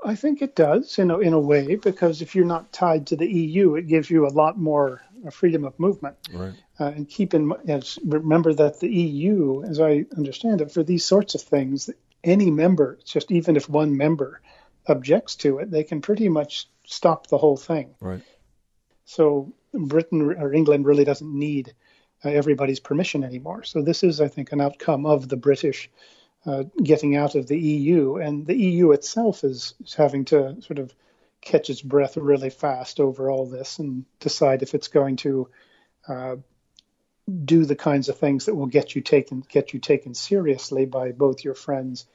I 0.04 0.14
think 0.14 0.42
it 0.42 0.54
does 0.54 0.98
in 0.98 1.10
a, 1.10 1.18
in 1.18 1.32
a 1.32 1.40
way 1.40 1.76
because 1.76 2.22
if 2.22 2.34
you're 2.34 2.44
not 2.44 2.72
tied 2.72 3.06
to 3.08 3.16
the 3.16 3.30
EU, 3.30 3.74
it 3.76 3.86
gives 3.86 4.10
you 4.10 4.26
a 4.26 4.28
lot 4.28 4.58
more 4.58 5.02
uh, 5.26 5.30
freedom 5.30 5.64
of 5.64 5.78
movement. 5.80 6.16
Right. 6.32 6.52
Uh, 6.78 6.84
and 6.86 7.08
keep 7.08 7.34
in 7.34 7.46
mind, 7.46 7.98
remember 8.04 8.52
that 8.52 8.80
the 8.80 8.88
EU, 8.88 9.64
as 9.64 9.80
I 9.80 10.04
understand 10.16 10.60
it, 10.60 10.70
for 10.70 10.82
these 10.82 11.04
sorts 11.04 11.34
of 11.34 11.40
things, 11.40 11.90
any 12.22 12.50
member, 12.50 12.98
just 13.04 13.30
even 13.30 13.56
if 13.56 13.68
one 13.68 13.96
member 13.96 14.40
objects 14.86 15.36
to 15.36 15.58
it, 15.58 15.70
they 15.70 15.84
can 15.84 16.00
pretty 16.00 16.28
much 16.28 16.68
stop 16.84 17.26
the 17.28 17.38
whole 17.38 17.56
thing. 17.56 17.94
Right. 18.00 18.22
So 19.04 19.54
Britain 19.72 20.22
or 20.22 20.52
England 20.52 20.84
really 20.84 21.04
doesn't 21.04 21.32
need 21.32 21.74
uh, 22.24 22.30
everybody's 22.30 22.80
permission 22.80 23.24
anymore. 23.24 23.64
So 23.64 23.82
this 23.82 24.02
is, 24.02 24.20
I 24.20 24.28
think, 24.28 24.52
an 24.52 24.60
outcome 24.60 25.06
of 25.06 25.28
the 25.28 25.36
British 25.36 25.90
uh, 26.46 26.64
getting 26.82 27.16
out 27.16 27.34
of 27.34 27.46
the 27.46 27.58
EU, 27.58 28.16
and 28.16 28.46
the 28.46 28.56
EU 28.56 28.92
itself 28.92 29.42
is, 29.42 29.74
is 29.84 29.94
having 29.94 30.24
to 30.26 30.60
sort 30.62 30.78
of 30.78 30.94
catch 31.40 31.70
its 31.70 31.82
breath 31.82 32.16
really 32.16 32.50
fast 32.50 33.00
over 33.00 33.30
all 33.30 33.46
this 33.46 33.78
and 33.78 34.04
decide 34.20 34.62
if 34.62 34.74
it's 34.74 34.88
going 34.88 35.16
to 35.16 35.48
uh, 36.08 36.36
do 37.44 37.64
the 37.64 37.76
kinds 37.76 38.08
of 38.08 38.18
things 38.18 38.46
that 38.46 38.54
will 38.54 38.66
get 38.66 38.94
you 38.94 39.00
taken 39.00 39.44
get 39.48 39.72
you 39.72 39.80
taken 39.80 40.14
seriously 40.14 40.86
by 40.86 41.10
both 41.10 41.44
your 41.44 41.54
friends 41.54 42.06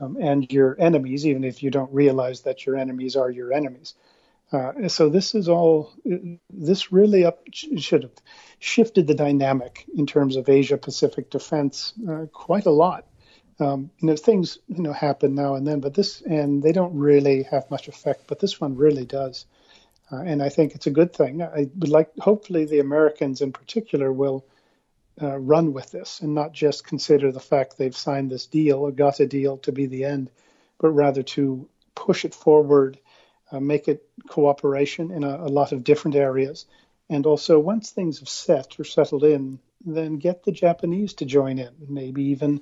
um, 0.00 0.16
and 0.20 0.50
your 0.52 0.76
enemies, 0.78 1.26
even 1.26 1.44
if 1.44 1.62
you 1.62 1.70
don't 1.70 1.92
realize 1.92 2.42
that 2.42 2.66
your 2.66 2.76
enemies 2.76 3.16
are 3.16 3.30
your 3.30 3.52
enemies. 3.52 3.94
Uh, 4.52 4.88
so 4.88 5.08
this 5.08 5.34
is 5.34 5.48
all. 5.48 5.92
This 6.50 6.92
really 6.92 7.24
up 7.24 7.40
should 7.52 8.02
have 8.02 8.12
shifted 8.58 9.06
the 9.06 9.14
dynamic 9.14 9.84
in 9.96 10.06
terms 10.06 10.36
of 10.36 10.48
Asia 10.48 10.76
Pacific 10.76 11.30
defense 11.30 11.92
uh, 12.08 12.26
quite 12.32 12.66
a 12.66 12.70
lot. 12.70 13.06
Um, 13.60 13.90
you 14.00 14.08
know, 14.08 14.16
things 14.16 14.58
you 14.68 14.82
know 14.82 14.92
happen 14.92 15.34
now 15.34 15.54
and 15.54 15.66
then, 15.66 15.80
but 15.80 15.94
this 15.94 16.22
and 16.22 16.62
they 16.62 16.72
don't 16.72 16.98
really 16.98 17.44
have 17.44 17.70
much 17.70 17.88
effect. 17.88 18.24
But 18.26 18.40
this 18.40 18.60
one 18.60 18.76
really 18.76 19.04
does, 19.04 19.46
uh, 20.10 20.22
and 20.22 20.42
I 20.42 20.48
think 20.48 20.74
it's 20.74 20.88
a 20.88 20.90
good 20.90 21.12
thing. 21.12 21.40
I 21.42 21.70
would 21.76 21.88
like, 21.88 22.10
hopefully, 22.18 22.64
the 22.64 22.80
Americans 22.80 23.40
in 23.40 23.52
particular 23.52 24.12
will 24.12 24.44
uh, 25.22 25.38
run 25.38 25.72
with 25.72 25.90
this 25.92 26.20
and 26.20 26.34
not 26.34 26.52
just 26.52 26.86
consider 26.86 27.30
the 27.30 27.40
fact 27.40 27.78
they've 27.78 27.96
signed 27.96 28.30
this 28.30 28.46
deal 28.46 28.78
or 28.78 28.90
got 28.90 29.20
a 29.20 29.26
deal 29.26 29.58
to 29.58 29.72
be 29.72 29.86
the 29.86 30.04
end, 30.04 30.30
but 30.78 30.90
rather 30.90 31.22
to 31.22 31.68
push 31.94 32.24
it 32.24 32.34
forward, 32.34 32.98
uh, 33.52 33.60
make 33.60 33.86
it 33.86 34.08
cooperation 34.28 35.12
in 35.12 35.22
a, 35.22 35.36
a 35.36 35.48
lot 35.48 35.72
of 35.72 35.84
different 35.84 36.16
areas, 36.16 36.66
and 37.08 37.26
also 37.26 37.58
once 37.60 37.90
things 37.90 38.18
have 38.18 38.28
set 38.28 38.80
or 38.80 38.84
settled 38.84 39.22
in, 39.22 39.60
then 39.84 40.16
get 40.16 40.42
the 40.42 40.52
Japanese 40.52 41.14
to 41.14 41.24
join 41.24 41.58
in, 41.58 41.70
maybe 41.88 42.24
even 42.24 42.60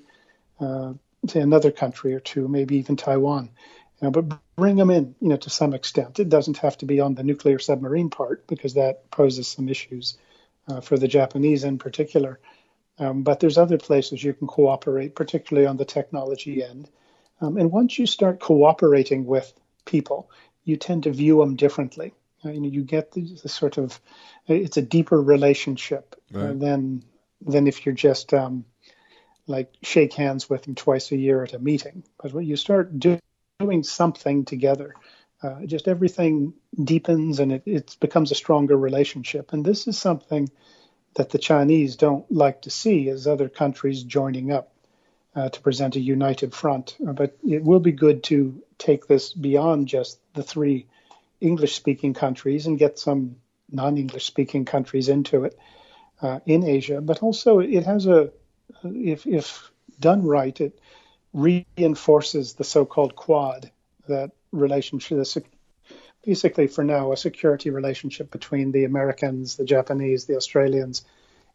uh, 0.62 0.92
to 1.28 1.40
another 1.40 1.70
country 1.70 2.14
or 2.14 2.20
two, 2.20 2.48
maybe 2.48 2.76
even 2.76 2.96
Taiwan. 2.96 3.50
You 4.00 4.06
know, 4.06 4.10
but 4.10 4.38
bring 4.56 4.76
them 4.76 4.90
in, 4.90 5.14
you 5.20 5.28
know, 5.28 5.36
to 5.36 5.50
some 5.50 5.74
extent. 5.74 6.18
It 6.18 6.28
doesn't 6.28 6.58
have 6.58 6.78
to 6.78 6.86
be 6.86 7.00
on 7.00 7.14
the 7.14 7.22
nuclear 7.22 7.58
submarine 7.58 8.10
part 8.10 8.46
because 8.46 8.74
that 8.74 9.10
poses 9.10 9.48
some 9.48 9.68
issues 9.68 10.16
uh, 10.68 10.80
for 10.80 10.96
the 10.96 11.08
Japanese 11.08 11.64
in 11.64 11.78
particular. 11.78 12.40
Um, 12.98 13.22
but 13.22 13.40
there's 13.40 13.58
other 13.58 13.78
places 13.78 14.22
you 14.22 14.34
can 14.34 14.46
cooperate, 14.46 15.14
particularly 15.14 15.66
on 15.66 15.76
the 15.76 15.84
technology 15.84 16.62
end. 16.62 16.88
Um, 17.40 17.56
and 17.56 17.72
once 17.72 17.98
you 17.98 18.06
start 18.06 18.38
cooperating 18.40 19.26
with 19.26 19.52
people, 19.84 20.30
you 20.64 20.76
tend 20.76 21.04
to 21.04 21.12
view 21.12 21.38
them 21.38 21.56
differently. 21.56 22.12
Uh, 22.44 22.50
you 22.50 22.60
know, 22.60 22.68
you 22.68 22.84
get 22.84 23.12
the, 23.12 23.22
the, 23.42 23.48
sort 23.48 23.78
of 23.78 24.00
it's 24.46 24.76
a 24.76 24.82
deeper 24.82 25.20
relationship 25.20 26.14
uh, 26.34 26.38
right. 26.38 26.50
uh, 26.50 26.52
than 26.54 27.02
than 27.40 27.66
if 27.66 27.84
you're 27.84 27.94
just 27.94 28.32
um, 28.32 28.64
like 29.46 29.74
shake 29.82 30.14
hands 30.14 30.48
with 30.48 30.62
them 30.62 30.74
twice 30.74 31.10
a 31.12 31.16
year 31.16 31.42
at 31.42 31.54
a 31.54 31.58
meeting. 31.58 32.04
But 32.22 32.32
when 32.32 32.46
you 32.46 32.56
start 32.56 32.98
do, 32.98 33.18
doing 33.58 33.82
something 33.82 34.44
together, 34.44 34.94
uh, 35.42 35.66
just 35.66 35.88
everything 35.88 36.54
deepens 36.82 37.40
and 37.40 37.52
it, 37.52 37.62
it 37.66 37.96
becomes 38.00 38.30
a 38.30 38.36
stronger 38.36 38.76
relationship. 38.76 39.52
And 39.52 39.64
this 39.64 39.88
is 39.88 39.98
something 39.98 40.48
that 41.14 41.30
the 41.30 41.38
Chinese 41.38 41.96
don't 41.96 42.30
like 42.30 42.62
to 42.62 42.70
see 42.70 43.08
as 43.08 43.26
other 43.26 43.48
countries 43.48 44.02
joining 44.02 44.52
up 44.52 44.72
uh, 45.34 45.48
to 45.48 45.60
present 45.60 45.96
a 45.96 46.00
united 46.00 46.54
front. 46.54 46.96
But 47.00 47.36
it 47.46 47.64
will 47.64 47.80
be 47.80 47.92
good 47.92 48.22
to 48.24 48.62
take 48.78 49.06
this 49.06 49.32
beyond 49.32 49.88
just 49.88 50.18
the 50.34 50.42
three 50.42 50.86
English 51.40 51.74
speaking 51.74 52.14
countries 52.14 52.66
and 52.66 52.78
get 52.78 52.98
some 52.98 53.36
non 53.70 53.98
English 53.98 54.26
speaking 54.26 54.64
countries 54.64 55.08
into 55.08 55.44
it 55.44 55.58
uh, 56.20 56.40
in 56.46 56.64
Asia. 56.64 57.00
But 57.00 57.22
also, 57.22 57.58
it 57.58 57.84
has 57.84 58.06
a 58.06 58.30
if, 58.84 59.26
if 59.26 59.70
done 59.98 60.24
right, 60.24 60.58
it 60.60 60.78
reinforces 61.32 62.54
the 62.54 62.64
so-called 62.64 63.16
Quad, 63.16 63.70
that 64.08 64.32
relationship, 64.50 65.26
basically 66.24 66.66
for 66.66 66.84
now 66.84 67.12
a 67.12 67.16
security 67.16 67.70
relationship 67.70 68.30
between 68.30 68.72
the 68.72 68.84
Americans, 68.84 69.56
the 69.56 69.64
Japanese, 69.64 70.26
the 70.26 70.36
Australians, 70.36 71.04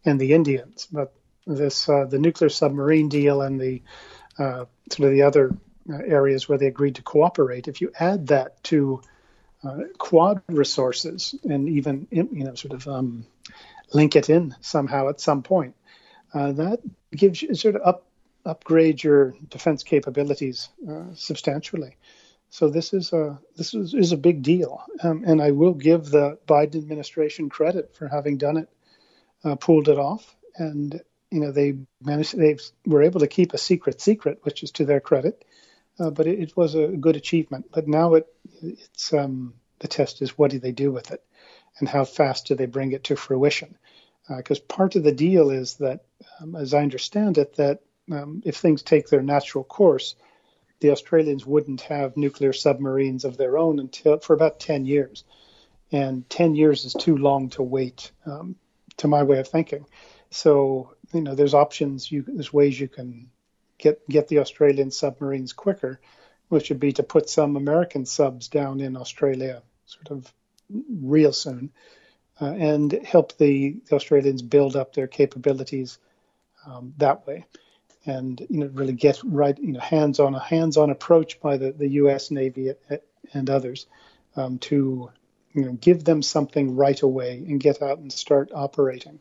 and 0.05 0.19
the 0.19 0.33
Indians. 0.33 0.87
But 0.91 1.13
this 1.45 1.87
uh, 1.87 2.05
the 2.05 2.19
nuclear 2.19 2.49
submarine 2.49 3.09
deal 3.09 3.41
and 3.41 3.59
the 3.59 3.81
uh, 4.37 4.65
sort 4.91 5.07
of 5.07 5.11
the 5.11 5.23
other 5.23 5.55
uh, 5.89 5.95
areas 5.95 6.47
where 6.47 6.57
they 6.57 6.67
agreed 6.67 6.95
to 6.95 7.01
cooperate. 7.01 7.67
If 7.67 7.81
you 7.81 7.91
add 7.97 8.27
that 8.27 8.61
to 8.65 9.01
uh, 9.63 9.79
Quad 9.97 10.41
resources 10.47 11.35
and 11.43 11.69
even 11.69 12.07
you 12.11 12.43
know 12.43 12.55
sort 12.55 12.73
of 12.73 12.87
um, 12.87 13.25
link 13.93 14.15
it 14.15 14.29
in 14.29 14.55
somehow 14.61 15.09
at 15.09 15.21
some 15.21 15.43
point, 15.43 15.75
uh, 16.33 16.51
that 16.53 16.79
gives 17.11 17.41
you 17.41 17.55
sort 17.55 17.75
of 17.75 17.81
up 17.85 18.03
upgrade 18.45 19.03
your 19.03 19.35
defense 19.49 19.83
capabilities 19.83 20.69
uh, 20.89 21.03
substantially. 21.15 21.97
So 22.49 22.69
this 22.69 22.93
is 22.93 23.11
a 23.11 23.39
this 23.55 23.73
is, 23.73 23.93
is 23.93 24.11
a 24.13 24.17
big 24.17 24.41
deal, 24.41 24.81
um, 25.03 25.23
and 25.25 25.41
I 25.41 25.51
will 25.51 25.73
give 25.73 26.05
the 26.05 26.37
Biden 26.47 26.75
administration 26.75 27.49
credit 27.49 27.93
for 27.95 28.07
having 28.07 28.37
done 28.37 28.57
it, 28.57 28.69
uh, 29.43 29.55
pulled 29.55 29.89
it 29.89 29.97
off, 29.97 30.35
and 30.55 31.01
you 31.29 31.41
know 31.41 31.51
they 31.51 31.75
managed 32.01 32.37
they 32.37 32.57
were 32.85 33.03
able 33.03 33.19
to 33.19 33.27
keep 33.27 33.53
a 33.53 33.57
secret 33.57 33.99
secret, 33.99 34.39
which 34.43 34.63
is 34.63 34.71
to 34.71 34.85
their 34.85 35.01
credit, 35.01 35.43
uh, 35.99 36.09
but 36.09 36.25
it, 36.25 36.39
it, 36.39 36.57
was 36.57 36.73
a 36.73 36.87
good 36.87 37.17
achievement. 37.17 37.65
But 37.71 37.87
now 37.87 38.13
it 38.13 38.27
it's 38.61 39.13
um, 39.13 39.53
the 39.79 39.89
test 39.89 40.21
is 40.21 40.37
what 40.37 40.51
do 40.51 40.59
they 40.59 40.71
do 40.71 40.89
with 40.89 41.11
it, 41.11 41.23
and 41.79 41.89
how 41.89 42.05
fast 42.05 42.47
do 42.47 42.55
they 42.55 42.65
bring 42.65 42.93
it 42.93 43.03
to 43.05 43.17
fruition? 43.17 43.77
Because 44.35 44.59
uh, 44.59 44.63
part 44.67 44.95
of 44.95 45.03
the 45.03 45.11
deal 45.11 45.49
is 45.51 45.75
that, 45.75 46.01
um, 46.41 46.55
as 46.55 46.73
I 46.73 46.81
understand 46.81 47.37
it, 47.37 47.55
that 47.55 47.81
um, 48.11 48.41
if 48.45 48.57
things 48.57 48.81
take 48.81 49.09
their 49.09 49.21
natural 49.21 49.63
course, 49.63 50.15
the 50.79 50.91
Australians 50.91 51.45
wouldn't 51.45 51.81
have 51.81 52.17
nuclear 52.17 52.53
submarines 52.53 53.25
of 53.25 53.37
their 53.37 53.57
own 53.57 53.79
until 53.79 54.19
for 54.19 54.33
about 54.33 54.59
10 54.59 54.85
years. 54.85 55.23
And 55.91 56.29
10 56.29 56.55
years 56.55 56.85
is 56.85 56.93
too 56.93 57.17
long 57.17 57.49
to 57.51 57.63
wait, 57.63 58.11
um, 58.25 58.55
to 58.97 59.07
my 59.07 59.23
way 59.23 59.39
of 59.39 59.47
thinking. 59.47 59.85
So, 60.29 60.93
you 61.13 61.21
know, 61.21 61.33
there's 61.33 61.53
options, 61.53 62.11
you, 62.11 62.23
there's 62.27 62.51
ways 62.51 62.79
you 62.79 62.89
can 62.89 63.29
get, 63.77 64.07
get 64.09 64.27
the 64.27 64.39
Australian 64.39 64.91
submarines 64.91 65.53
quicker, 65.53 66.01
which 66.49 66.69
would 66.69 66.79
be 66.79 66.91
to 66.93 67.03
put 67.03 67.29
some 67.29 67.55
American 67.55 68.05
subs 68.05 68.49
down 68.49 68.81
in 68.81 68.97
Australia 68.97 69.63
sort 69.85 70.11
of 70.11 70.31
real 70.69 71.31
soon 71.31 71.71
uh, 72.41 72.45
and 72.45 72.91
help 73.03 73.37
the, 73.37 73.77
the, 73.89 73.95
Australians 73.95 74.41
build 74.41 74.75
up 74.75 74.93
their 74.93 75.07
capabilities 75.07 75.97
um, 76.65 76.93
that 76.97 77.25
way 77.25 77.45
and 78.05 78.45
you 78.49 78.59
know 78.59 78.69
really 78.73 78.93
get 78.93 79.19
right 79.23 79.57
you 79.59 79.73
know 79.73 79.79
hands 79.79 80.19
on 80.19 80.33
a 80.33 80.39
hands 80.39 80.77
on 80.77 80.89
approach 80.89 81.39
by 81.39 81.57
the, 81.57 81.71
the 81.71 81.87
U.S. 81.89 82.31
Navy 82.31 82.71
and 83.33 83.49
others 83.49 83.85
um, 84.35 84.59
to 84.59 85.09
you 85.53 85.65
know 85.65 85.73
give 85.73 86.03
them 86.03 86.21
something 86.21 86.75
right 86.75 87.01
away 87.01 87.43
and 87.47 87.59
get 87.59 87.81
out 87.81 87.99
and 87.99 88.11
start 88.11 88.51
operating. 88.53 89.19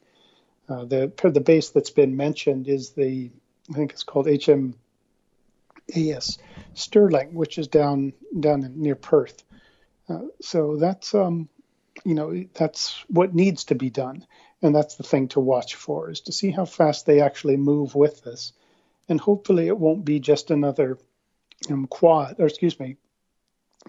Uh, 0.69 0.85
the 0.85 1.13
the 1.25 1.41
base 1.41 1.71
that's 1.71 1.91
been 1.91 2.17
mentioned 2.17 2.69
is 2.69 2.91
the 2.91 3.31
I 3.71 3.73
think 3.73 3.93
it's 3.93 4.05
called 4.05 4.27
HMAS 4.27 6.39
Stirling, 6.75 7.35
which 7.35 7.59
is 7.59 7.69
down 7.69 8.13
down 8.39 8.65
in, 8.65 8.81
near 8.81 8.95
Perth. 8.95 9.43
Uh, 10.09 10.23
so 10.41 10.77
that's 10.77 11.15
um, 11.15 11.49
you 12.05 12.15
know 12.15 12.45
that's 12.55 13.05
what 13.09 13.35
needs 13.35 13.65
to 13.65 13.75
be 13.75 13.91
done, 13.91 14.27
and 14.63 14.75
that's 14.75 14.97
the 14.97 15.03
thing 15.03 15.29
to 15.29 15.41
watch 15.41 15.75
for 15.75 16.11
is 16.11 16.23
to 16.23 16.33
see 16.33 16.51
how 16.51 16.65
fast 16.65 17.07
they 17.07 17.21
actually 17.21 17.57
move 17.57 17.95
with 17.95 18.23
this 18.23 18.53
and 19.09 19.21
hopefully 19.21 19.67
it 19.67 19.79
won't 19.79 20.05
be 20.05 20.21
just 20.21 20.51
another 20.51 20.99
um, 21.71 21.87
quad, 21.87 22.37
or 22.39 22.47
excuse 22.47 22.79
me, 22.79 22.97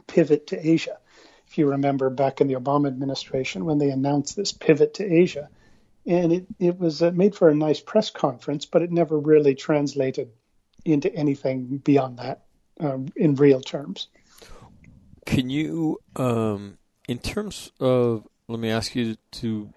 pivot 0.05 0.47
to 0.47 0.67
Asia. 0.67 0.97
If 1.47 1.57
you 1.57 1.69
remember 1.69 2.09
back 2.09 2.41
in 2.41 2.47
the 2.47 2.55
Obama 2.55 2.87
administration 2.87 3.65
when 3.65 3.77
they 3.77 3.89
announced 3.89 4.35
this 4.35 4.51
pivot 4.51 4.95
to 4.95 5.05
Asia, 5.05 5.49
and 6.05 6.31
it, 6.31 6.45
it 6.59 6.77
was 6.77 7.01
uh, 7.01 7.11
made 7.11 7.35
for 7.35 7.49
a 7.49 7.55
nice 7.55 7.79
press 7.79 8.09
conference, 8.09 8.65
but 8.65 8.81
it 8.81 8.91
never 8.91 9.17
really 9.17 9.55
translated 9.55 10.29
into 10.85 11.13
anything 11.13 11.77
beyond 11.77 12.19
that 12.19 12.43
um, 12.79 13.07
in 13.15 13.35
real 13.35 13.61
terms. 13.61 14.07
Can 15.25 15.49
you, 15.49 15.99
um, 16.15 16.77
in 17.07 17.19
terms 17.19 17.71
of, 17.79 18.27
let 18.47 18.59
me 18.59 18.69
ask 18.69 18.95
you 18.95 19.15
to 19.31 19.73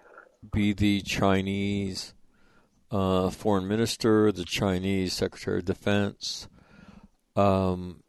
be 0.53 0.73
the 0.73 1.01
Chinese 1.03 2.15
uh, 2.91 3.31
foreign 3.31 3.69
minister, 3.69 4.33
the 4.33 4.45
Chinese 4.45 5.13
secretary 5.13 5.59
of 5.59 5.65
defense. 5.65 6.49
Um, 7.37 8.03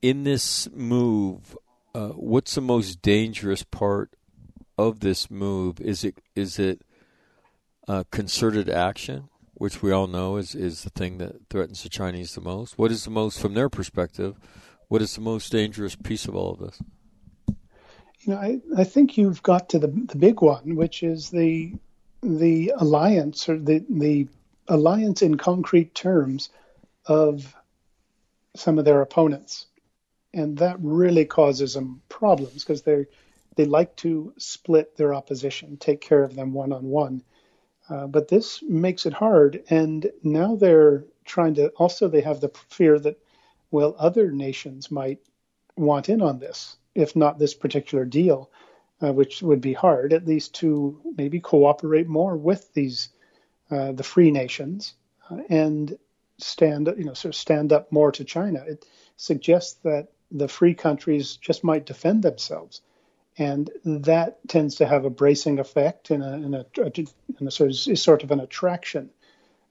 in 0.00 0.24
this 0.24 0.68
move, 0.72 1.56
uh, 1.94 2.08
what's 2.08 2.54
the 2.54 2.60
most 2.60 3.02
dangerous 3.02 3.64
part 3.64 4.10
of 4.78 5.00
this 5.00 5.30
move? 5.30 5.80
Is 5.80 6.04
it 6.04 6.18
is 6.34 6.58
it 6.58 6.82
uh, 7.88 8.04
concerted 8.10 8.70
action, 8.70 9.28
which 9.54 9.82
we 9.82 9.90
all 9.90 10.06
know 10.06 10.36
is 10.36 10.54
is 10.54 10.84
the 10.84 10.90
thing 10.90 11.18
that 11.18 11.48
threatens 11.50 11.82
the 11.82 11.88
Chinese 11.88 12.34
the 12.34 12.40
most? 12.40 12.78
What 12.78 12.92
is 12.92 13.04
the 13.04 13.10
most, 13.10 13.40
from 13.40 13.54
their 13.54 13.68
perspective, 13.68 14.36
what 14.88 15.02
is 15.02 15.14
the 15.16 15.20
most 15.20 15.50
dangerous 15.50 15.96
piece 15.96 16.26
of 16.26 16.36
all 16.36 16.52
of 16.52 16.60
this? 16.60 16.80
You 18.20 18.34
know, 18.34 18.38
I, 18.38 18.60
I 18.76 18.84
think 18.84 19.16
you've 19.16 19.42
got 19.42 19.70
to 19.70 19.78
the 19.78 19.88
the 19.88 20.16
big 20.18 20.42
one, 20.42 20.76
which 20.76 21.02
is 21.02 21.30
the 21.30 21.72
the 22.22 22.72
alliance 22.76 23.48
or 23.48 23.58
the 23.58 23.84
the 23.88 24.28
alliance 24.68 25.22
in 25.22 25.36
concrete 25.36 25.94
terms 25.94 26.50
of 27.06 27.56
some 28.54 28.78
of 28.78 28.84
their 28.84 29.00
opponents, 29.00 29.66
and 30.34 30.58
that 30.58 30.76
really 30.80 31.24
causes 31.24 31.74
them 31.74 32.02
problems 32.08 32.62
because 32.62 32.82
they 32.82 33.06
they 33.56 33.64
like 33.64 33.96
to 33.96 34.32
split 34.38 34.96
their 34.96 35.14
opposition, 35.14 35.76
take 35.76 36.00
care 36.00 36.22
of 36.22 36.34
them 36.34 36.52
one 36.52 36.72
on 36.72 36.84
one. 36.84 37.22
but 37.88 38.28
this 38.28 38.62
makes 38.62 39.06
it 39.06 39.12
hard, 39.12 39.62
and 39.70 40.10
now 40.22 40.56
they're 40.56 41.04
trying 41.24 41.54
to. 41.54 41.68
Also, 41.70 42.06
they 42.08 42.20
have 42.20 42.40
the 42.40 42.50
fear 42.68 42.98
that 42.98 43.18
well, 43.70 43.94
other 43.98 44.30
nations 44.30 44.90
might 44.90 45.20
want 45.76 46.08
in 46.08 46.20
on 46.20 46.38
this, 46.38 46.76
if 46.94 47.14
not 47.14 47.38
this 47.38 47.54
particular 47.54 48.04
deal, 48.04 48.50
uh, 49.02 49.12
which 49.12 49.42
would 49.42 49.60
be 49.60 49.72
hard, 49.72 50.12
at 50.12 50.26
least 50.26 50.54
to 50.56 51.00
maybe 51.16 51.40
cooperate 51.40 52.08
more 52.08 52.36
with 52.36 52.72
these 52.74 53.08
uh, 53.70 53.92
the 53.92 54.02
free 54.02 54.30
nations 54.30 54.94
uh, 55.30 55.38
and 55.48 55.96
stand, 56.38 56.92
you 56.98 57.04
know, 57.04 57.14
sort 57.14 57.34
of 57.34 57.38
stand 57.38 57.72
up 57.72 57.92
more 57.92 58.10
to 58.12 58.24
China. 58.24 58.64
It 58.66 58.84
suggests 59.16 59.74
that 59.84 60.08
the 60.30 60.48
free 60.48 60.74
countries 60.74 61.36
just 61.36 61.62
might 61.62 61.86
defend 61.86 62.22
themselves, 62.22 62.82
and 63.38 63.70
that 63.84 64.38
tends 64.48 64.76
to 64.76 64.86
have 64.86 65.04
a 65.04 65.10
bracing 65.10 65.58
effect 65.58 66.10
and 66.10 66.22
a, 66.22 66.32
and 66.32 66.54
a, 66.54 66.66
and 67.38 67.48
a 67.48 67.50
sort, 67.50 67.70
of, 67.70 67.98
sort 67.98 68.22
of 68.24 68.30
an 68.30 68.40
attraction 68.40 69.10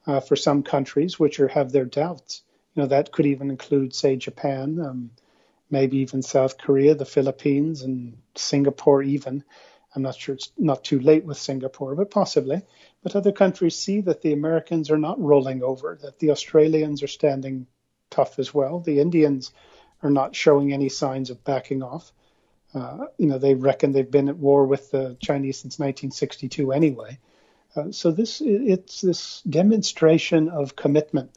uh, 0.07 0.19
for 0.19 0.35
some 0.35 0.63
countries 0.63 1.19
which 1.19 1.39
are, 1.39 1.49
have 1.49 1.71
their 1.71 1.85
doubts. 1.85 2.41
You 2.75 2.83
know, 2.83 2.87
that 2.87 3.11
could 3.11 3.25
even 3.25 3.49
include, 3.49 3.93
say, 3.93 4.15
Japan, 4.15 4.79
um, 4.79 5.11
maybe 5.69 5.97
even 5.97 6.21
South 6.21 6.57
Korea, 6.57 6.95
the 6.95 7.05
Philippines, 7.05 7.81
and 7.81 8.17
Singapore, 8.35 9.03
even. 9.03 9.43
I'm 9.95 10.01
not 10.03 10.15
sure 10.15 10.35
it's 10.35 10.51
not 10.57 10.83
too 10.83 10.99
late 10.99 11.25
with 11.25 11.37
Singapore, 11.37 11.95
but 11.95 12.11
possibly. 12.11 12.61
But 13.01 13.15
other 13.15 13.31
countries 13.31 13.75
see 13.75 14.01
that 14.01 14.21
the 14.21 14.33
Americans 14.33 14.91
are 14.91 14.97
not 14.97 15.19
rolling 15.19 15.63
over, 15.63 15.97
that 16.01 16.19
the 16.19 16.31
Australians 16.31 17.01
are 17.01 17.07
standing 17.07 17.67
tough 18.09 18.39
as 18.39 18.53
well. 18.53 18.79
The 18.79 18.99
Indians 18.99 19.51
are 20.03 20.09
not 20.09 20.35
showing 20.35 20.71
any 20.71 20.89
signs 20.89 21.29
of 21.29 21.43
backing 21.43 21.83
off. 21.83 22.11
Uh, 22.73 23.07
you 23.17 23.27
know, 23.27 23.39
they 23.39 23.55
reckon 23.55 23.91
they've 23.91 24.09
been 24.09 24.29
at 24.29 24.37
war 24.37 24.65
with 24.65 24.91
the 24.91 25.17
Chinese 25.19 25.57
since 25.59 25.79
1962 25.79 26.71
anyway. 26.71 27.17
Uh, 27.75 27.91
so 27.91 28.11
this 28.11 28.41
it's 28.41 29.01
this 29.01 29.41
demonstration 29.41 30.49
of 30.49 30.75
commitment 30.75 31.31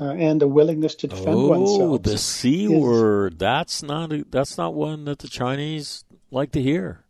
uh, 0.00 0.10
and 0.10 0.42
a 0.42 0.48
willingness 0.48 0.94
to 0.96 1.06
defend 1.06 1.36
oh, 1.36 1.48
oneself. 1.48 1.80
Oh, 1.80 1.98
the 1.98 2.18
C 2.18 2.64
is, 2.64 2.70
word. 2.70 3.38
That's 3.38 3.82
not 3.82 4.12
a, 4.12 4.24
that's 4.30 4.58
not 4.58 4.74
one 4.74 5.04
that 5.06 5.20
the 5.20 5.28
Chinese 5.28 6.04
like 6.30 6.52
to 6.52 6.62
hear. 6.62 7.04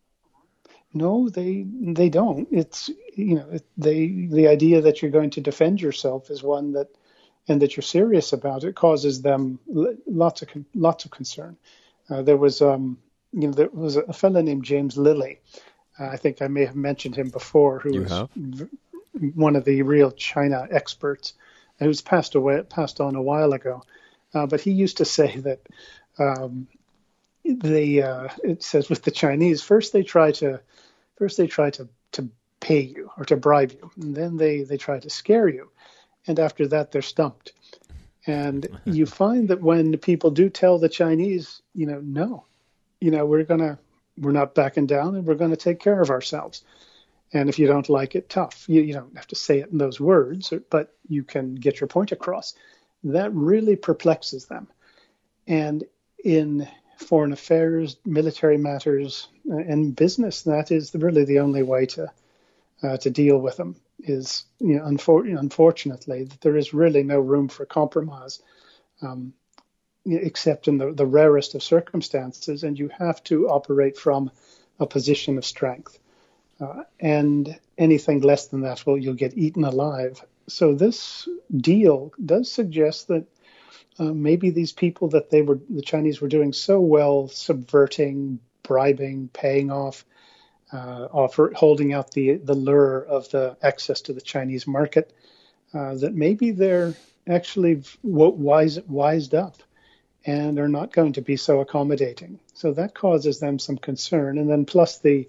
No, 0.95 1.29
they 1.29 1.67
they 1.69 2.09
don't. 2.09 2.49
It's 2.51 2.89
you 3.15 3.37
know 3.37 3.59
they 3.77 4.29
the 4.31 4.49
idea 4.49 4.81
that 4.83 5.03
you're 5.03 5.11
going 5.11 5.31
to 5.31 5.41
defend 5.41 5.81
yourself 5.81 6.31
is 6.31 6.43
one 6.43 6.73
that 6.73 6.89
and 7.49 7.63
that 7.63 7.77
you're 7.77 7.83
serious 7.83 8.33
about 8.33 8.65
it 8.65 8.75
causes 8.75 9.23
them 9.23 9.59
lots 9.67 10.43
of 10.43 10.49
lots 10.75 11.05
of 11.05 11.11
concern. 11.11 11.57
Uh, 12.09 12.23
there 12.23 12.37
was 12.37 12.63
um 12.63 12.99
you 13.33 13.49
know 13.49 13.53
there 13.53 13.69
was 13.69 13.97
a 13.97 14.13
fellow 14.13 14.41
named 14.41 14.65
James 14.65 14.97
Lilley. 14.97 15.39
Uh, 15.99 16.09
I 16.09 16.17
think 16.17 16.41
I 16.41 16.49
may 16.49 16.65
have 16.65 16.77
mentioned 16.77 17.17
him 17.17 17.31
before, 17.31 17.79
who 17.79 17.95
you 17.95 18.03
was 18.03 18.11
have? 18.11 18.31
one 19.35 19.57
of 19.57 19.65
the 19.65 19.83
real 19.83 20.11
China 20.13 20.67
experts 20.71 21.35
who's 21.79 22.01
passed 22.01 22.35
away, 22.35 22.63
passed 22.63 23.01
on 23.01 23.15
a 23.15 23.23
while 23.23 23.53
ago. 23.53 23.83
Uh, 24.35 24.47
but 24.47 24.61
he 24.61 24.73
used 24.73 24.99
to 24.99 25.05
say 25.05 25.37
that 25.39 25.61
um, 26.19 26.67
the 27.45 28.03
uh, 28.03 28.29
it 28.43 28.63
says 28.63 28.89
with 28.89 29.03
the 29.03 29.11
Chinese 29.11 29.63
first 29.63 29.93
they 29.93 30.03
try 30.03 30.33
to 30.33 30.61
first 31.17 31.37
they 31.37 31.47
try 31.47 31.71
to 31.71 31.89
to 32.13 32.29
pay 32.61 32.81
you 32.81 33.11
or 33.17 33.25
to 33.25 33.37
bribe 33.37 33.73
you, 33.73 33.91
and 34.01 34.15
then 34.15 34.37
they 34.37 34.63
they 34.63 34.77
try 34.77 34.99
to 34.99 35.11
scare 35.11 35.49
you, 35.49 35.71
and 36.27 36.41
after 36.41 36.67
that 36.69 36.93
they're 36.93 37.03
stumped. 37.03 37.53
And 38.27 38.67
you 38.85 39.07
find 39.07 39.49
that 39.49 39.63
when 39.63 39.97
people 39.99 40.31
do 40.31 40.51
tell 40.51 40.79
the 40.79 40.89
Chinese, 40.89 41.63
you 41.75 41.87
know, 41.87 42.01
no, 42.01 42.45
you 43.01 43.11
know, 43.11 43.25
we're 43.25 43.45
gonna 43.45 43.79
we're 44.19 44.33
not 44.33 44.55
backing 44.55 44.87
down 44.87 45.15
and 45.15 45.27
we're 45.27 45.35
going 45.35 45.51
to 45.51 45.57
take 45.57 45.81
care 45.81 46.01
of 46.01 46.11
ourselves. 46.11 46.65
And 47.37 47.51
if 47.51 47.59
you 47.59 47.67
don't 47.67 47.91
like 47.91 48.15
it, 48.15 48.31
tough. 48.31 48.65
You, 48.67 48.81
you 48.81 48.95
don't 48.95 49.15
have 49.15 49.27
to 49.27 49.35
say 49.37 49.59
it 49.59 49.69
in 49.71 49.77
those 49.77 50.01
words, 50.01 50.55
but 50.71 50.95
you 51.07 51.23
can 51.23 51.55
get 51.55 51.81
your 51.81 51.89
point 51.89 52.13
across. 52.13 52.55
That 53.05 53.31
really 53.35 53.77
perplexes 53.77 54.47
them. 54.47 54.69
And 55.47 55.85
in 56.25 56.67
foreign 56.97 57.35
affairs, 57.35 57.99
military 58.07 58.57
matters, 58.57 59.29
uh, 59.51 59.57
and 59.57 59.95
business, 59.95 60.43
that 60.43 60.71
is 60.71 60.95
really 60.95 61.27
the 61.27 61.41
only 61.41 61.63
way 61.63 61.85
to 61.87 62.11
uh, 62.83 62.97
to 62.99 63.11
deal 63.11 63.39
with 63.39 63.59
them. 63.59 63.77
Is 63.99 64.45
you 64.59 64.77
know, 64.77 64.85
unfor- 64.85 65.39
unfortunately, 65.39 66.25
that 66.25 66.41
there 66.41 66.57
is 66.57 66.73
really 66.73 67.03
no 67.03 67.21
room 67.21 67.49
for 67.49 67.67
compromise, 67.67 68.43
um, 69.03 69.35
except 70.07 70.69
in 70.69 70.79
the, 70.79 70.93
the 70.93 71.07
rarest 71.07 71.55
of 71.55 71.63
circumstances, 71.63 72.65
and 72.65 72.79
you 72.79 72.89
have 72.99 73.23
to 73.25 73.49
operate 73.49 73.99
from 73.99 74.31
a 74.81 74.87
position 74.87 75.37
of 75.37 75.45
strength. 75.45 75.99
Uh, 76.61 76.83
and 77.01 77.59
anything 77.77 78.21
less 78.21 78.47
than 78.47 78.63
that, 78.63 78.85
well, 78.87 78.97
you'll 78.97 79.15
get 79.15 79.37
eaten 79.37 79.65
alive. 79.65 80.25
So 80.49 80.75
this 80.75 81.29
deal 81.55 82.13
does 82.25 82.51
suggest 82.51 83.09
that 83.09 83.27
uh, 83.99 84.05
maybe 84.05 84.51
these 84.51 84.73
people 84.73 85.09
that 85.09 85.31
they 85.31 85.43
were, 85.43 85.59
the 85.69 85.83
Chinese 85.83 86.21
were 86.21 86.29
doing 86.29 86.53
so 86.53 86.81
well, 86.81 87.29
subverting, 87.29 88.39
bribing, 88.63 89.29
paying 89.33 89.71
off, 89.71 90.05
uh, 90.73 91.09
offer, 91.13 91.53
holding 91.55 91.93
out 91.93 92.11
the 92.11 92.35
the 92.35 92.55
lure 92.55 93.05
of 93.05 93.31
the 93.31 93.57
access 93.63 94.01
to 94.03 94.13
the 94.13 94.21
Chinese 94.21 94.67
market, 94.67 95.13
uh, 95.75 95.95
that 95.95 96.15
maybe 96.15 96.51
they're 96.51 96.95
actually 97.29 97.83
wise, 98.03 98.81
wised 98.83 99.35
up 99.35 99.63
and 100.25 100.59
are 100.59 100.69
not 100.69 100.93
going 100.93 101.13
to 101.13 101.23
be 101.23 101.37
so 101.37 101.61
accommodating. 101.61 102.41
So 102.55 102.73
that 102.73 102.95
causes 102.95 103.39
them 103.39 103.59
some 103.59 103.79
concern. 103.79 104.39
And 104.39 104.51
then 104.51 104.65
plus 104.65 104.99
the 104.99 105.29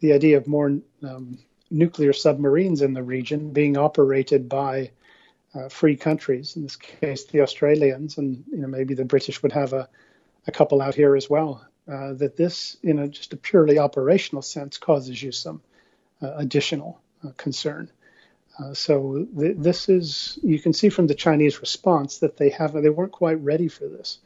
the 0.00 0.12
idea 0.12 0.36
of 0.36 0.46
more 0.46 0.78
um, 1.02 1.38
nuclear 1.70 2.12
submarines 2.12 2.82
in 2.82 2.94
the 2.94 3.02
region 3.02 3.50
being 3.52 3.76
operated 3.76 4.48
by 4.48 4.90
uh, 5.54 5.68
free 5.68 5.96
countries, 5.96 6.56
in 6.56 6.62
this 6.62 6.76
case 6.76 7.24
the 7.26 7.40
Australians, 7.40 8.18
and 8.18 8.44
you 8.50 8.58
know 8.58 8.68
maybe 8.68 8.94
the 8.94 9.04
British 9.04 9.42
would 9.42 9.52
have 9.52 9.72
a, 9.72 9.88
a 10.46 10.52
couple 10.52 10.82
out 10.82 10.94
here 10.94 11.16
as 11.16 11.30
well. 11.30 11.64
Uh, 11.86 12.14
that 12.14 12.36
this, 12.36 12.78
in 12.82 13.10
just 13.12 13.34
a 13.34 13.36
purely 13.36 13.78
operational 13.78 14.40
sense, 14.40 14.78
causes 14.78 15.22
you 15.22 15.30
some 15.30 15.60
uh, 16.22 16.34
additional 16.36 16.98
uh, 17.22 17.30
concern. 17.36 17.90
Uh, 18.58 18.72
so 18.72 19.26
th- 19.38 19.56
this 19.58 19.88
is 19.88 20.38
you 20.42 20.58
can 20.58 20.72
see 20.72 20.88
from 20.88 21.06
the 21.06 21.14
Chinese 21.14 21.60
response 21.60 22.18
that 22.18 22.36
they 22.36 22.48
have 22.50 22.72
they 22.72 22.88
weren't 22.88 23.12
quite 23.12 23.40
ready 23.40 23.68
for 23.68 23.86
this, 23.86 24.18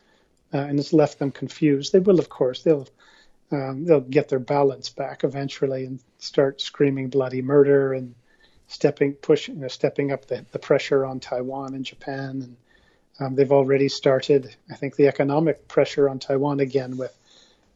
uh, 0.54 0.58
and 0.58 0.78
it's 0.78 0.92
left 0.92 1.18
them 1.18 1.32
confused. 1.32 1.92
They 1.92 1.98
will, 1.98 2.18
of 2.18 2.28
course, 2.28 2.62
they'll 2.62 2.86
um, 3.50 3.84
they'll 3.84 4.00
get 4.00 4.28
their 4.28 4.38
balance 4.38 4.88
back 4.88 5.24
eventually 5.24 5.84
and 5.84 6.00
start 6.18 6.60
screaming 6.60 7.08
bloody 7.08 7.42
murder 7.42 7.92
and 7.92 8.14
stepping 8.66 9.14
pushing 9.14 9.56
you 9.56 9.60
know, 9.62 9.68
stepping 9.68 10.12
up 10.12 10.26
the, 10.26 10.44
the 10.52 10.58
pressure 10.58 11.04
on 11.04 11.20
Taiwan 11.20 11.74
and 11.74 11.84
Japan 11.84 12.42
and 12.42 12.56
um, 13.20 13.34
they've 13.34 13.52
already 13.52 13.88
started 13.88 14.54
I 14.70 14.74
think 14.74 14.96
the 14.96 15.08
economic 15.08 15.66
pressure 15.68 16.08
on 16.08 16.18
Taiwan 16.18 16.60
again 16.60 16.96
with 16.96 17.16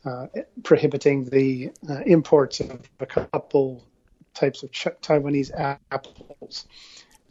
uh, 0.04 0.26
prohibiting 0.62 1.24
the 1.26 1.70
uh, 1.88 2.00
imports 2.06 2.60
of 2.60 2.82
a 3.00 3.06
couple 3.06 3.84
types 4.34 4.62
of 4.62 4.72
ch- 4.72 4.88
Taiwanese 5.00 5.78
apples. 5.90 6.66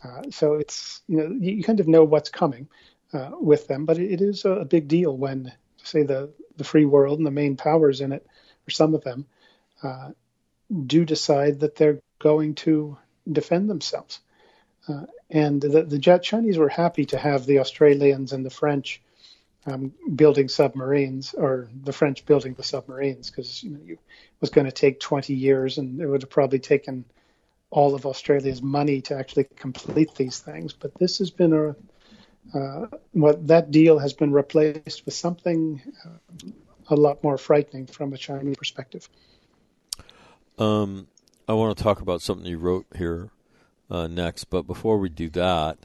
Uh, 0.03 0.23
so 0.29 0.53
it's 0.53 1.01
you 1.07 1.17
know 1.17 1.27
you, 1.39 1.55
you, 1.55 1.63
kind 1.63 1.79
of 1.79 1.87
know 1.87 2.03
what's 2.03 2.29
coming 2.29 2.67
uh, 3.13 3.31
with 3.33 3.67
them, 3.67 3.85
but 3.85 3.97
it, 3.97 4.13
it 4.13 4.21
is 4.21 4.45
a, 4.45 4.51
a 4.51 4.65
big 4.65 4.87
deal 4.87 5.15
when 5.15 5.51
say 5.83 6.03
the 6.03 6.31
the 6.57 6.63
free 6.63 6.85
world 6.85 7.19
and 7.19 7.25
the 7.25 7.31
main 7.31 7.55
powers 7.55 8.01
in 8.01 8.11
it, 8.11 8.25
or 8.67 8.71
some 8.71 8.93
of 8.93 9.03
them, 9.03 9.25
uh, 9.83 10.11
do 10.85 11.05
decide 11.05 11.59
that 11.61 11.75
they're 11.75 11.99
going 12.19 12.55
to 12.55 12.97
defend 13.29 13.69
themselves. 13.69 14.19
Uh, 14.87 15.05
and 15.29 15.61
the, 15.61 15.83
the 15.83 16.19
Chinese 16.19 16.57
were 16.57 16.69
happy 16.69 17.05
to 17.05 17.17
have 17.17 17.45
the 17.45 17.59
Australians 17.59 18.33
and 18.33 18.45
the 18.45 18.49
French 18.49 19.01
um, 19.65 19.93
building 20.15 20.47
submarines, 20.47 21.35
or 21.35 21.69
the 21.83 21.93
French 21.93 22.25
building 22.25 22.55
the 22.55 22.63
submarines, 22.63 23.29
because 23.29 23.63
you 23.63 23.69
know, 23.69 23.79
it 23.87 23.99
was 24.39 24.49
going 24.49 24.65
to 24.65 24.71
take 24.71 24.99
20 24.99 25.35
years, 25.35 25.77
and 25.77 26.01
it 26.01 26.07
would 26.07 26.23
have 26.23 26.31
probably 26.31 26.57
taken 26.57 27.05
all 27.69 27.93
of 27.93 28.05
Australia's 28.05 28.61
money 28.61 29.01
to 29.01 29.15
actually 29.15 29.47
complete 29.55 30.15
these 30.15 30.39
things. 30.39 30.73
But 30.73 30.95
this 30.95 31.19
has 31.19 31.29
been 31.29 31.53
a 31.53 31.75
uh, 32.57 32.87
what 33.11 33.47
that 33.47 33.71
deal 33.71 33.99
has 33.99 34.13
been 34.13 34.31
replaced 34.31 35.05
with 35.05 35.13
something 35.13 35.81
uh, 36.03 36.47
a 36.91 36.95
lot 36.95 37.23
more 37.23 37.37
frightening 37.37 37.87
from 37.87 38.13
a 38.13 38.17
Chinese 38.17 38.57
perspective. 38.57 39.09
Um, 40.57 41.07
I 41.47 41.53
want 41.53 41.77
to 41.77 41.83
talk 41.83 42.01
about 42.01 42.21
something 42.21 42.45
you 42.45 42.57
wrote 42.57 42.85
here 42.95 43.29
uh, 43.89 44.07
next, 44.07 44.45
but 44.45 44.63
before 44.63 44.97
we 44.97 45.09
do 45.09 45.29
that, 45.29 45.79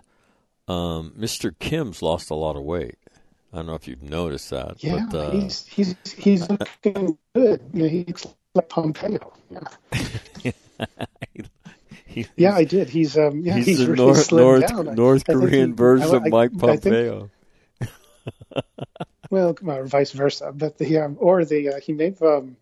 um, 0.69 1.13
Mr. 1.19 1.55
Kim's 1.59 2.03
lost 2.03 2.31
a 2.31 2.35
lot 2.35 2.57
of 2.57 2.63
weight. 2.63 2.99
I 3.53 3.59
don't 3.59 3.67
know 3.67 3.75
if 3.75 3.89
you've 3.89 4.03
noticed 4.03 4.51
that. 4.51 4.83
Yeah, 4.83 5.07
but, 5.11 5.19
uh, 5.19 5.31
he's 5.31 5.67
he's 5.67 5.95
he's 6.17 6.51
looking 6.51 7.17
good. 7.35 7.63
You 7.73 7.83
know, 7.83 7.89
he 7.89 8.05
looks 8.05 8.27
like 8.55 8.69
Pompeo. 8.69 9.33
Yeah. 9.51 10.53
yeah, 12.37 12.55
I 12.55 12.65
did. 12.65 12.91
He's 12.91 13.17
um, 13.17 13.41
yeah, 13.41 13.55
he's, 13.57 13.67
he's, 13.67 13.79
the 13.79 13.93
really 13.93 14.05
North 14.05 14.33
North, 14.33 14.67
down. 14.67 14.95
North 14.95 15.25
I 15.29 15.33
Korean 15.33 15.71
he- 15.71 15.77
version 15.77 16.11
I- 16.11 16.17
of 16.17 16.27
Mike 16.29 16.51
I 16.63 16.77
think- 16.77 16.83
Pompeo. 16.83 17.31
well, 19.31 19.57
or 19.65 19.85
vice 19.87 20.13
versa. 20.13 20.53
But 20.55 20.79
the 20.79 20.99
um, 20.99 21.17
or 21.19 21.45
the 21.45 21.71
uh, 21.71 21.81
he 21.81 21.93
may 21.93 22.07
have 22.07 22.23
um, 22.23 22.57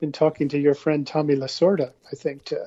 been 0.00 0.12
talking 0.12 0.48
to 0.50 0.58
your 0.58 0.74
friend 0.74 1.06
Tommy 1.06 1.34
Lasorda, 1.34 1.92
I 2.10 2.16
think, 2.16 2.44
to 2.46 2.64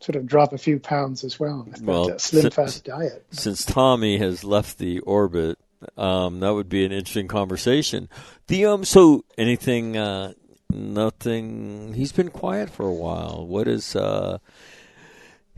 sort 0.00 0.16
of 0.16 0.26
drop 0.26 0.52
a 0.52 0.58
few 0.58 0.78
pounds 0.78 1.24
as 1.24 1.40
well. 1.40 1.64
with 1.64 1.76
that, 1.76 1.84
Well, 1.84 2.12
uh, 2.12 2.18
slim 2.18 2.44
si- 2.44 2.50
fast 2.50 2.84
diet. 2.84 3.24
Since 3.30 3.64
Tommy 3.64 4.18
has 4.18 4.44
left 4.44 4.78
the 4.78 5.00
orbit, 5.00 5.58
um, 5.96 6.40
that 6.40 6.54
would 6.54 6.68
be 6.68 6.84
an 6.84 6.92
interesting 6.92 7.28
conversation. 7.28 8.08
The 8.46 8.66
um, 8.66 8.84
so 8.84 9.24
anything, 9.36 9.96
uh, 9.96 10.32
nothing. 10.70 11.94
He's 11.94 12.12
been 12.12 12.30
quiet 12.30 12.70
for 12.70 12.86
a 12.86 12.94
while. 12.94 13.46
What 13.46 13.68
is 13.68 13.96
uh? 13.96 14.38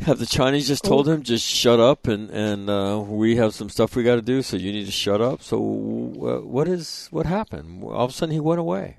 Have 0.01 0.19
the 0.19 0.27
Chinese 0.27 0.69
just 0.69 0.85
told 0.85 1.09
him 1.09 1.23
just 1.23 1.45
shut 1.45 1.81
up 1.81 2.07
and 2.07 2.31
and 2.31 2.71
uh, 2.71 3.03
we 3.05 3.37
have 3.37 3.55
some 3.55 3.69
stuff 3.69 3.97
we 3.97 4.05
got 4.05 4.15
to 4.17 4.23
do, 4.23 4.43
so 4.43 4.57
you 4.57 4.73
need 4.73 4.87
to 4.87 4.93
shut 4.93 5.21
up. 5.21 5.43
So 5.43 5.59
uh, 5.59 6.47
what 6.47 6.69
is 6.69 7.09
what 7.11 7.27
happened? 7.27 7.83
All 7.83 8.05
of 8.05 8.11
a 8.11 8.13
sudden 8.13 8.33
he 8.33 8.41
went 8.41 8.61
away. 8.61 8.99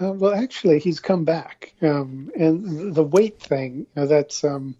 Uh, 0.00 0.12
well, 0.12 0.34
actually, 0.34 0.78
he's 0.78 1.00
come 1.00 1.24
back, 1.24 1.72
um, 1.80 2.30
and 2.38 2.94
the 2.94 3.04
weight 3.04 3.40
thing. 3.40 3.78
You 3.78 3.86
know, 3.96 4.06
that's 4.06 4.44
um, 4.44 4.76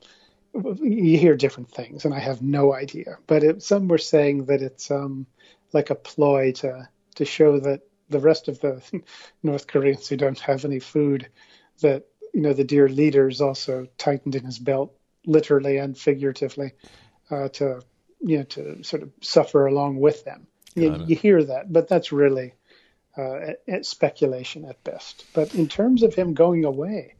you 0.54 1.18
hear 1.18 1.36
different 1.36 1.70
things, 1.70 2.04
and 2.04 2.12
I 2.12 2.18
have 2.18 2.42
no 2.42 2.74
idea. 2.74 3.18
But 3.26 3.42
it, 3.42 3.62
some 3.62 3.88
were 3.88 3.98
saying 3.98 4.46
that 4.46 4.60
it's 4.60 4.90
um, 4.90 5.26
like 5.72 5.90
a 5.90 5.94
ploy 5.94 6.52
to 6.52 6.88
to 7.14 7.24
show 7.24 7.60
that 7.60 7.80
the 8.10 8.20
rest 8.20 8.48
of 8.48 8.60
the 8.60 8.82
North 9.42 9.66
Koreans 9.66 10.08
who 10.08 10.16
don't 10.16 10.38
have 10.40 10.64
any 10.64 10.80
food, 10.80 11.28
that 11.80 12.06
you 12.34 12.42
know 12.42 12.52
the 12.52 12.64
dear 12.64 12.88
leaders 12.88 13.40
also 13.40 13.86
tightened 13.98 14.34
in 14.34 14.44
his 14.44 14.58
belt, 14.58 14.94
literally 15.24 15.78
and 15.78 15.96
figuratively, 15.96 16.72
uh, 17.30 17.48
to 17.50 17.80
you 18.20 18.38
know 18.38 18.44
to 18.44 18.82
sort 18.82 19.02
of 19.02 19.10
suffer 19.20 19.66
along 19.66 19.96
with 19.96 20.24
them. 20.24 20.46
You, 20.74 21.04
you 21.06 21.16
hear 21.16 21.42
that, 21.42 21.72
but 21.72 21.88
that's 21.88 22.12
really 22.12 22.52
uh, 23.16 23.36
at, 23.36 23.62
at 23.66 23.86
speculation 23.86 24.66
at 24.66 24.82
best. 24.84 25.24
But 25.32 25.54
in 25.54 25.68
terms 25.68 26.02
of 26.02 26.14
him 26.14 26.34
going 26.34 26.66
away, 26.66 27.14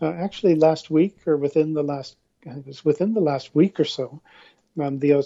uh, 0.00 0.10
actually 0.10 0.54
last 0.54 0.90
week 0.90 1.18
or 1.26 1.36
within 1.36 1.74
the 1.74 1.82
last 1.82 2.16
it 2.46 2.66
was 2.66 2.84
within 2.84 3.14
the 3.14 3.20
last 3.20 3.54
week 3.54 3.80
or 3.80 3.84
so, 3.84 4.20
um, 4.80 4.98
the 4.98 5.24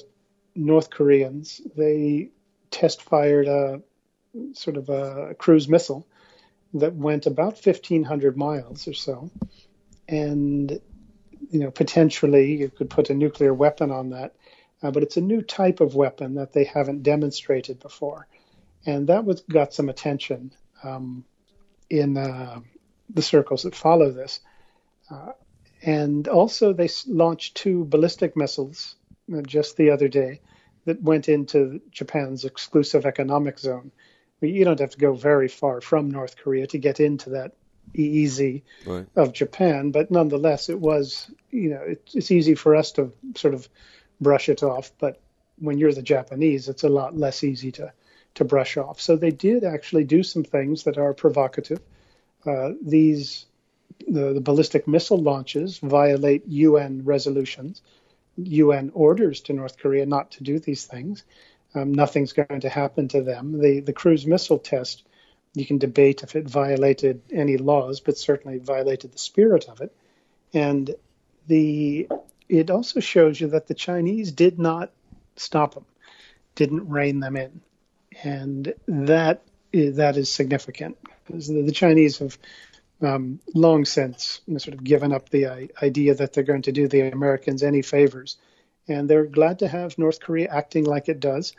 North 0.55 0.91
Koreans 0.91 1.61
they 1.77 2.31
test 2.71 3.03
fired 3.03 3.47
a 3.47 3.81
sort 4.53 4.77
of 4.77 4.89
a 4.89 5.35
cruise 5.39 5.69
missile 5.69 6.07
that 6.75 6.95
went 6.95 7.27
about 7.27 7.65
1,500 7.65 8.37
miles 8.37 8.87
or 8.89 8.95
so, 8.95 9.31
and 10.09 10.71
you 11.51 11.61
know 11.61 11.71
potentially 11.71 12.57
you 12.57 12.69
could 12.69 12.91
put 12.91 13.11
a 13.11 13.15
nuclear 13.15 13.55
weapon 13.55 13.91
on 13.91 14.11
that, 14.11 14.35
uh, 14.83 14.91
but 14.91 15.03
it's 15.03 15.17
a 15.17 15.23
new 15.23 15.43
type 15.43 15.81
of 15.81 15.95
weapon 15.95 16.35
that 16.35 16.53
they 16.53 16.65
haven't 16.65 17.03
demonstrated 17.03 17.81
before 17.81 18.27
and 18.87 19.09
that 19.09 19.25
was 19.25 19.43
got 19.43 19.75
some 19.75 19.89
attention 19.89 20.53
um, 20.83 21.25
in 21.91 22.17
uh, 22.17 22.61
the 23.13 23.23
circles 23.23 23.65
that 23.65 23.75
follow 23.75 24.11
this. 24.11 24.41
Uh, 25.11 25.33
and 25.83 26.27
also, 26.29 26.73
they 26.73 26.89
launched 27.07 27.57
two 27.57 27.85
ballistic 27.85 28.37
missiles 28.37 28.97
uh, 29.37 29.43
just 29.43 29.77
the 29.77 29.91
other 29.91 30.09
day 30.09 30.41
that 30.85 31.03
went 31.03 31.29
into 31.29 31.81
Japan's 31.91 32.45
exclusive 32.45 33.05
economic 33.05 33.59
zone. 33.59 33.93
You 34.41 34.65
don't 34.65 34.81
have 34.81 34.91
to 34.91 34.99
go 34.99 35.15
very 35.15 35.49
far 35.49 35.81
from 35.81 36.11
North 36.11 36.37
Korea 36.37 36.67
to 36.69 36.79
get 36.79 37.01
into 37.01 37.31
that 37.31 37.55
EEZ 37.95 38.63
Right. 38.87 39.07
of 39.17 39.33
Japan, 39.33 39.91
but 39.91 40.11
nonetheless, 40.11 40.69
it 40.69 40.79
was, 40.79 41.31
you 41.51 41.71
know, 41.71 41.83
it, 41.83 42.09
it's 42.15 42.31
easy 42.31 42.55
for 42.55 42.77
us 42.77 42.93
to 42.93 43.13
sort 43.35 43.55
of 43.55 43.69
brush 44.21 44.49
it 44.49 44.63
off, 44.63 44.93
but 44.99 45.21
when 45.59 45.79
you're 45.79 45.93
the 45.93 46.03
Japanese, 46.03 46.69
it's 46.69 46.85
a 46.85 46.89
lot 46.89 47.17
less 47.17 47.43
easy 47.43 47.73
to 47.73 47.93
to 48.35 48.45
brush 48.45 48.77
off. 48.77 49.01
So 49.01 49.17
they 49.17 49.33
did 49.33 49.65
actually 49.65 50.05
do 50.05 50.23
some 50.23 50.45
things 50.45 50.85
that 50.85 50.99
are 50.99 51.13
provocative. 51.13 51.81
Uh, 52.47 52.73
these 52.81 53.47
the, 54.07 54.33
the 54.35 54.41
ballistic 54.41 54.87
missile 54.87 55.19
launches 55.19 55.79
violate 55.79 56.47
UN 56.47 57.05
resolutions, 57.05 57.83
UN 58.37 58.91
orders 58.95 59.41
to 59.43 59.53
North 59.53 59.79
Korea 59.79 60.07
not 60.07 60.31
to 60.33 60.45
do 60.45 60.59
these 60.59 60.85
things. 60.87 61.25
Um, 61.75 61.93
nothing's 61.93 62.33
going 62.33 62.61
to 62.61 62.69
happen 62.69 63.09
to 63.09 63.23
them. 63.23 63.61
The 63.61 63.81
the 63.81 63.93
cruise 63.93 64.27
missile 64.27 64.59
test, 64.59 65.05
you 65.55 65.67
can 65.67 65.79
debate 65.79 66.23
if 66.23 66.35
it 66.35 66.49
violated 66.49 67.21
any 67.33 67.57
laws, 67.57 68.01
but 68.01 68.17
certainly 68.17 68.59
violated 68.59 69.13
the 69.13 69.19
spirit 69.19 69.69
of 69.69 69.81
it. 69.81 69.95
And 70.55 70.95
the 71.47 72.09
it 72.49 72.71
also 72.71 73.01
shows 73.01 73.41
you 73.41 73.49
that 73.49 73.67
the 73.67 73.75
Chinese 73.75 74.33
did 74.33 74.59
not 74.59 74.91
stop 75.37 75.75
them, 75.75 75.85
didn't 76.55 76.89
rein 76.89 77.21
them 77.21 77.37
in 77.37 77.61
and 78.23 78.75
that 78.87 79.43
is, 79.73 79.97
that 79.97 80.17
is 80.17 80.31
significant 80.31 80.97
because 81.27 81.49
the, 81.49 81.63
the 81.63 81.73
Chinese 81.73 82.19
have 82.19 82.39
um, 83.01 83.41
long 83.55 83.85
since 83.85 84.41
you 84.47 84.55
know, 84.55 84.59
sort 84.59 84.75
of 84.75 84.83
given 84.83 85.13
up 85.13 85.29
the 85.29 85.47
i- 85.47 85.69
idea 85.83 86.15
that 86.15 86.33
they're 86.33 86.45
going 86.45 86.63
to 86.63 86.73
do 86.73 86.89
the 86.89 87.13
Americans 87.13 87.63
any 87.63 87.83
favors, 87.83 88.39
and 88.89 89.09
they're 89.09 89.27
glad 89.27 89.61
to 89.61 89.69
have 89.69 89.99
North 89.99 90.21
Korea 90.21 90.49
acting 90.51 90.85
like 90.85 91.09
it 91.09 91.21
does. 91.21 91.55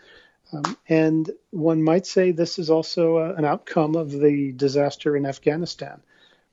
Um, 0.51 0.77
and 0.87 1.29
one 1.51 1.83
might 1.83 2.07
say 2.07 2.31
this 2.31 2.57
is 2.57 2.69
also 2.69 3.17
uh, 3.17 3.35
an 3.37 3.45
outcome 3.45 3.95
of 3.95 4.11
the 4.11 4.51
disaster 4.51 5.15
in 5.15 5.25
Afghanistan, 5.25 6.01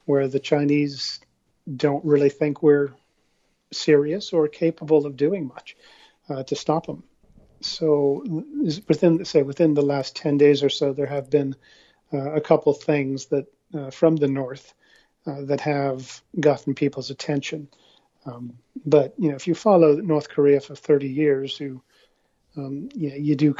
where 0.04 0.28
the 0.28 0.40
Chinese 0.40 1.20
don't 1.74 2.04
really 2.04 2.28
think 2.28 2.62
we're 2.62 2.90
serious 3.72 4.32
or 4.32 4.48
capable 4.48 5.06
of 5.06 5.16
doing 5.16 5.48
much 5.48 5.76
uh, 6.28 6.42
to 6.44 6.54
stop 6.54 6.86
them 6.86 7.02
so 7.60 8.22
within 8.88 9.24
say 9.24 9.42
within 9.42 9.74
the 9.74 9.82
last 9.82 10.16
10 10.16 10.38
days 10.38 10.62
or 10.62 10.68
so 10.68 10.92
there 10.92 11.06
have 11.06 11.30
been 11.30 11.54
uh, 12.12 12.32
a 12.32 12.40
couple 12.40 12.72
things 12.72 13.26
that 13.26 13.46
uh, 13.74 13.90
from 13.90 14.16
the 14.16 14.28
north 14.28 14.74
uh, 15.26 15.42
that 15.42 15.60
have 15.60 16.22
gotten 16.38 16.74
people's 16.74 17.10
attention 17.10 17.68
um, 18.26 18.54
but 18.84 19.14
you 19.18 19.30
know 19.30 19.36
if 19.36 19.46
you 19.46 19.54
follow 19.54 19.94
north 19.94 20.28
korea 20.28 20.60
for 20.60 20.74
30 20.74 21.08
years 21.08 21.58
you 21.58 21.82
um, 22.56 22.88
you, 22.94 23.10
you 23.10 23.36
do 23.36 23.54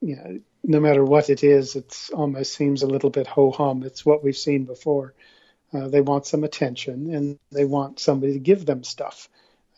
you 0.00 0.16
know 0.16 0.40
no 0.64 0.80
matter 0.80 1.04
what 1.04 1.30
it 1.30 1.44
is 1.44 1.76
it 1.76 2.08
almost 2.12 2.52
seems 2.52 2.82
a 2.82 2.86
little 2.86 3.10
bit 3.10 3.26
ho 3.26 3.50
hum 3.50 3.82
it's 3.82 4.04
what 4.04 4.22
we've 4.22 4.36
seen 4.36 4.64
before. 4.64 5.14
Uh, 5.70 5.86
they 5.86 6.00
want 6.00 6.24
some 6.24 6.44
attention 6.44 7.14
and 7.14 7.38
they 7.52 7.66
want 7.66 8.00
somebody 8.00 8.32
to 8.32 8.38
give 8.38 8.64
them 8.64 8.82
stuff 8.82 9.28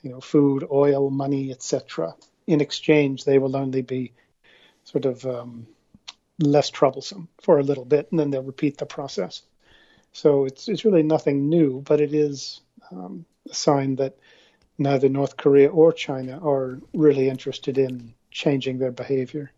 you 0.03 0.11
know 0.11 0.21
food 0.21 0.65
oil 0.71 1.11
money 1.11 1.51
etc 1.51 2.15
in 2.51 2.61
exchange, 2.61 3.25
they 3.25 3.39
will 3.39 3.57
only 3.57 3.83
be 3.83 4.13
sort 4.83 5.05
of 5.05 5.25
um, 5.25 5.69
less 6.41 6.69
troublesome 6.69 7.29
for 7.41 7.59
a 7.59 7.63
little 7.63 7.85
bit, 7.85 8.09
and 8.11 8.19
then 8.19 8.31
they'll 8.31 8.43
repeat 8.43 8.77
the 8.77 8.87
process. 8.87 9.43
So 10.13 10.47
it's 10.47 10.69
it's 10.69 10.85
really 10.85 11.05
nothing 11.05 11.49
new, 11.49 11.81
but 11.81 12.01
it 12.01 12.13
is 12.13 12.61
um, 12.91 13.25
a 13.49 13.55
sign 13.55 13.97
that 13.97 14.19
neither 14.81 15.09
North 15.09 15.37
Korea 15.37 15.69
or 15.69 15.93
China 15.93 16.41
are 16.43 16.81
really 16.95 17.29
interested 17.29 17.77
in 17.79 18.15
changing 18.31 18.79
their 18.79 18.91
behavior. 18.91 19.53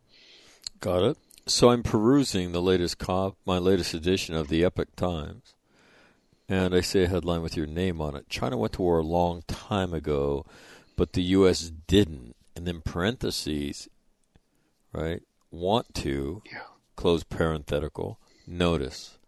Got 0.81 1.03
it. 1.05 1.17
So 1.47 1.71
I'm 1.71 1.83
perusing 1.83 2.53
the 2.53 2.61
latest 2.61 2.99
cop, 2.99 3.37
my 3.47 3.59
latest 3.59 3.95
edition 3.95 4.35
of 4.35 4.49
the 4.49 4.65
Epoch 4.65 4.95
Times, 4.97 5.55
and 6.49 6.75
I 6.75 6.81
see 6.81 7.03
a 7.05 7.09
headline 7.09 7.41
with 7.43 7.57
your 7.57 7.67
name 7.67 8.01
on 8.01 8.17
it. 8.17 8.29
China 8.29 8.57
went 8.57 8.75
to 8.75 8.83
war 8.83 8.99
a 8.99 9.05
long 9.05 9.43
time 9.47 9.95
ago, 9.95 10.45
but 10.97 11.13
the 11.15 11.23
U.S. 11.39 11.71
didn't. 11.87 12.35
And 12.55 12.67
then 12.67 12.81
parentheses, 12.83 13.89
right? 14.93 15.23
Want 15.51 15.95
to 15.95 16.43
Yeah. 16.53 16.61
close 16.97 17.25
parenthetical. 17.25 18.19
Notice. 18.47 19.19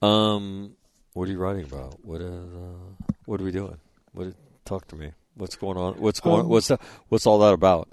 Um, 0.00 0.76
what 1.12 1.28
are 1.28 1.32
you 1.32 1.38
writing 1.38 1.64
about? 1.64 2.04
What 2.04 2.20
is? 2.20 2.30
Uh, 2.54 3.04
what 3.26 3.40
are 3.40 3.44
we 3.44 3.52
doing? 3.52 3.78
What? 4.12 4.34
Talk 4.64 4.88
to 4.88 4.96
me. 4.96 5.12
What's 5.36 5.56
going 5.56 5.76
on? 5.76 5.94
What's 5.94 6.20
going? 6.20 6.42
Um, 6.42 6.48
what's 6.48 6.68
that? 6.68 6.80
What's 7.08 7.26
all 7.26 7.40
that 7.40 7.54
about? 7.54 7.88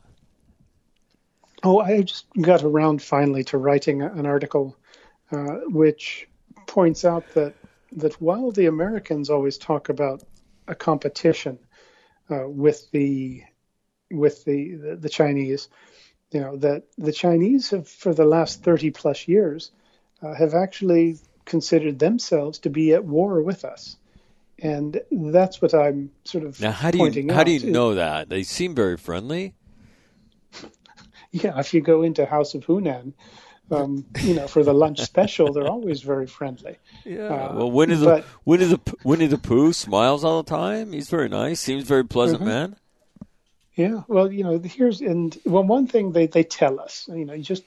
Oh, 1.64 1.80
I 1.80 2.02
just 2.02 2.26
got 2.40 2.64
around 2.64 3.02
finally 3.02 3.44
to 3.46 3.58
writing 3.58 4.02
an 4.02 4.26
article 4.26 4.76
uh, 5.32 5.60
which 5.68 6.28
points 6.68 7.06
out 7.06 7.24
that 7.34 7.54
that 7.94 8.22
while 8.22 8.52
the 8.52 8.68
Americans 8.68 9.30
always 9.30 9.58
talk 9.58 9.90
about 9.90 10.24
a 10.68 10.76
competition 10.76 11.60
uh, 12.30 12.48
with 12.48 12.90
the 12.92 13.44
with 14.10 14.44
the, 14.46 14.76
the, 14.76 14.96
the 14.98 15.10
Chinese, 15.10 15.70
you 16.32 16.42
know 16.42 16.58
that 16.58 16.84
the 16.98 17.12
Chinese 17.12 17.70
have, 17.72 17.88
for 17.88 18.14
the 18.14 18.26
last 18.26 18.64
30 18.64 18.92
plus 18.92 19.28
years, 19.28 19.72
uh, 20.22 20.34
have 20.34 20.54
actually 20.54 21.18
considered 21.46 22.00
themselves 22.00 22.60
to 22.60 22.70
be 22.70 22.94
at 22.94 23.04
war 23.04 23.42
with 23.42 23.66
us, 23.66 23.98
and 24.62 25.02
that's 25.12 25.62
what 25.62 25.74
I'm 25.74 26.12
sort 26.24 26.44
of 26.46 26.60
now. 26.62 26.72
How 26.72 26.92
do 26.92 26.98
pointing 27.00 27.30
you 27.30 27.34
how 27.34 27.44
do 27.44 27.52
you 27.52 27.72
know 27.72 27.96
that 27.96 28.30
they 28.30 28.44
seem 28.44 28.76
very 28.76 28.98
friendly? 28.98 29.54
Yeah, 31.32 31.58
if 31.60 31.74
you 31.74 31.82
go 31.82 32.04
into 32.04 32.26
House 32.26 32.56
of 32.56 32.66
Hunan, 32.66 33.14
um, 33.72 34.06
you 34.22 34.34
know, 34.34 34.48
for 34.48 34.64
the 34.64 34.74
lunch 34.74 35.00
special, 35.12 35.54
they're 35.54 35.68
always 35.70 36.02
very 36.02 36.28
friendly. 36.28 36.78
Yeah. 37.06 37.24
Uh, 37.28 37.54
well, 37.56 37.72
Winnie 37.72 37.96
the 37.96 38.06
but- 38.06 38.26
Winnie 38.46 38.66
the 38.66 38.80
Winnie 39.06 39.28
the 39.28 39.38
Pooh 39.38 39.72
smiles 39.74 40.24
all 40.26 40.44
the 40.44 40.50
time. 40.50 40.92
He's 40.92 41.10
very 41.10 41.30
nice. 41.30 41.60
Seems 41.62 41.84
very 41.86 42.04
pleasant 42.06 42.42
Mhm. 42.42 42.46
man. 42.46 42.76
Yeah, 43.76 44.02
well, 44.10 44.30
you 44.32 44.44
know, 44.44 44.60
here's 44.60 45.00
and 45.00 45.38
well, 45.46 45.64
one 45.64 45.88
thing 45.88 46.12
they, 46.12 46.28
they 46.28 46.44
tell 46.44 46.78
us, 46.82 47.08
you 47.08 47.24
know, 47.24 47.34
you 47.34 47.42
just, 47.44 47.64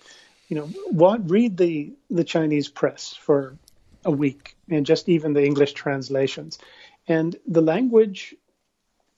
you 0.48 0.56
know, 0.56 0.66
what 0.90 1.28
read 1.30 1.56
the 1.56 1.94
the 2.10 2.24
Chinese 2.24 2.68
press 2.68 3.14
for 3.14 3.56
a 4.04 4.10
week 4.10 4.54
and 4.68 4.84
just 4.84 5.08
even 5.08 5.32
the 5.32 5.42
English 5.42 5.72
translations, 5.72 6.58
and 7.06 7.36
the 7.46 7.60
language 7.60 8.34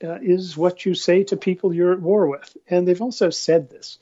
uh, 0.03 0.19
is 0.21 0.57
what 0.57 0.85
you 0.85 0.95
say 0.95 1.25
to 1.25 1.37
people 1.37 1.73
you're 1.73 1.93
at 1.93 2.01
war 2.01 2.27
with, 2.27 2.57
and 2.69 2.87
they've 2.87 3.03
also 3.03 3.31
said 3.31 3.71
this, 3.71 3.99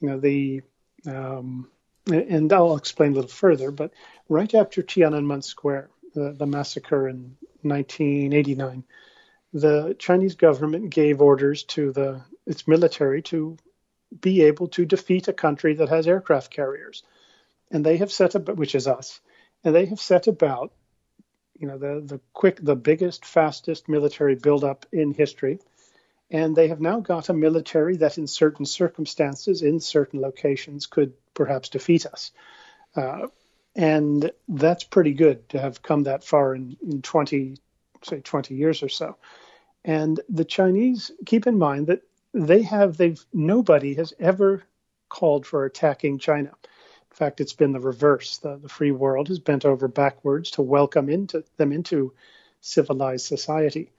you 0.00 0.08
know, 0.08 0.20
the, 0.20 0.62
um, 1.06 1.68
and 2.06 2.52
I'll 2.52 2.76
explain 2.76 3.12
a 3.12 3.16
little 3.16 3.28
further, 3.28 3.70
but 3.70 3.92
right 4.28 4.52
after 4.54 4.82
Tiananmen 4.82 5.44
Square, 5.44 5.90
the, 6.14 6.32
the 6.32 6.46
massacre 6.46 7.08
in 7.08 7.36
1989 7.62 8.84
the 9.52 9.96
Chinese 9.98 10.34
government 10.34 10.90
gave 10.90 11.20
orders 11.20 11.64
to 11.64 11.92
the 11.92 12.22
its 12.46 12.66
military 12.66 13.22
to 13.22 13.56
be 14.20 14.42
able 14.42 14.68
to 14.68 14.86
defeat 14.86 15.28
a 15.28 15.32
country 15.32 15.74
that 15.74 15.88
has 15.88 16.06
aircraft 16.06 16.50
carriers, 16.50 17.02
and 17.70 17.84
they 17.84 17.98
have 17.98 18.10
set 18.10 18.34
up, 18.34 18.48
which 18.48 18.74
is 18.74 18.86
us, 18.86 19.20
and 19.64 19.74
they 19.74 19.86
have 19.86 20.00
set 20.00 20.26
about, 20.26 20.72
you 21.58 21.66
know, 21.66 21.78
the 21.78 22.00
the 22.04 22.20
quick, 22.32 22.58
the 22.62 22.76
biggest, 22.76 23.24
fastest 23.24 23.88
military 23.88 24.36
buildup 24.36 24.86
in 24.92 25.12
history, 25.12 25.58
and 26.30 26.54
they 26.54 26.68
have 26.68 26.80
now 26.80 27.00
got 27.00 27.28
a 27.28 27.34
military 27.34 27.96
that, 27.96 28.18
in 28.18 28.26
certain 28.26 28.66
circumstances, 28.66 29.62
in 29.62 29.80
certain 29.80 30.20
locations, 30.20 30.86
could 30.86 31.12
perhaps 31.34 31.68
defeat 31.68 32.06
us. 32.06 32.30
Uh, 32.94 33.26
and 33.76 34.30
that's 34.48 34.84
pretty 34.84 35.12
good 35.12 35.48
to 35.50 35.58
have 35.58 35.82
come 35.82 36.04
that 36.04 36.24
far 36.24 36.54
in, 36.54 36.76
in 36.82 37.02
20, 37.02 37.56
say 38.02 38.20
20 38.20 38.54
years 38.54 38.82
or 38.82 38.88
so. 38.88 39.16
And 39.84 40.20
the 40.28 40.44
Chinese 40.44 41.12
keep 41.24 41.46
in 41.46 41.58
mind 41.58 41.86
that 41.86 42.02
they 42.34 42.62
have 42.62 42.96
they've 42.96 43.24
nobody 43.32 43.94
has 43.94 44.12
ever 44.18 44.64
called 45.08 45.46
for 45.46 45.64
attacking 45.64 46.18
China. 46.18 46.52
Fact, 47.18 47.40
it's 47.40 47.52
been 47.52 47.72
the 47.72 47.80
reverse. 47.80 48.38
The, 48.38 48.56
the 48.56 48.68
free 48.68 48.92
world 48.92 49.26
has 49.26 49.40
bent 49.40 49.64
over 49.64 49.88
backwards 49.88 50.52
to 50.52 50.62
welcome 50.62 51.08
into 51.08 51.42
them 51.56 51.72
into 51.72 52.12
civilized 52.60 53.26
society, 53.26 53.90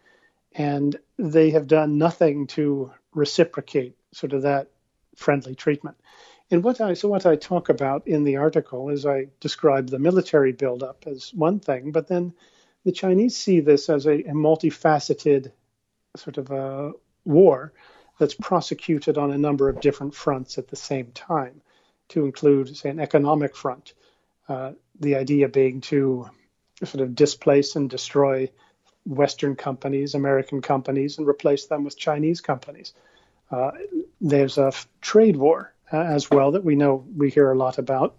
and 0.54 0.96
they 1.18 1.50
have 1.50 1.68
done 1.68 1.98
nothing 1.98 2.48
to 2.48 2.94
reciprocate 3.14 3.98
sort 4.14 4.32
of 4.32 4.44
that 4.44 4.70
friendly 5.16 5.54
treatment. 5.54 5.98
And 6.50 6.64
what 6.64 6.80
I 6.80 6.94
so 6.94 7.10
what 7.10 7.26
I 7.26 7.36
talk 7.36 7.68
about 7.68 8.08
in 8.08 8.24
the 8.24 8.38
article 8.38 8.90
is 8.90 9.06
I 9.06 9.28
describe 9.42 9.90
the 9.90 10.00
military 10.00 10.54
buildup 10.54 11.06
as 11.06 11.34
one 11.34 11.60
thing, 11.60 11.92
but 11.92 12.08
then 12.08 12.34
the 12.86 12.94
Chinese 12.94 13.36
see 13.36 13.60
this 13.60 13.90
as 13.90 14.06
a, 14.06 14.14
a 14.14 14.34
multifaceted 14.34 15.52
sort 16.16 16.38
of 16.38 16.52
a 16.52 16.94
war 17.26 17.74
that's 18.18 18.34
prosecuted 18.34 19.18
on 19.18 19.32
a 19.32 19.38
number 19.38 19.68
of 19.68 19.82
different 19.82 20.16
fronts 20.16 20.58
at 20.58 20.70
the 20.70 20.76
same 20.76 21.12
time, 21.12 21.62
to 22.10 22.26
include, 22.26 22.76
say, 22.76 22.90
an 22.90 23.00
economic 23.00 23.56
front. 23.56 23.94
Uh, 24.48 24.74
the 25.00 25.16
idea 25.16 25.48
being 25.48 25.82
to 25.82 26.30
sort 26.84 27.04
of 27.04 27.16
displace 27.16 27.76
and 27.76 27.90
destroy 27.90 28.50
Western 29.06 29.56
companies, 29.56 30.16
American 30.16 30.62
companies, 30.62 31.18
and 31.18 31.28
replace 31.28 31.66
them 31.68 31.84
with 31.84 31.98
Chinese 31.98 32.42
companies. 32.42 32.94
Uh, 33.52 33.72
there's 34.22 34.58
a 34.58 34.72
trade 35.02 35.36
war 35.36 35.74
uh, 35.92 35.98
as 35.98 36.30
well 36.30 36.52
that 36.52 36.64
we 36.64 36.76
know 36.76 37.06
we 37.16 37.30
hear 37.30 37.52
a 37.52 37.58
lot 37.58 37.78
about 37.78 38.16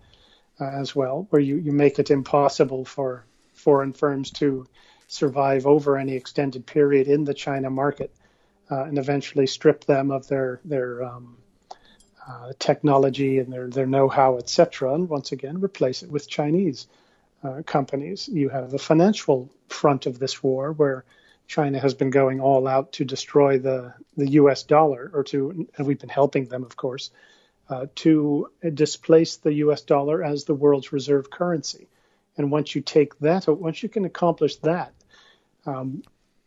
uh, 0.60 0.64
as 0.64 0.94
well, 0.94 1.26
where 1.30 1.42
you, 1.42 1.56
you 1.56 1.72
make 1.72 1.98
it 1.98 2.10
impossible 2.10 2.84
for 2.84 3.24
foreign 3.54 3.92
firms 3.92 4.30
to 4.30 4.66
survive 5.06 5.66
over 5.66 5.96
any 5.96 6.14
extended 6.14 6.66
period 6.66 7.08
in 7.08 7.24
the 7.24 7.34
China 7.34 7.70
market, 7.70 8.12
uh, 8.70 8.84
and 8.84 8.98
eventually 8.98 9.46
strip 9.46 9.84
them 9.84 10.10
of 10.10 10.26
their 10.28 10.60
their 10.64 11.02
um, 11.04 11.36
uh, 12.28 12.52
technology 12.58 13.38
and 13.38 13.52
their 13.52 13.68
their 13.68 13.86
know-how, 13.86 14.38
etc., 14.38 14.94
and 14.94 15.08
once 15.08 15.32
again 15.32 15.60
replace 15.60 16.02
it 16.02 16.10
with 16.10 16.28
Chinese 16.28 16.86
uh, 17.42 17.62
companies. 17.64 18.28
You 18.28 18.48
have 18.48 18.70
the 18.70 18.78
financial 18.78 19.50
front 19.68 20.06
of 20.06 20.18
this 20.18 20.42
war, 20.42 20.72
where 20.72 21.04
China 21.46 21.80
has 21.80 21.94
been 21.94 22.10
going 22.10 22.40
all 22.40 22.68
out 22.68 22.92
to 22.92 23.04
destroy 23.04 23.58
the 23.58 23.94
the 24.16 24.30
U.S. 24.32 24.62
dollar, 24.62 25.10
or 25.12 25.24
to 25.24 25.68
and 25.76 25.86
we've 25.86 25.98
been 25.98 26.08
helping 26.08 26.46
them, 26.46 26.62
of 26.62 26.76
course, 26.76 27.10
uh, 27.68 27.86
to 27.96 28.50
displace 28.74 29.36
the 29.36 29.54
U.S. 29.54 29.82
dollar 29.82 30.22
as 30.22 30.44
the 30.44 30.54
world's 30.54 30.92
reserve 30.92 31.30
currency. 31.30 31.88
And 32.36 32.50
once 32.50 32.74
you 32.74 32.80
take 32.80 33.18
that, 33.20 33.48
once 33.48 33.82
you 33.82 33.88
can 33.88 34.04
accomplish 34.04 34.56
that, 34.56 34.92
um, 35.66 36.02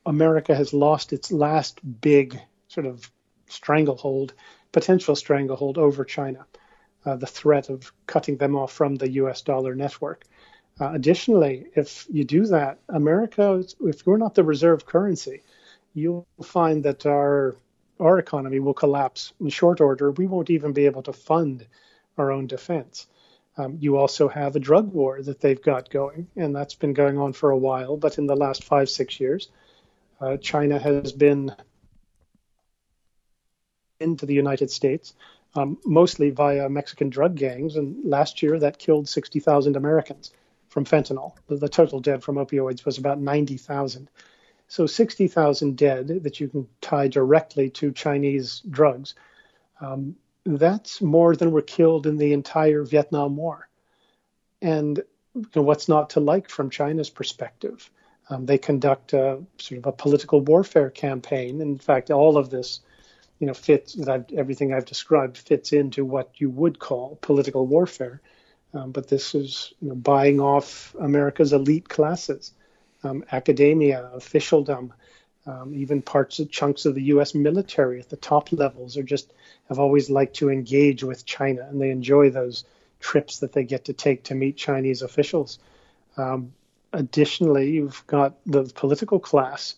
America 0.06 0.56
has 0.56 0.74
lost 0.74 1.14
its 1.14 1.32
last 1.32 1.80
big 2.02 2.40
sort 2.68 2.86
of 2.86 3.10
stranglehold, 3.48 4.34
potential 4.74 5.16
stranglehold 5.16 5.78
over 5.78 6.04
China, 6.04 6.46
uh, 7.06 7.16
the 7.16 7.28
threat 7.28 7.70
of 7.70 7.94
cutting 8.06 8.36
them 8.38 8.58
off 8.58 8.74
from 8.74 8.96
the 8.96 9.10
US 9.12 9.42
dollar 9.42 9.76
network. 9.76 10.26
Uh, 10.82 10.92
additionally, 10.92 11.68
if 11.76 12.06
you 12.10 12.26
do 12.26 12.46
that, 12.48 12.80
America, 12.90 13.64
if 13.82 14.06
we're 14.06 14.18
not 14.18 14.36
the 14.36 14.44
reserve 14.44 14.86
currency, 14.86 15.44
you'll 15.94 16.28
find 16.42 16.84
that 16.84 17.06
our 17.06 17.56
our 18.00 18.18
economy 18.18 18.60
will 18.60 18.74
collapse 18.74 19.34
in 19.40 19.50
short 19.50 19.80
order. 19.80 20.12
We 20.12 20.26
won't 20.26 20.50
even 20.50 20.74
be 20.74 20.88
able 20.88 21.04
to 21.04 21.14
fund 21.14 21.66
our 22.18 22.32
own 22.32 22.48
defense. 22.48 23.08
Um, 23.56 23.78
you 23.80 23.98
also 23.98 24.28
have 24.28 24.56
a 24.56 24.60
drug 24.60 24.92
war 24.92 25.22
that 25.22 25.40
they've 25.40 25.62
got 25.62 25.92
going, 25.92 26.28
and 26.36 26.56
that's 26.56 26.74
been 26.74 26.94
going 26.94 27.20
on 27.20 27.34
for 27.34 27.52
a 27.52 27.58
while. 27.58 27.96
But 27.98 28.18
in 28.18 28.26
the 28.26 28.36
last 28.36 28.64
five, 28.64 28.90
six 28.90 29.20
years, 29.20 29.50
uh, 30.20 30.38
China 30.38 30.80
has 30.80 31.12
been 31.12 31.56
into 34.00 34.26
the 34.26 34.34
United 34.34 34.72
States, 34.72 35.14
um, 35.56 35.78
mostly 35.86 36.30
via 36.30 36.70
Mexican 36.70 37.10
drug 37.10 37.36
gangs. 37.36 37.76
And 37.76 38.04
last 38.06 38.42
year, 38.42 38.60
that 38.60 38.80
killed 38.80 39.08
60,000 39.08 39.76
Americans 39.76 40.32
from 40.70 40.86
fentanyl. 40.86 41.34
The, 41.48 41.58
the 41.58 41.70
total 41.70 42.00
dead 42.00 42.24
from 42.24 42.36
opioids 42.36 42.86
was 42.86 42.98
about 42.98 43.20
90,000. 43.20 44.10
So 44.68 44.88
60,000 44.88 45.78
dead 45.78 46.08
that 46.24 46.40
you 46.40 46.48
can 46.48 46.68
tie 46.82 47.08
directly 47.08 47.70
to 47.72 47.92
Chinese 47.92 48.62
drugs. 48.68 49.14
Um, 49.80 50.16
that's 50.46 51.02
more 51.02 51.36
than 51.36 51.52
were 51.52 51.62
killed 51.62 52.08
in 52.08 52.18
the 52.18 52.34
entire 52.34 52.84
Vietnam 52.84 53.36
War. 53.38 53.70
And 54.62 55.02
you 55.36 55.46
know, 55.56 55.62
what's 55.62 55.88
not 55.88 56.12
to 56.12 56.20
like 56.20 56.50
from 56.50 56.70
China's 56.70 57.10
perspective? 57.10 57.90
Um, 58.30 58.46
they 58.46 58.58
conduct 58.58 59.14
a, 59.14 59.44
sort 59.58 59.80
of 59.80 59.86
a 59.86 59.92
political 59.92 60.42
warfare 60.42 60.90
campaign. 60.90 61.62
In 61.62 61.78
fact, 61.78 62.12
all 62.12 62.38
of 62.38 62.50
this, 62.50 62.80
you 63.44 63.48
know, 63.48 63.54
fits 63.54 63.96
that 63.96 64.08
I've, 64.08 64.32
everything 64.38 64.74
I've 64.74 64.86
described 64.86 65.38
fits 65.38 65.74
into 65.74 66.06
what 66.06 66.30
you 66.38 66.50
would 66.50 66.80
call 66.80 67.18
political 67.20 67.68
warfare. 67.68 68.22
Um, 68.74 68.92
but 68.92 69.10
this 69.10 69.36
is 69.36 69.74
you 69.82 69.90
know, 69.90 69.96
buying 69.96 70.40
off 70.40 70.96
America's 70.98 71.52
elite 71.52 71.90
classes, 71.90 72.54
um, 73.04 73.26
academia, 73.34 74.10
officialdom, 74.14 74.94
um, 75.46 75.74
even 75.76 76.02
parts 76.02 76.40
of 76.40 76.52
chunks 76.52 76.86
of 76.86 76.96
the 76.96 77.04
U.S. 77.16 77.36
military 77.36 78.00
at 78.00 78.08
the 78.08 78.16
top 78.16 78.54
levels 78.54 78.96
are 78.96 79.04
just 79.04 79.34
have 79.68 79.78
always 79.78 80.10
liked 80.10 80.38
to 80.38 80.50
engage 80.50 81.04
with 81.04 81.26
China, 81.26 81.68
and 81.70 81.82
they 81.82 81.90
enjoy 81.90 82.30
those 82.30 82.64
trips 83.02 83.40
that 83.40 83.52
they 83.52 83.66
get 83.66 83.84
to 83.86 83.94
take 83.94 84.24
to 84.24 84.36
meet 84.36 84.56
Chinese 84.56 85.02
officials. 85.02 85.60
Um, 86.16 86.54
additionally, 86.94 87.72
you've 87.72 88.08
got 88.08 88.36
the 88.46 88.64
political 88.74 89.20
class 89.20 89.76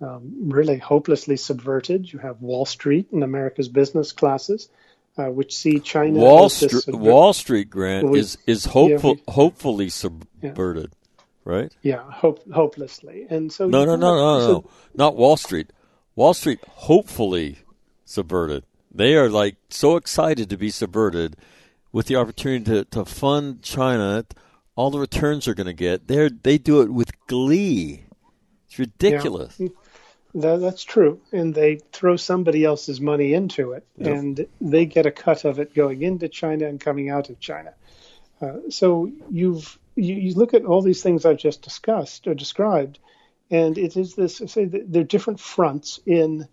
um, 0.00 0.32
really 0.50 0.78
hopelessly 0.78 1.36
subverted. 1.36 2.12
You 2.12 2.18
have 2.20 2.40
Wall 2.42 2.66
Street 2.66 3.10
and 3.12 3.22
America's 3.22 3.68
business 3.68 4.12
classes, 4.12 4.68
uh, 5.16 5.26
which 5.26 5.56
see 5.56 5.80
China 5.80 6.18
Wall 6.18 6.44
as 6.46 6.60
this 6.60 6.70
Street, 6.82 6.94
subver- 6.96 6.98
Wall 7.00 7.32
Street, 7.32 7.70
Grant 7.70 8.14
is 8.16 8.38
is 8.46 8.64
hopeful, 8.66 9.14
we- 9.14 9.22
hopefully 9.28 9.88
subverted, 9.88 10.92
right? 11.44 11.72
yeah, 11.82 12.02
hope, 12.10 12.50
hopelessly, 12.52 13.26
and 13.30 13.52
so 13.52 13.68
No, 13.68 13.84
no, 13.84 13.96
no, 13.96 14.14
no, 14.16 14.40
so- 14.40 14.52
no, 14.52 14.70
not 14.94 15.16
Wall 15.16 15.36
Street. 15.36 15.70
Wall 16.16 16.34
Street, 16.34 16.60
hopefully 16.68 17.58
subverted. 18.04 18.64
They 18.92 19.16
are 19.16 19.28
like 19.28 19.56
so 19.70 19.96
excited 19.96 20.48
to 20.50 20.56
be 20.56 20.70
subverted 20.70 21.36
with 21.92 22.06
the 22.06 22.16
opportunity 22.16 22.64
to, 22.64 22.84
to 22.86 23.04
fund 23.04 23.62
China. 23.62 24.24
All 24.76 24.90
the 24.90 24.98
returns 24.98 25.44
they're 25.44 25.54
going 25.54 25.66
to 25.68 25.72
get. 25.72 26.06
They 26.08 26.28
they 26.28 26.58
do 26.58 26.80
it 26.82 26.92
with 26.92 27.10
glee. 27.26 28.04
It's 28.68 28.78
ridiculous. 28.78 29.56
Yeah. 29.58 29.68
That, 30.34 30.60
that's 30.60 30.82
true, 30.82 31.20
and 31.32 31.54
they 31.54 31.76
throw 31.92 32.16
somebody 32.16 32.64
else's 32.64 33.00
money 33.00 33.34
into 33.34 33.72
it, 33.72 33.86
Yep. 33.98 34.08
and 34.08 34.46
they 34.60 34.84
get 34.84 35.06
a 35.06 35.12
cut 35.12 35.44
of 35.44 35.60
it 35.60 35.74
going 35.74 36.02
into 36.02 36.28
China 36.28 36.66
and 36.66 36.80
coming 36.80 37.08
out 37.08 37.30
of 37.30 37.38
China. 37.38 37.72
Uh, 38.40 38.68
so 38.68 39.10
you've 39.30 39.78
you, 39.94 40.14
you 40.14 40.34
look 40.34 40.54
at 40.54 40.64
all 40.64 40.82
these 40.82 41.02
things 41.02 41.24
I've 41.24 41.36
just 41.38 41.62
discussed 41.62 42.26
or 42.26 42.34
described, 42.34 42.98
and 43.48 43.78
it 43.78 43.96
is 43.96 44.16
this 44.16 44.42
say 44.46 44.64
that 44.64 44.92
they're 44.92 45.04
different 45.04 45.38
fronts 45.38 46.00
in 46.04 46.48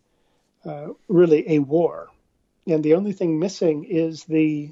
uh, 0.64 0.90
really 1.08 1.56
a 1.56 1.60
war, 1.60 2.10
and 2.68 2.84
the 2.84 2.94
only 2.94 3.14
thing 3.14 3.40
missing 3.40 3.86
is 3.86 4.26
the 4.26 4.72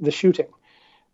the 0.00 0.10
shooting. 0.10 0.48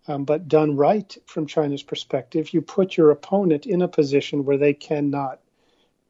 Um, 0.06 0.24
but 0.24 0.48
done 0.48 0.76
right 0.76 1.14
from 1.26 1.46
China's 1.46 1.82
perspective, 1.82 2.54
you 2.54 2.62
put 2.62 2.96
your 2.96 3.10
opponent 3.10 3.66
in 3.66 3.82
a 3.82 3.88
position 3.88 4.46
where 4.46 4.56
they 4.56 4.72
cannot 4.72 5.40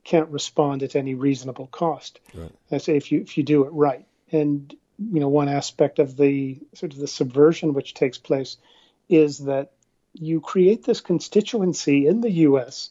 can't 0.08 0.30
respond 0.30 0.82
at 0.82 0.96
any 0.96 1.14
reasonable 1.14 1.66
cost. 1.66 2.18
Right. 2.32 2.80
Say 2.82 2.96
if 2.96 3.12
you 3.12 3.20
if 3.20 3.36
you 3.36 3.44
do 3.44 3.64
it 3.64 3.72
right, 3.72 4.06
and 4.32 4.74
you 4.98 5.20
know 5.20 5.28
one 5.28 5.50
aspect 5.50 5.98
of 5.98 6.16
the 6.16 6.58
sort 6.72 6.94
of 6.94 6.98
the 6.98 7.06
subversion 7.06 7.74
which 7.74 7.92
takes 7.92 8.16
place 8.16 8.56
is 9.10 9.40
that 9.40 9.72
you 10.14 10.40
create 10.40 10.82
this 10.82 11.02
constituency 11.02 12.06
in 12.06 12.22
the 12.22 12.30
U.S. 12.48 12.88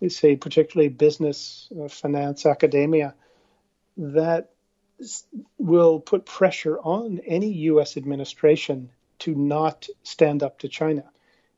They 0.00 0.08
say 0.08 0.34
particularly 0.34 0.88
business, 0.88 1.68
uh, 1.80 1.86
finance, 1.86 2.44
academia, 2.44 3.14
that 3.96 4.50
will 5.58 6.00
put 6.00 6.26
pressure 6.26 6.76
on 6.80 7.20
any 7.24 7.52
U.S. 7.70 7.96
administration 7.96 8.90
to 9.20 9.32
not 9.32 9.86
stand 10.02 10.42
up 10.42 10.58
to 10.58 10.68
China, 10.68 11.04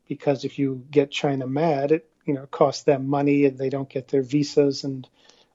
because 0.06 0.44
if 0.44 0.58
you 0.58 0.84
get 0.90 1.10
China 1.10 1.46
mad, 1.46 1.90
it 1.90 2.09
you 2.30 2.36
know 2.36 2.46
costs 2.46 2.84
them 2.84 3.08
money 3.08 3.44
and 3.46 3.58
they 3.58 3.70
don't 3.70 3.88
get 3.88 4.06
their 4.06 4.22
visas 4.22 4.84
and 4.84 5.08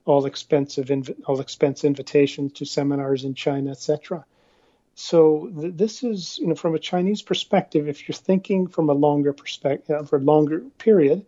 all 0.04 0.26
expensive 0.26 0.88
inv- 0.88 1.22
all 1.26 1.40
expense 1.40 1.86
invitations 1.86 2.52
to 2.54 2.66
seminars 2.66 3.24
in 3.24 3.34
China, 3.34 3.72
etc. 3.72 4.26
So 4.94 5.50
th- 5.58 5.74
this 5.76 6.04
is 6.04 6.38
you 6.38 6.48
know 6.48 6.56
from 6.56 6.76
a 6.76 6.80
Chinese 6.80 7.22
perspective, 7.22 7.88
if 7.88 8.08
you're 8.08 8.16
thinking 8.28 8.68
from 8.68 8.90
a 8.90 8.94
longer 8.94 9.32
perspective, 9.32 9.96
uh, 9.96 10.04
for 10.04 10.18
a 10.18 10.28
longer 10.34 10.60
period, 10.78 11.26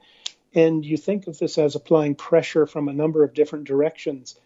and 0.53 0.85
you 0.85 0.97
think 0.97 1.27
of 1.27 1.39
this 1.39 1.57
as 1.57 1.75
applying 1.75 2.15
pressure 2.15 2.67
from 2.67 2.89
a 2.89 2.93
number 2.93 3.23
of 3.23 3.33
different 3.33 3.65
directions, 3.65 4.37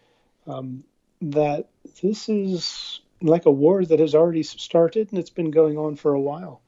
um, 0.46 0.84
that 1.20 1.68
this 2.00 2.28
is 2.28 3.00
like 3.20 3.46
a 3.46 3.50
war 3.50 3.84
that 3.84 3.98
has 3.98 4.14
already 4.14 4.44
started 4.44 5.10
and 5.10 5.18
it's 5.18 5.30
been 5.30 5.50
going 5.50 5.76
on 5.78 5.96
for 5.96 6.12
a 6.12 6.20
while. 6.20 6.60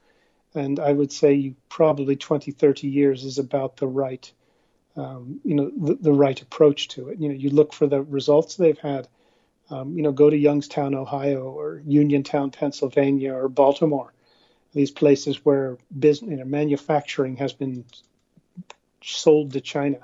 And 0.54 0.78
I 0.78 0.92
would 0.92 1.12
say 1.12 1.54
probably 1.68 2.16
20, 2.16 2.52
30 2.52 2.86
years 2.86 3.24
is 3.24 3.38
about 3.38 3.76
the 3.76 3.86
right, 3.86 4.30
um, 4.96 5.40
you 5.44 5.54
know, 5.54 5.70
the, 5.76 5.94
the 5.94 6.12
right 6.12 6.40
approach 6.40 6.88
to 6.88 7.08
it. 7.08 7.18
You 7.18 7.28
know, 7.28 7.34
you 7.34 7.50
look 7.50 7.72
for 7.72 7.86
the 7.86 8.02
results 8.02 8.54
they've 8.54 8.78
had. 8.78 9.08
Um, 9.70 9.96
you 9.96 10.02
know, 10.02 10.12
go 10.12 10.28
to 10.28 10.36
Youngstown, 10.36 10.94
Ohio, 10.94 11.44
or 11.44 11.82
Uniontown, 11.86 12.50
Pennsylvania, 12.50 13.32
or 13.34 13.48
Baltimore. 13.48 14.12
These 14.74 14.90
places 14.90 15.44
where 15.44 15.78
business, 15.98 16.30
you 16.30 16.36
know, 16.36 16.44
manufacturing 16.44 17.36
has 17.36 17.52
been 17.52 17.84
sold 19.02 19.52
to 19.52 19.60
China 19.60 19.98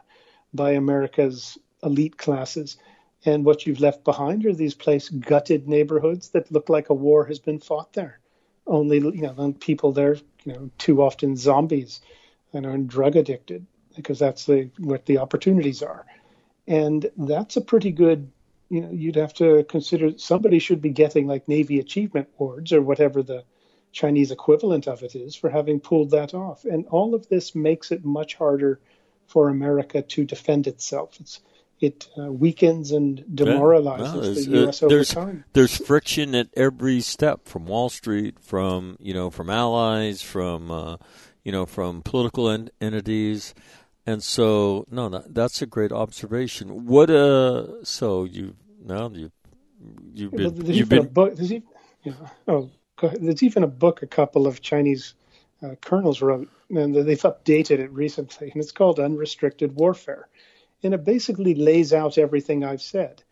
by 0.55 0.72
America's 0.72 1.59
elite 1.82 2.16
classes. 2.16 2.76
And 3.24 3.44
what 3.44 3.66
you've 3.66 3.80
left 3.80 4.05
behind 4.05 4.46
are 4.46 4.55
these 4.55 4.74
place 4.74 5.09
gutted 5.09 5.68
neighborhoods 5.68 6.30
that 6.30 6.51
look 6.51 6.68
like 6.68 6.88
a 6.88 6.94
war 6.94 7.26
has 7.26 7.38
been 7.38 7.59
fought 7.59 7.92
there. 7.92 8.19
Only 8.70 8.98
you 8.98 9.22
know, 9.22 9.54
people 9.60 9.92
there, 9.92 10.16
you 10.44 10.52
know, 10.52 10.70
too 10.78 11.02
often 11.02 11.36
zombies 11.36 12.00
and 12.52 12.64
are 12.64 12.78
drug 12.78 13.16
addicted 13.16 13.66
because 13.96 14.18
that's 14.18 14.46
the 14.46 14.70
what 14.78 15.06
the 15.06 15.18
opportunities 15.18 15.82
are. 15.82 16.06
And 16.66 17.10
that's 17.16 17.56
a 17.56 17.60
pretty 17.60 17.90
good 17.90 18.30
you 18.70 18.80
know, 18.80 18.90
you'd 18.90 19.16
have 19.16 19.34
to 19.34 19.64
consider 19.64 20.16
somebody 20.16 20.60
should 20.60 20.80
be 20.80 20.90
getting 20.90 21.26
like 21.26 21.48
Navy 21.48 21.80
Achievement 21.80 22.28
Awards 22.38 22.72
or 22.72 22.80
whatever 22.80 23.22
the 23.22 23.44
Chinese 23.92 24.30
equivalent 24.30 24.86
of 24.86 25.02
it 25.02 25.16
is 25.16 25.34
for 25.34 25.50
having 25.50 25.80
pulled 25.80 26.10
that 26.10 26.32
off. 26.32 26.64
And 26.64 26.86
all 26.86 27.14
of 27.14 27.28
this 27.28 27.56
makes 27.56 27.90
it 27.90 28.04
much 28.04 28.36
harder 28.36 28.80
for 29.26 29.48
America 29.48 30.02
to 30.02 30.24
defend 30.24 30.68
itself. 30.68 31.20
It's 31.20 31.40
it 31.80 32.08
uh, 32.18 32.30
weakens 32.30 32.92
and 32.92 33.24
demoralizes 33.34 34.46
the 34.46 34.52
U.S. 34.52 34.82
uh, 34.82 34.86
over 34.86 34.94
there's, 34.94 35.10
time. 35.10 35.44
there's 35.54 35.76
friction 35.76 36.34
at 36.34 36.48
every 36.54 37.00
step 37.00 37.46
from 37.46 37.66
Wall 37.66 37.88
Street, 37.88 38.38
from 38.38 38.96
you 39.00 39.14
know, 39.14 39.30
from 39.30 39.48
allies, 39.48 40.20
from 40.22 40.70
uh, 40.70 40.96
you 41.42 41.52
know, 41.52 41.64
from 41.64 42.02
political 42.02 42.50
en- 42.50 42.70
entities, 42.80 43.54
and 44.06 44.22
so 44.22 44.86
no, 44.90 45.08
that, 45.08 45.34
that's 45.34 45.62
a 45.62 45.66
great 45.66 45.92
observation. 45.92 46.86
What 46.86 47.08
uh, 47.08 47.82
so 47.82 48.24
you 48.24 48.56
now 48.84 49.10
you 49.10 49.32
you've 50.12 50.32
been 50.32 50.54
there's 50.54 50.76
you've 50.76 50.92
even 50.92 50.98
a 50.98 51.02
been 51.02 51.12
book. 51.12 51.36
There's 51.36 51.52
even, 51.52 51.68
yeah, 52.02 52.12
oh, 52.46 52.70
there's 53.00 53.42
even 53.42 53.62
a 53.62 53.68
book 53.68 54.02
a 54.02 54.06
couple 54.06 54.46
of 54.46 54.60
Chinese 54.60 55.14
uh, 55.62 55.76
colonels 55.80 56.20
wrote, 56.20 56.48
and 56.68 56.94
they've 56.94 57.22
updated 57.22 57.78
it 57.78 57.90
recently, 57.90 58.50
and 58.50 58.62
it's 58.62 58.72
called 58.72 59.00
Unrestricted 59.00 59.74
Warfare, 59.74 60.28
and 60.82 60.94
it 60.94 61.04
basically 61.04 61.54
lays 61.54 61.92
out 61.92 62.18
everything 62.18 62.64
I've 62.64 62.82
said. 62.82 63.22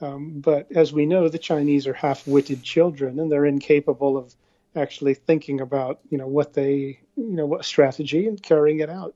Um, 0.00 0.40
but 0.40 0.70
as 0.72 0.92
we 0.92 1.06
know, 1.06 1.28
the 1.28 1.38
Chinese 1.38 1.86
are 1.86 1.92
half-witted 1.94 2.62
children, 2.62 3.18
and 3.18 3.30
they're 3.30 3.46
incapable 3.46 4.16
of 4.16 4.34
actually 4.76 5.14
thinking 5.14 5.60
about, 5.60 6.00
you 6.10 6.18
know, 6.18 6.28
what 6.28 6.52
they, 6.52 7.00
you 7.16 7.32
know, 7.32 7.46
what 7.46 7.64
strategy 7.64 8.28
and 8.28 8.42
carrying 8.42 8.80
it 8.80 8.90
out. 8.90 9.14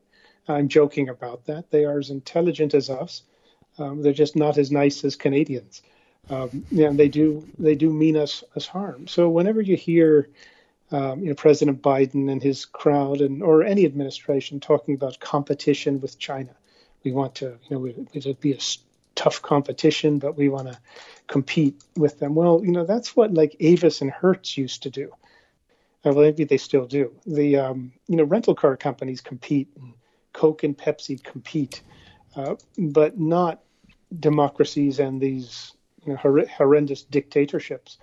I'm 0.49 0.69
joking 0.69 1.09
about 1.09 1.47
that. 1.47 1.71
They 1.71 1.85
are 1.85 1.99
as 1.99 2.11
intelligent 2.11 2.75
as 2.75 2.91
us. 2.91 3.23
Um, 3.79 4.03
they're 4.03 4.13
just 4.13 4.35
not 4.35 4.59
as 4.59 4.73
nice 4.73 5.05
as 5.05 5.15
Canadians. 5.15 5.83
Um, 6.31 6.65
yeah, 6.71 6.91
they 6.93 7.09
do 7.09 7.49
they 7.59 7.75
do 7.75 7.93
mean 7.93 8.17
us 8.17 8.45
us 8.57 8.67
harm. 8.67 9.07
So 9.07 9.29
whenever 9.29 9.61
you 9.61 9.77
hear, 9.77 10.29
um, 10.91 11.21
you 11.21 11.29
know, 11.29 11.35
President 11.35 11.83
Biden 11.83 12.31
and 12.31 12.43
his 12.43 12.65
crowd 12.65 13.21
and 13.21 13.43
or 13.43 13.63
any 13.63 13.85
administration 13.85 14.61
talking 14.61 14.95
about 14.95 15.21
competition 15.21 16.01
with 16.01 16.19
China, 16.19 16.55
we 17.05 17.13
want 17.13 17.37
to, 17.37 17.59
you 17.69 17.79
know, 17.79 18.07
it'll 18.13 18.35
be 18.35 18.53
a 18.53 18.59
tough 19.15 19.43
competition, 19.43 20.19
but 20.19 20.37
we 20.37 20.49
want 20.49 20.69
to 20.69 20.79
compete 21.27 21.83
with 21.97 22.19
them. 22.19 22.35
Well, 22.35 22.63
you 22.65 22.73
know, 22.73 22.85
that's 22.85 23.17
what 23.17 23.35
like 23.35 23.57
Avis 23.61 24.01
and 24.01 24.11
Hertz 24.11 24.57
used 24.57 24.83
to 24.85 24.91
do. 24.91 25.13
Well, 26.05 26.15
maybe 26.15 26.45
they 26.45 26.59
still 26.59 26.87
do. 26.87 27.15
The 27.27 27.57
um, 27.57 27.93
you 28.09 28.17
know 28.17 28.25
rental 28.25 28.55
car 28.55 28.77
companies 28.77 29.21
compete, 29.21 29.69
and 29.77 29.95
Coke 30.33 30.65
and 30.65 30.77
Pepsi 30.77 31.23
compete, 31.23 31.83
uh, 32.35 32.57
but 32.77 33.19
not 33.19 33.63
democracies 34.19 34.99
and 34.99 35.21
these 35.21 35.73
you 36.05 36.13
know, 36.13 36.19
hor- 36.19 36.47
horrendous 36.47 37.03
dictatorships. 37.03 37.99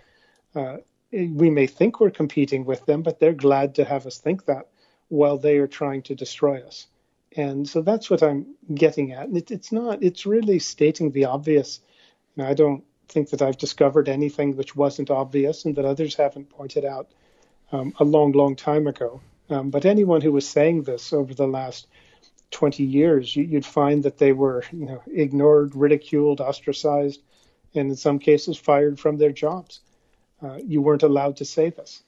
Uh, 0.55 0.77
we 1.11 1.49
may 1.49 1.67
think 1.67 1.99
we're 1.99 2.09
competing 2.09 2.65
with 2.65 2.85
them, 2.85 3.01
but 3.01 3.19
they're 3.19 3.33
glad 3.33 3.75
to 3.75 3.85
have 3.85 4.05
us 4.05 4.17
think 4.17 4.45
that 4.45 4.69
while 5.07 5.37
they 5.37 5.57
are 5.57 5.67
trying 5.67 6.03
to 6.03 6.15
destroy 6.15 6.61
us. 6.61 6.87
And 7.35 7.67
so 7.67 7.81
that's 7.81 8.09
what 8.09 8.23
I'm 8.23 8.55
getting 8.73 9.11
at. 9.11 9.29
It, 9.29 9.51
it's 9.51 9.71
not, 9.71 10.01
it's 10.01 10.25
really 10.25 10.59
stating 10.59 11.11
the 11.11 11.25
obvious. 11.25 11.79
I 12.37 12.53
don't 12.53 12.83
think 13.07 13.29
that 13.29 13.41
I've 13.41 13.57
discovered 13.57 14.07
anything 14.07 14.55
which 14.55 14.75
wasn't 14.75 15.11
obvious 15.11 15.65
and 15.65 15.75
that 15.75 15.85
others 15.85 16.15
haven't 16.15 16.49
pointed 16.49 16.85
out 16.85 17.09
um, 17.71 17.93
a 17.99 18.03
long, 18.03 18.31
long 18.31 18.55
time 18.55 18.87
ago. 18.87 19.21
Um, 19.49 19.69
but 19.69 19.85
anyone 19.85 20.21
who 20.21 20.31
was 20.31 20.47
saying 20.47 20.83
this 20.83 21.11
over 21.11 21.33
the 21.33 21.47
last 21.47 21.87
20 22.51 22.83
years, 22.83 23.35
you, 23.35 23.43
you'd 23.43 23.65
find 23.65 24.03
that 24.03 24.17
they 24.17 24.31
were, 24.31 24.63
you 24.71 24.85
know, 24.85 25.01
ignored, 25.07 25.75
ridiculed, 25.75 26.41
ostracized, 26.41 27.21
and 27.75 27.89
in 27.89 27.95
some 27.95 28.19
cases 28.19 28.57
fired 28.57 28.99
from 28.99 29.17
their 29.17 29.31
jobs. 29.31 29.81
Uh, 30.41 30.57
you 30.63 30.81
weren't 30.81 31.03
allowed 31.03 31.37
to 31.37 31.45
say 31.45 31.69
this, 31.69 32.01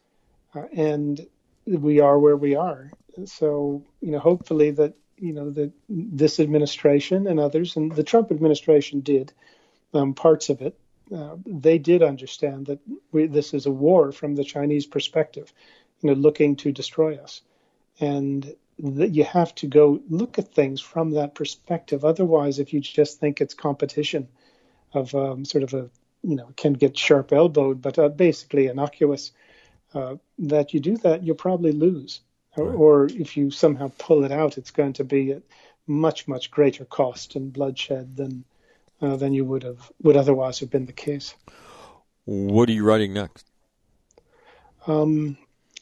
uh, 0.55 0.63
and 0.73 1.27
we 1.67 1.99
are 1.99 2.17
where 2.17 2.37
we 2.37 2.55
are. 2.55 2.91
So, 3.25 3.83
you 3.99 4.11
know, 4.11 4.19
hopefully 4.19 4.71
that 4.71 4.93
you 5.21 5.33
know 5.33 5.51
that 5.51 5.71
this 5.87 6.39
administration 6.39 7.27
and 7.27 7.39
others, 7.39 7.77
and 7.77 7.91
the 7.91 8.03
Trump 8.03 8.31
administration 8.31 9.01
did 9.01 9.31
um, 9.93 10.13
parts 10.13 10.49
of 10.49 10.61
it. 10.61 10.77
Uh, 11.15 11.35
they 11.45 11.77
did 11.77 12.01
understand 12.01 12.65
that 12.67 12.79
we, 13.11 13.27
this 13.27 13.53
is 13.53 13.65
a 13.65 13.71
war 13.71 14.11
from 14.11 14.35
the 14.35 14.43
Chinese 14.43 14.85
perspective, 14.85 15.53
you 16.01 16.09
know, 16.09 16.15
looking 16.15 16.55
to 16.55 16.71
destroy 16.71 17.17
us, 17.17 17.41
and 17.99 18.55
that 18.79 19.13
you 19.13 19.23
have 19.23 19.53
to 19.55 19.67
go 19.67 20.01
look 20.09 20.39
at 20.39 20.53
things 20.53 20.81
from 20.81 21.11
that 21.11 21.35
perspective. 21.35 22.03
Otherwise, 22.03 22.59
if 22.59 22.73
you 22.73 22.79
just 22.79 23.19
think 23.19 23.39
it's 23.39 23.53
competition 23.53 24.27
of 24.93 25.13
um, 25.13 25.45
sort 25.45 25.63
of 25.63 25.73
a 25.73 25.89
you 26.23 26.35
know 26.35 26.51
can 26.55 26.73
get 26.73 26.97
sharp 26.97 27.31
elbowed, 27.31 27.81
but 27.81 27.99
uh, 27.99 28.09
basically 28.09 28.67
innocuous, 28.67 29.31
uh, 29.93 30.15
that 30.39 30.73
you 30.73 30.79
do 30.79 30.97
that, 30.97 31.23
you'll 31.23 31.35
probably 31.35 31.71
lose. 31.71 32.21
Or, 32.57 32.65
Right. 32.65 32.75
or 32.75 33.05
if 33.05 33.37
you 33.37 33.49
somehow 33.51 33.91
pull 33.97 34.23
it 34.25 34.31
out, 34.31 34.57
it's 34.57 34.71
going 34.71 34.93
to 34.93 35.03
be 35.03 35.31
at 35.31 35.41
much 35.87 36.27
much 36.27 36.51
greater 36.51 36.85
cost 36.85 37.35
and 37.35 37.51
bloodshed 37.53 38.15
than 38.17 38.43
uh, 39.01 39.15
than 39.15 39.33
you 39.33 39.45
would 39.45 39.63
have 39.63 39.91
would 40.03 40.17
otherwise 40.17 40.59
have 40.59 40.69
been 40.69 40.85
the 40.85 40.93
case. 40.93 41.33
what 42.25 42.69
are 42.69 42.73
you 42.73 42.83
writing 42.83 43.13
next? 43.13 43.45
Um, 44.87 45.37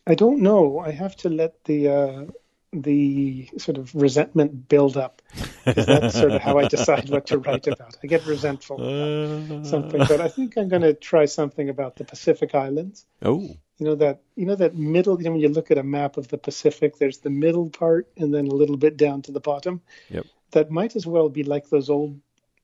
I 0.08 0.16
don't 0.16 0.42
know. 0.42 0.80
I 0.80 0.92
have 0.92 1.16
to 1.18 1.30
let 1.30 1.64
the 1.66 1.88
uh, 1.90 2.26
the 2.72 3.50
sort 3.58 3.78
of 3.78 3.94
resentment 3.96 4.68
build 4.70 4.96
up. 4.98 5.22
That's 5.66 6.20
sort 6.20 6.34
of 6.34 6.42
how 6.42 6.58
I 6.58 6.68
decide 6.68 7.10
what 7.10 7.28
to 7.28 7.38
write 7.40 7.68
about. 7.68 7.98
I 8.04 8.08
get 8.08 8.26
resentful 8.26 8.78
about 8.78 9.66
something, 9.66 10.04
but 10.08 10.22
I 10.22 10.28
think 10.28 10.58
I'm 10.58 10.70
going 10.70 10.82
to 10.84 10.94
try 10.94 11.26
something 11.26 11.70
about 11.70 11.96
the 11.96 12.04
Pacific 12.04 12.54
Islands. 12.56 13.06
Oh, 13.22 13.56
You 13.80 13.86
know 13.86 13.96
that 13.96 14.22
you 14.36 14.46
know 14.46 14.56
that 14.56 14.76
middle. 14.76 15.18
You 15.18 15.26
know 15.26 15.32
when 15.32 15.40
you 15.40 15.50
look 15.50 15.72
at 15.72 15.78
a 15.78 15.84
map 15.84 16.18
of 16.18 16.28
the 16.28 16.38
Pacific, 16.38 16.98
there's 16.98 17.20
the 17.20 17.30
middle 17.30 17.70
part 17.70 18.08
and 18.18 18.34
then 18.34 18.48
a 18.48 18.56
little 18.56 18.78
bit 18.78 18.98
down 18.98 19.22
to 19.24 19.32
the 19.32 19.40
bottom. 19.40 19.82
Yep. 20.10 20.26
That 20.52 20.72
might 20.72 20.96
as 20.96 21.08
well 21.08 21.30
be 21.30 21.44
like 21.44 21.70
those 21.70 21.90
old, 21.90 22.20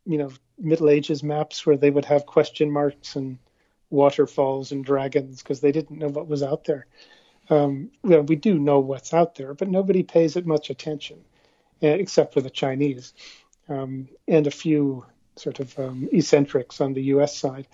you 0.05 0.17
know, 0.17 0.31
Middle 0.59 0.89
Ages 0.89 1.23
maps 1.23 1.65
where 1.65 1.77
they 1.77 1.89
would 1.89 2.05
have 2.05 2.25
question 2.25 2.69
marks 2.69 3.15
and 3.15 3.37
waterfalls 3.89 4.71
and 4.71 4.83
dragons 4.83 5.41
because 5.41 5.61
they 5.61 5.71
didn't 5.71 5.99
know 5.99 6.09
what 6.09 6.27
was 6.27 6.43
out 6.43 6.65
there. 6.65 6.85
Um, 7.49 7.91
well, 8.03 8.23
we 8.23 8.35
do 8.35 8.59
know 8.59 8.79
what's 8.79 9.13
out 9.13 9.35
there, 9.35 9.53
but 9.53 9.69
nobody 9.69 10.03
pays 10.03 10.35
it 10.35 10.45
much 10.45 10.69
attention, 10.69 11.23
uh, 11.81 11.87
except 11.87 12.33
for 12.33 12.41
the 12.41 12.49
Chinese 12.49 13.13
um, 13.69 14.09
and 14.27 14.47
a 14.47 14.51
few 14.51 15.05
sort 15.35 15.59
of 15.59 15.77
um, 15.79 16.09
eccentrics 16.11 16.81
on 16.81 16.93
the 16.93 17.03
U.S. 17.03 17.37
side. 17.37 17.67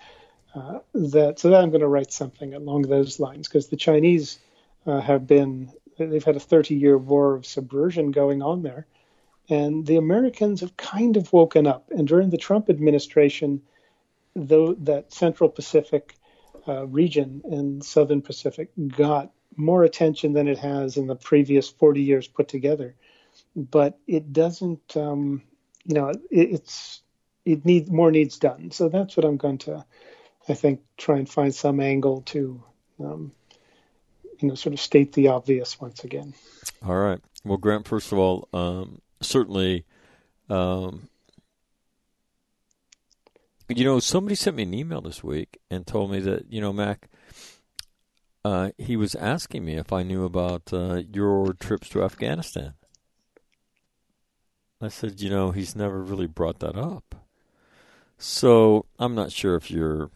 Uh, 0.54 0.80
that 0.94 1.38
so 1.38 1.50
that 1.50 1.62
I'm 1.62 1.70
going 1.70 1.80
to 1.80 1.88
write 1.88 2.12
something 2.12 2.54
along 2.54 2.82
those 2.82 3.18
lines 3.18 3.48
because 3.48 3.68
the 3.68 3.76
Chinese 3.76 4.38
uh, 4.86 5.00
have 5.00 5.26
been 5.26 5.70
they've 5.98 6.24
had 6.24 6.36
a 6.36 6.40
30 6.40 6.74
year 6.74 6.98
war 6.98 7.34
of 7.34 7.46
subversion 7.46 8.10
going 8.10 8.42
on 8.42 8.62
there, 8.62 8.86
and 9.48 9.86
the 9.86 9.96
Americans 9.96 10.60
have 10.60 10.76
kind 10.76 11.16
of 11.16 11.32
woken 11.32 11.66
up. 11.66 11.90
And 11.90 12.06
during 12.06 12.30
the 12.30 12.36
Trump 12.36 12.68
administration, 12.68 13.62
though 14.34 14.74
that 14.74 15.12
Central 15.12 15.48
Pacific 15.48 16.14
uh, 16.68 16.86
region 16.86 17.42
and 17.44 17.84
Southern 17.84 18.22
Pacific 18.22 18.70
got 18.88 19.32
more 19.56 19.84
attention 19.84 20.32
than 20.32 20.48
it 20.48 20.58
has 20.58 20.96
in 20.96 21.06
the 21.06 21.16
previous 21.16 21.68
40 21.68 22.02
years 22.02 22.26
put 22.26 22.48
together, 22.48 22.94
but 23.56 23.98
it 24.06 24.32
doesn't. 24.32 24.96
Um, 24.96 25.42
you 25.84 25.94
know, 25.94 26.10
it, 26.10 26.20
it's 26.30 27.02
it 27.44 27.64
needs 27.64 27.90
more 27.90 28.10
needs 28.10 28.38
done. 28.38 28.70
So 28.70 28.88
that's 28.88 29.16
what 29.16 29.24
I'm 29.24 29.36
going 29.36 29.58
to, 29.58 29.84
I 30.48 30.54
think, 30.54 30.80
try 30.96 31.18
and 31.18 31.28
find 31.28 31.54
some 31.54 31.80
angle 31.80 32.22
to, 32.22 32.62
um, 33.00 33.32
you 34.38 34.48
know, 34.48 34.54
sort 34.54 34.72
of 34.72 34.80
state 34.80 35.12
the 35.12 35.28
obvious 35.28 35.80
once 35.80 36.04
again. 36.04 36.34
all 36.84 36.96
right. 36.96 37.20
Well, 37.44 37.58
Grant, 37.58 37.86
first 37.88 38.12
of 38.12 38.18
all, 38.18 38.48
um, 38.52 39.00
certainly, 39.20 39.84
um, 40.48 41.08
you 43.68 43.84
know, 43.84 44.00
somebody 44.00 44.34
sent 44.34 44.56
me 44.56 44.64
an 44.64 44.74
email 44.74 45.00
this 45.00 45.24
week 45.24 45.58
and 45.70 45.86
told 45.86 46.10
me 46.10 46.20
that, 46.20 46.52
you 46.52 46.60
know, 46.60 46.72
Mac, 46.72 47.08
uh, 48.44 48.70
he 48.78 48.96
was 48.96 49.14
asking 49.14 49.64
me 49.64 49.76
if 49.76 49.92
I 49.92 50.02
knew 50.02 50.24
about 50.24 50.72
uh, 50.72 51.02
your 51.12 51.52
trips 51.54 51.88
to 51.90 52.02
Afghanistan. 52.02 52.74
I 54.80 54.88
said, 54.88 55.20
you 55.20 55.30
know, 55.30 55.52
he's 55.52 55.76
never 55.76 56.02
really 56.02 56.26
brought 56.26 56.58
that 56.58 56.76
up. 56.76 57.14
So 58.18 58.86
I'm 58.98 59.14
not 59.14 59.30
sure 59.30 59.54
if 59.54 59.70
you're 59.70 60.10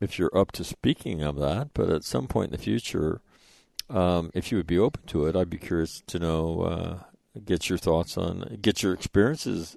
if 0.00 0.18
you're 0.18 0.36
up 0.36 0.52
to 0.52 0.64
speaking 0.64 1.22
of 1.22 1.36
that, 1.36 1.70
but 1.74 1.90
at 1.90 2.04
some 2.04 2.26
point 2.26 2.52
in 2.52 2.52
the 2.52 2.62
future, 2.62 3.20
um, 3.90 4.30
if 4.34 4.50
you 4.50 4.58
would 4.58 4.66
be 4.66 4.78
open 4.78 5.02
to 5.06 5.26
it, 5.26 5.36
I'd 5.36 5.50
be 5.50 5.58
curious 5.58 6.02
to 6.06 6.18
know, 6.18 6.60
uh, 6.62 6.98
get 7.44 7.68
your 7.68 7.78
thoughts 7.78 8.16
on, 8.16 8.58
get 8.60 8.82
your 8.82 8.92
experiences 8.92 9.76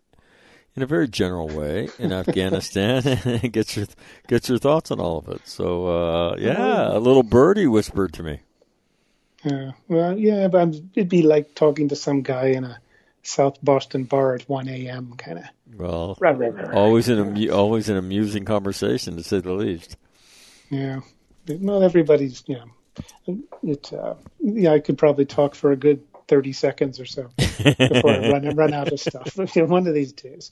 in 0.76 0.84
a 0.84 0.86
very 0.86 1.08
general 1.08 1.48
way 1.48 1.90
in 1.98 2.14
Afghanistan, 2.14 3.02
and 3.26 3.52
get 3.52 3.76
your 3.76 3.88
get 4.28 4.48
your 4.48 4.60
thoughts 4.60 4.92
on 4.92 5.00
all 5.00 5.18
of 5.18 5.28
it. 5.30 5.42
So 5.46 5.88
uh, 5.88 6.36
yeah, 6.38 6.96
a 6.96 7.00
little 7.00 7.24
birdie 7.24 7.68
whispered 7.68 8.14
to 8.14 8.24
me. 8.24 8.42
Yeah, 9.44 9.72
well, 9.88 10.18
yeah, 10.18 10.48
but 10.48 10.76
it'd 10.96 11.10
be 11.10 11.22
like 11.22 11.56
talking 11.56 11.90
to 11.90 11.96
some 11.96 12.22
guy 12.22 12.48
in 12.48 12.64
a 12.64 12.80
South 13.24 13.58
Boston 13.62 14.06
bar 14.06 14.36
at 14.36 14.48
1 14.50 14.68
a.m. 14.70 15.14
kind 15.18 15.40
of. 15.40 15.46
Well, 15.76 16.18
always 16.74 17.10
an 17.10 17.20
amu- 17.20 17.52
always 17.52 17.90
an 17.90 17.98
amusing 17.98 18.46
conversation 18.46 19.16
to 19.18 19.24
say 19.24 19.40
the 19.40 19.54
least. 19.54 19.98
Yeah, 20.70 21.00
not 21.48 21.84
everybody's. 21.84 22.44
Yeah, 22.48 22.66
it. 23.64 23.94
Uh, 23.94 24.16
yeah, 24.40 24.74
I 24.74 24.80
could 24.80 24.98
probably 24.98 25.26
talk 25.26 25.56
for 25.56 25.72
a 25.72 25.76
good 25.76 26.02
30 26.28 26.54
seconds 26.54 27.00
or 27.00 27.06
so 27.06 27.30
before 27.38 28.12
I 28.12 28.30
run 28.30 28.56
run 28.56 28.74
out 28.74 28.92
of 28.92 29.00
stuff. 29.00 29.38
One 29.56 29.88
of 29.88 29.94
these 29.94 30.14
days. 30.14 30.52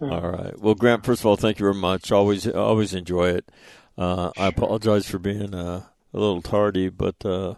All 0.00 0.20
right. 0.20 0.58
Well, 0.58 0.74
Grant, 0.74 1.04
first 1.06 1.22
of 1.22 1.26
all, 1.26 1.36
thank 1.36 1.58
you 1.58 1.64
very 1.64 1.74
much. 1.74 2.12
Always 2.12 2.46
always 2.48 2.94
enjoy 2.94 3.30
it. 3.30 3.50
Uh, 3.96 4.30
I 4.36 4.48
apologize 4.48 5.08
for 5.08 5.18
being 5.18 5.54
uh, 5.54 5.84
a 6.12 6.18
little 6.18 6.42
tardy, 6.42 6.90
but 6.90 7.16
uh, 7.24 7.54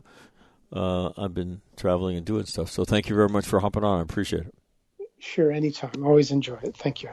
uh, 0.73 1.11
I've 1.17 1.35
been 1.35 1.63
traveling 1.77 2.17
and 2.17 2.25
doing 2.25 2.47
stuff. 2.47 2.71
So 2.71 2.85
thank 2.85 3.09
you 3.09 3.17
very 3.17 3.29
much 3.29 3.47
for 3.47 3.59
hopping 3.61 3.83
on. 3.83 3.99
I 3.99 4.03
appreciate 4.03 4.47
it. 4.47 4.55
Sure, 5.19 5.51
anytime. 5.51 6.05
Always 6.05 6.31
enjoy 6.31 6.59
it. 6.63 6.77
Thank 6.77 7.03
you. 7.03 7.11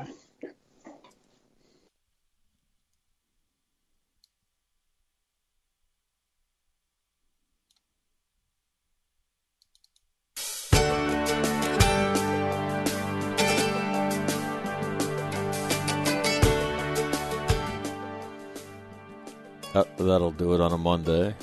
That, 19.76 19.98
that'll 19.98 20.32
do 20.32 20.54
it 20.54 20.62
on 20.62 20.72
a 20.72 20.78
Monday. 20.78 21.36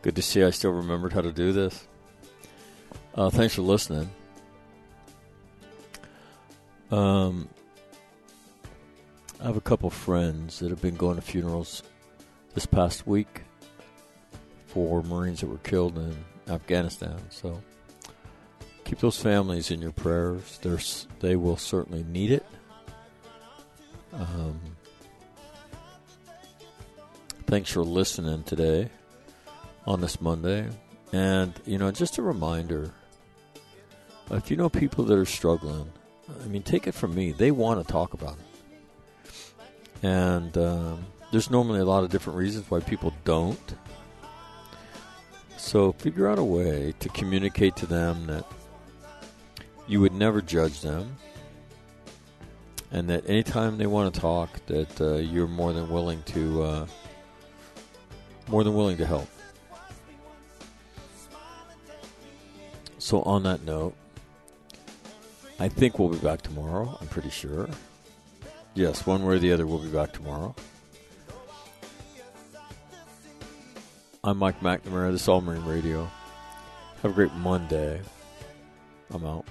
Good 0.00 0.16
to 0.16 0.22
see 0.22 0.42
I 0.42 0.48
still 0.48 0.70
remembered 0.70 1.12
how 1.12 1.20
to 1.20 1.30
do 1.30 1.52
this. 1.52 1.86
Uh, 3.14 3.28
thanks 3.28 3.54
for 3.54 3.60
listening. 3.60 4.10
Um, 6.90 7.50
I 9.42 9.44
have 9.44 9.58
a 9.58 9.60
couple 9.60 9.90
friends 9.90 10.58
that 10.60 10.70
have 10.70 10.80
been 10.80 10.96
going 10.96 11.16
to 11.16 11.22
funerals 11.22 11.82
this 12.54 12.64
past 12.64 13.06
week 13.06 13.42
for 14.68 15.02
Marines 15.02 15.40
that 15.40 15.48
were 15.48 15.58
killed 15.58 15.98
in 15.98 16.16
Afghanistan. 16.48 17.18
So 17.28 17.62
keep 18.84 19.00
those 19.00 19.20
families 19.20 19.70
in 19.70 19.82
your 19.82 19.92
prayers. 19.92 20.58
They're, 20.62 20.80
they 21.20 21.36
will 21.36 21.58
certainly 21.58 22.04
need 22.04 22.30
it. 22.30 22.46
Um, 24.14 24.58
thanks 27.48 27.72
for 27.72 27.82
listening 27.82 28.42
today 28.42 28.90
on 29.86 30.02
this 30.02 30.20
Monday. 30.20 30.68
And, 31.14 31.54
you 31.64 31.78
know, 31.78 31.90
just 31.90 32.18
a 32.18 32.22
reminder 32.22 32.92
if 34.30 34.50
you 34.50 34.58
know 34.58 34.68
people 34.68 35.04
that 35.04 35.16
are 35.16 35.24
struggling, 35.24 35.90
I 36.44 36.46
mean, 36.46 36.62
take 36.62 36.86
it 36.86 36.92
from 36.92 37.14
me, 37.14 37.32
they 37.32 37.50
want 37.50 37.80
to 37.80 37.90
talk 37.90 38.12
about 38.12 38.36
it. 38.38 39.24
And 40.02 40.58
um, 40.58 41.06
there's 41.32 41.50
normally 41.50 41.80
a 41.80 41.86
lot 41.86 42.04
of 42.04 42.10
different 42.10 42.38
reasons 42.38 42.70
why 42.70 42.80
people 42.80 43.14
don't. 43.24 43.74
So 45.56 45.92
figure 45.92 46.28
out 46.28 46.38
a 46.38 46.44
way 46.44 46.92
to 46.98 47.08
communicate 47.08 47.76
to 47.76 47.86
them 47.86 48.26
that 48.26 48.44
you 49.86 50.02
would 50.02 50.12
never 50.12 50.42
judge 50.42 50.82
them 50.82 51.16
and 52.90 53.08
that 53.08 53.26
anytime 53.26 53.78
they 53.78 53.86
want 53.86 54.12
to 54.12 54.20
talk, 54.20 54.50
that 54.66 55.00
uh, 55.00 55.14
you're 55.14 55.48
more 55.48 55.72
than 55.72 55.88
willing 55.88 56.22
to 56.24 56.62
uh, 56.62 56.86
more 58.48 58.64
than 58.64 58.74
willing 58.74 58.96
to 58.96 59.06
help. 59.06 59.28
So 62.98 63.22
on 63.22 63.42
that 63.44 63.62
note, 63.62 63.94
I 65.60 65.68
think 65.68 65.98
we'll 65.98 66.08
be 66.08 66.18
back 66.18 66.42
tomorrow. 66.42 66.96
I'm 67.00 67.08
pretty 67.08 67.30
sure. 67.30 67.68
Yes, 68.74 69.06
one 69.06 69.24
way 69.24 69.36
or 69.36 69.38
the 69.38 69.52
other, 69.52 69.66
we'll 69.66 69.78
be 69.78 69.88
back 69.88 70.12
tomorrow. 70.12 70.54
I'm 74.22 74.38
Mike 74.38 74.60
McNamara. 74.60 75.12
This 75.12 75.22
is 75.22 75.28
All 75.28 75.40
Marine 75.40 75.64
Radio. 75.64 76.08
Have 77.02 77.12
a 77.12 77.14
great 77.14 77.32
Monday. 77.34 78.00
I'm 79.10 79.24
out. 79.24 79.46